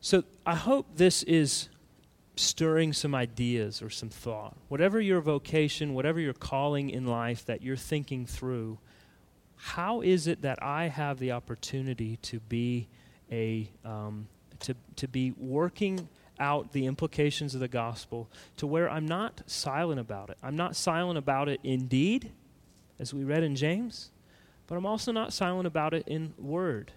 So 0.00 0.24
I 0.44 0.54
hope 0.54 0.86
this 0.96 1.22
is 1.22 1.68
stirring 2.36 2.92
some 2.92 3.14
ideas 3.14 3.82
or 3.82 3.90
some 3.90 4.08
thought. 4.08 4.56
Whatever 4.68 5.00
your 5.00 5.20
vocation, 5.20 5.94
whatever 5.94 6.18
your 6.18 6.32
calling 6.32 6.90
in 6.90 7.06
life 7.06 7.44
that 7.46 7.62
you're 7.62 7.76
thinking 7.76 8.26
through, 8.26 8.78
how 9.56 10.00
is 10.00 10.26
it 10.26 10.42
that 10.42 10.60
I 10.62 10.88
have 10.88 11.18
the 11.18 11.32
opportunity 11.32 12.16
to 12.22 12.40
be 12.40 12.88
a 13.30 13.70
um, 13.84 14.26
to 14.60 14.74
to 14.96 15.06
be 15.06 15.32
working 15.38 16.08
out 16.42 16.72
the 16.72 16.86
implications 16.86 17.54
of 17.54 17.60
the 17.60 17.68
gospel 17.68 18.28
to 18.56 18.66
where 18.66 18.90
I'm 18.90 19.06
not 19.06 19.42
silent 19.46 20.00
about 20.00 20.28
it. 20.28 20.36
I'm 20.42 20.56
not 20.56 20.74
silent 20.74 21.16
about 21.16 21.48
it 21.48 21.60
indeed, 21.62 22.32
as 22.98 23.14
we 23.14 23.22
read 23.22 23.44
in 23.44 23.54
James, 23.54 24.10
but 24.66 24.74
I'm 24.74 24.84
also 24.84 25.12
not 25.12 25.32
silent 25.32 25.68
about 25.68 25.94
it 25.94 26.06
in 26.08 26.34
word. 26.36 26.90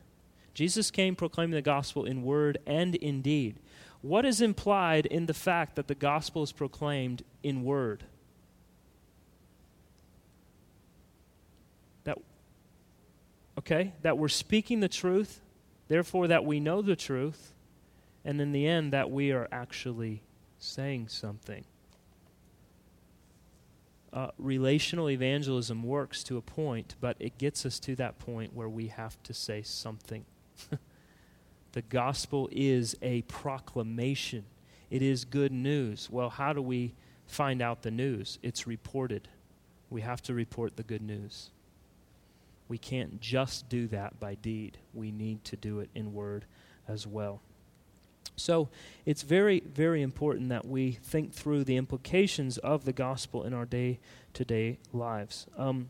Jesus 0.56 0.90
came 0.90 1.16
proclaiming 1.16 1.54
the 1.54 1.62
gospel 1.62 2.06
in 2.06 2.24
word 2.24 2.58
and 2.66 2.96
in 2.96 3.22
deed. 3.22 3.58
What 4.02 4.26
is 4.26 4.42
implied 4.42 5.06
in 5.06 5.28
the 5.28 5.34
fact 5.34 5.76
that 5.76 5.88
the 5.88 5.96
gospel 5.96 6.42
is 6.42 6.52
proclaimed 6.52 7.24
in 7.44 7.64
word? 7.64 8.04
That 12.06 12.18
okay, 13.60 13.94
that 14.02 14.18
we're 14.18 14.28
speaking 14.28 14.80
the 14.80 14.90
truth, 14.90 15.42
therefore 15.88 16.28
that 16.30 16.46
we 16.46 16.60
know 16.60 16.82
the 16.82 16.96
truth, 16.96 17.52
and 18.26 18.42
in 18.42 18.52
the 18.52 18.68
end 18.68 18.92
that 18.92 19.10
we 19.10 19.32
are 19.32 19.48
actually 19.52 20.22
saying 20.60 21.08
something. 21.08 21.64
Uh, 24.12 24.32
relational 24.38 25.10
evangelism 25.10 25.84
works 25.84 26.24
to 26.24 26.38
a 26.38 26.42
point, 26.42 26.96
but 27.00 27.16
it 27.20 27.38
gets 27.38 27.66
us 27.66 27.80
to 27.80 27.96
that 27.96 28.18
point 28.18 28.54
where 28.54 28.70
we 28.70 28.88
have 28.88 29.22
to 29.24 29.34
say 29.34 29.62
something. 29.62 30.26
The 31.76 31.82
gospel 31.82 32.48
is 32.54 32.96
a 33.02 33.24
proclamation, 33.24 34.46
it 34.90 35.02
is 35.02 35.26
good 35.26 35.52
news. 35.52 36.10
Well, 36.10 36.30
how 36.30 36.54
do 36.54 36.62
we 36.62 36.96
find 37.28 37.62
out 37.62 37.82
the 37.82 37.92
news? 37.92 38.40
It's 38.42 38.66
reported. 38.66 39.28
We 39.90 40.00
have 40.00 40.22
to 40.22 40.34
report 40.34 40.78
the 40.78 40.84
good 40.84 41.02
news. 41.02 41.50
We 42.70 42.78
can't 42.78 43.20
just 43.20 43.68
do 43.68 43.88
that 43.88 44.22
by 44.22 44.36
deed, 44.36 44.78
we 44.94 45.12
need 45.12 45.44
to 45.44 45.58
do 45.58 45.82
it 45.82 45.90
in 45.94 46.14
word 46.14 46.46
as 46.88 47.06
well. 47.06 47.42
So 48.36 48.70
it's 49.06 49.22
very, 49.22 49.62
very 49.62 50.02
important 50.02 50.50
that 50.50 50.66
we 50.66 50.92
think 50.92 51.34
through 51.34 51.64
the 51.64 51.78
implications 51.78 52.58
of 52.58 52.86
the 52.86 52.94
gospel 52.94 53.44
in 53.44 53.54
our 53.54 53.66
day 53.66 54.00
to 54.34 54.46
day 54.46 54.80
lives. 54.94 55.48
Um, 55.58 55.90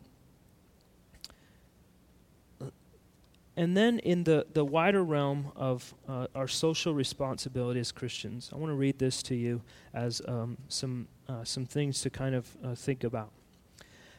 And 3.58 3.74
then, 3.74 4.00
in 4.00 4.24
the, 4.24 4.46
the 4.52 4.66
wider 4.66 5.02
realm 5.02 5.50
of 5.56 5.94
uh, 6.06 6.26
our 6.34 6.46
social 6.46 6.92
responsibility 6.92 7.80
as 7.80 7.90
Christians, 7.90 8.50
I 8.52 8.56
want 8.56 8.70
to 8.70 8.74
read 8.74 8.98
this 8.98 9.22
to 9.22 9.34
you 9.34 9.62
as 9.94 10.20
um, 10.28 10.58
some, 10.68 11.08
uh, 11.26 11.42
some 11.42 11.64
things 11.64 12.02
to 12.02 12.10
kind 12.10 12.34
of 12.34 12.54
uh, 12.62 12.74
think 12.74 13.02
about. 13.02 13.30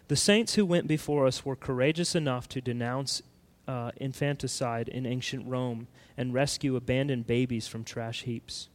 The 0.08 0.16
saints 0.16 0.56
who 0.56 0.66
went 0.66 0.88
before 0.88 1.28
us 1.28 1.46
were 1.46 1.56
courageous 1.56 2.16
enough 2.16 2.50
to 2.50 2.62
denounce 2.62 3.22
uh, 3.68 3.92
infanticide 3.98 4.88
in 4.88 5.06
ancient 5.06 5.48
Rome 5.48 5.88
and 6.16 6.34
rescue 6.34 6.76
abandoned 6.76 7.28
babies 7.28 7.68
from 7.68 7.84
trash 7.84 8.24
heaps. 8.24 8.70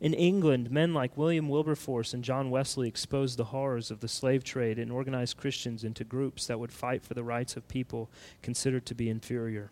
In 0.00 0.14
England, 0.14 0.70
men 0.70 0.92
like 0.92 1.16
William 1.16 1.48
Wilberforce 1.48 2.12
and 2.12 2.24
John 2.24 2.50
Wesley 2.50 2.88
exposed 2.88 3.38
the 3.38 3.44
horrors 3.44 3.90
of 3.90 4.00
the 4.00 4.08
slave 4.08 4.42
trade 4.42 4.78
and 4.78 4.90
organized 4.90 5.36
Christians 5.36 5.84
into 5.84 6.02
groups 6.02 6.46
that 6.46 6.58
would 6.58 6.72
fight 6.72 7.04
for 7.04 7.14
the 7.14 7.22
rights 7.22 7.56
of 7.56 7.68
people 7.68 8.10
considered 8.42 8.84
to 8.86 8.96
be 8.96 9.08
inferior. 9.08 9.70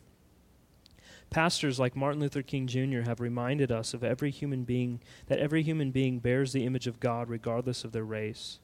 Pastors 1.30 1.80
like 1.80 1.96
Martin 1.96 2.20
Luther 2.20 2.42
King 2.42 2.66
Jr. 2.66 3.00
have 3.00 3.20
reminded 3.20 3.72
us 3.72 3.94
of 3.94 4.04
every 4.04 4.30
human 4.30 4.64
being 4.64 5.00
that 5.26 5.38
every 5.38 5.62
human 5.62 5.90
being 5.90 6.18
bears 6.18 6.52
the 6.52 6.64
image 6.64 6.86
of 6.86 7.00
God 7.00 7.28
regardless 7.28 7.84
of 7.84 7.92
their 7.92 8.04
race. 8.04 8.60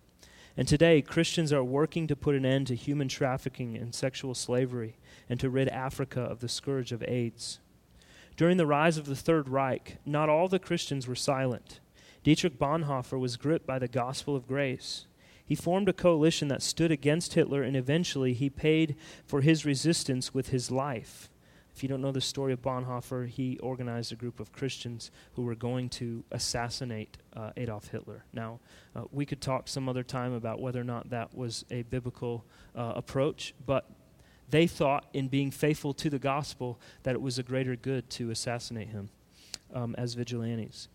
And 0.56 0.66
today, 0.66 1.02
Christians 1.02 1.52
are 1.52 1.62
working 1.62 2.06
to 2.06 2.16
put 2.16 2.34
an 2.34 2.46
end 2.46 2.68
to 2.68 2.74
human 2.74 3.08
trafficking 3.08 3.76
and 3.76 3.94
sexual 3.94 4.34
slavery 4.34 4.96
and 5.28 5.38
to 5.40 5.50
rid 5.50 5.68
Africa 5.68 6.20
of 6.20 6.40
the 6.40 6.48
scourge 6.48 6.92
of 6.92 7.04
AIDS. 7.06 7.60
During 8.36 8.56
the 8.56 8.66
rise 8.66 8.96
of 8.96 9.06
the 9.06 9.16
Third 9.16 9.48
Reich, 9.48 9.98
not 10.06 10.28
all 10.28 10.48
the 10.48 10.58
Christians 10.58 11.06
were 11.06 11.14
silent. 11.14 11.80
Dietrich 12.22 12.58
Bonhoeffer 12.58 13.18
was 13.18 13.36
gripped 13.36 13.66
by 13.66 13.78
the 13.78 13.88
gospel 13.88 14.34
of 14.34 14.48
grace. 14.48 15.06
He 15.44 15.54
formed 15.54 15.88
a 15.88 15.92
coalition 15.92 16.48
that 16.48 16.62
stood 16.62 16.90
against 16.90 17.34
Hitler, 17.34 17.62
and 17.62 17.76
eventually 17.76 18.32
he 18.32 18.50
paid 18.50 18.96
for 19.24 19.42
his 19.42 19.64
resistance 19.64 20.34
with 20.34 20.48
his 20.48 20.70
life. 20.70 21.28
If 21.76 21.82
you 21.82 21.90
don't 21.90 22.00
know 22.00 22.10
the 22.10 22.22
story 22.22 22.54
of 22.54 22.62
Bonhoeffer, 22.62 23.28
he 23.28 23.58
organized 23.58 24.10
a 24.10 24.16
group 24.16 24.40
of 24.40 24.50
Christians 24.50 25.10
who 25.34 25.42
were 25.42 25.54
going 25.54 25.90
to 25.90 26.24
assassinate 26.32 27.18
uh, 27.36 27.50
Adolf 27.54 27.88
Hitler. 27.88 28.24
Now, 28.32 28.60
uh, 28.94 29.02
we 29.12 29.26
could 29.26 29.42
talk 29.42 29.68
some 29.68 29.86
other 29.86 30.02
time 30.02 30.32
about 30.32 30.58
whether 30.58 30.80
or 30.80 30.84
not 30.84 31.10
that 31.10 31.36
was 31.36 31.66
a 31.70 31.82
biblical 31.82 32.46
uh, 32.74 32.94
approach, 32.96 33.52
but 33.66 33.90
they 34.48 34.66
thought, 34.66 35.04
in 35.12 35.28
being 35.28 35.50
faithful 35.50 35.92
to 35.92 36.08
the 36.08 36.18
gospel, 36.18 36.80
that 37.02 37.14
it 37.14 37.20
was 37.20 37.38
a 37.38 37.42
greater 37.42 37.76
good 37.76 38.08
to 38.08 38.30
assassinate 38.30 38.88
him 38.88 39.10
um, 39.74 39.94
as 39.98 40.14
vigilantes. 40.14 40.88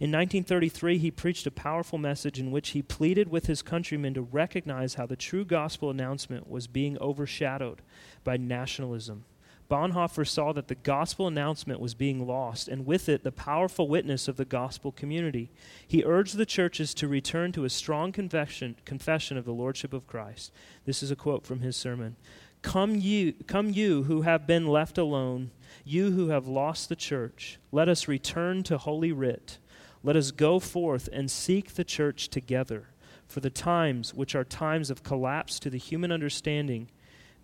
In 0.00 0.10
1933, 0.10 0.98
he 0.98 1.12
preached 1.12 1.46
a 1.46 1.52
powerful 1.52 1.96
message 1.96 2.40
in 2.40 2.50
which 2.50 2.70
he 2.70 2.82
pleaded 2.82 3.28
with 3.28 3.46
his 3.46 3.62
countrymen 3.62 4.14
to 4.14 4.22
recognize 4.22 4.94
how 4.94 5.06
the 5.06 5.14
true 5.14 5.44
gospel 5.44 5.90
announcement 5.90 6.50
was 6.50 6.66
being 6.66 6.98
overshadowed 6.98 7.82
by 8.24 8.36
nationalism 8.36 9.24
Bonhoeffer 9.70 10.26
saw 10.26 10.52
that 10.52 10.68
the 10.68 10.74
gospel 10.74 11.26
announcement 11.26 11.80
was 11.80 11.94
being 11.94 12.26
lost, 12.26 12.68
and 12.68 12.84
with 12.84 13.08
it, 13.08 13.24
the 13.24 13.32
powerful 13.32 13.88
witness 13.88 14.28
of 14.28 14.36
the 14.36 14.44
gospel 14.44 14.92
community. 14.92 15.50
He 15.86 16.04
urged 16.04 16.36
the 16.36 16.46
churches 16.46 16.92
to 16.94 17.08
return 17.08 17.52
to 17.52 17.64
a 17.64 17.70
strong 17.70 18.12
confession, 18.12 18.76
confession 18.84 19.38
of 19.38 19.44
the 19.44 19.54
Lordship 19.54 19.92
of 19.92 20.06
Christ. 20.06 20.52
This 20.84 21.02
is 21.02 21.10
a 21.10 21.16
quote 21.16 21.46
from 21.46 21.60
his 21.60 21.76
sermon. 21.76 22.16
Come 22.60 22.94
you, 22.96 23.34
come 23.46 23.70
you 23.70 24.04
who 24.04 24.22
have 24.22 24.46
been 24.46 24.66
left 24.66 24.96
alone, 24.98 25.50
you 25.84 26.12
who 26.12 26.28
have 26.28 26.46
lost 26.46 26.88
the 26.88 26.96
church, 26.96 27.58
let 27.72 27.88
us 27.88 28.08
return 28.08 28.62
to 28.64 28.78
Holy 28.78 29.12
Writ. 29.12 29.58
Let 30.02 30.16
us 30.16 30.30
go 30.30 30.58
forth 30.58 31.08
and 31.12 31.30
seek 31.30 31.74
the 31.74 31.84
church 31.84 32.28
together. 32.28 32.88
For 33.26 33.40
the 33.40 33.50
times, 33.50 34.12
which 34.12 34.34
are 34.34 34.44
times 34.44 34.90
of 34.90 35.02
collapse 35.02 35.58
to 35.60 35.70
the 35.70 35.78
human 35.78 36.12
understanding, 36.12 36.90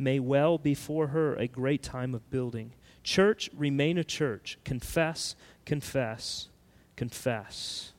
may 0.01 0.18
well 0.18 0.59
be 0.59 0.74
for 0.74 1.09
her 1.09 1.36
a 1.36 1.46
great 1.46 1.82
time 1.82 2.14
of 2.14 2.30
building. 2.30 2.72
Church, 3.03 3.51
remain 3.55 3.98
a 3.98 4.05
church. 4.05 4.59
Confess, 4.64 5.36
confess, 5.64 6.48
confess. 6.96 7.92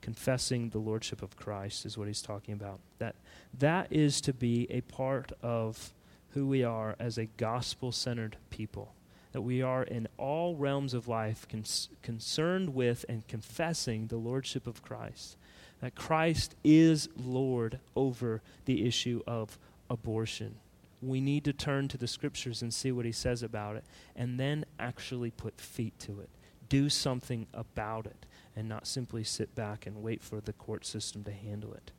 Confessing 0.00 0.70
the 0.70 0.78
lordship 0.78 1.22
of 1.22 1.36
Christ 1.36 1.84
is 1.84 1.98
what 1.98 2.08
he's 2.08 2.22
talking 2.22 2.54
about. 2.54 2.80
That 2.98 3.16
that 3.58 3.92
is 3.92 4.20
to 4.22 4.32
be 4.32 4.66
a 4.70 4.80
part 4.82 5.32
of 5.42 5.92
who 6.30 6.46
we 6.46 6.62
are 6.62 6.94
as 6.98 7.18
a 7.18 7.26
gospel-centered 7.26 8.36
people. 8.50 8.94
That 9.32 9.42
we 9.42 9.60
are 9.60 9.82
in 9.82 10.08
all 10.16 10.56
realms 10.56 10.94
of 10.94 11.08
life 11.08 11.46
cons- 11.48 11.88
concerned 12.02 12.74
with 12.74 13.04
and 13.08 13.26
confessing 13.28 14.06
the 14.06 14.16
lordship 14.16 14.66
of 14.66 14.82
Christ. 14.82 15.36
That 15.80 15.94
Christ 15.94 16.54
is 16.64 17.08
Lord 17.16 17.78
over 17.94 18.40
the 18.64 18.86
issue 18.86 19.22
of 19.26 19.58
abortion 19.90 20.56
we 21.00 21.20
need 21.20 21.44
to 21.44 21.52
turn 21.52 21.88
to 21.88 21.98
the 21.98 22.08
scriptures 22.08 22.62
and 22.62 22.72
see 22.72 22.92
what 22.92 23.04
he 23.04 23.12
says 23.12 23.42
about 23.42 23.76
it, 23.76 23.84
and 24.16 24.38
then 24.38 24.64
actually 24.78 25.30
put 25.30 25.60
feet 25.60 25.98
to 26.00 26.20
it. 26.20 26.28
Do 26.68 26.88
something 26.88 27.46
about 27.54 28.06
it, 28.06 28.26
and 28.56 28.68
not 28.68 28.86
simply 28.86 29.24
sit 29.24 29.54
back 29.54 29.86
and 29.86 30.02
wait 30.02 30.22
for 30.22 30.40
the 30.40 30.52
court 30.52 30.84
system 30.84 31.24
to 31.24 31.32
handle 31.32 31.72
it. 31.74 31.92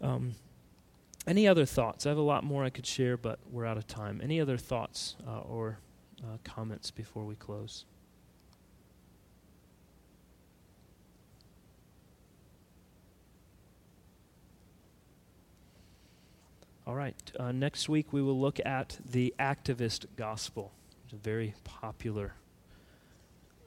Um, 0.00 0.34
any 1.26 1.46
other 1.46 1.66
thoughts? 1.66 2.06
I 2.06 2.08
have 2.10 2.18
a 2.18 2.22
lot 2.22 2.44
more 2.44 2.64
I 2.64 2.70
could 2.70 2.86
share, 2.86 3.16
but 3.16 3.38
we're 3.50 3.66
out 3.66 3.76
of 3.76 3.86
time. 3.86 4.20
Any 4.22 4.40
other 4.40 4.56
thoughts 4.56 5.16
uh, 5.26 5.40
or 5.40 5.78
uh, 6.22 6.38
comments 6.44 6.90
before 6.90 7.24
we 7.24 7.34
close? 7.34 7.84
All 16.88 16.94
right. 16.94 17.14
Uh, 17.38 17.52
next 17.52 17.90
week 17.90 18.14
we 18.14 18.22
will 18.22 18.40
look 18.40 18.58
at 18.64 18.96
the 19.04 19.34
activist 19.38 20.06
gospel. 20.16 20.72
It's 21.04 21.12
a 21.12 21.16
very 21.16 21.52
popular 21.62 22.32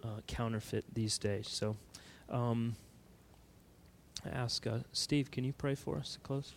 uh, 0.04 0.22
counterfeit 0.26 0.86
these 0.92 1.20
days. 1.20 1.48
So, 1.48 1.78
um, 2.32 2.76
I 4.26 4.30
ask 4.30 4.66
uh, 4.66 4.80
Steve, 4.92 5.30
can 5.30 5.44
you 5.44 5.54
pray 5.54 5.76
for 5.76 5.98
us 5.98 6.14
to 6.14 6.20
close? 6.22 6.56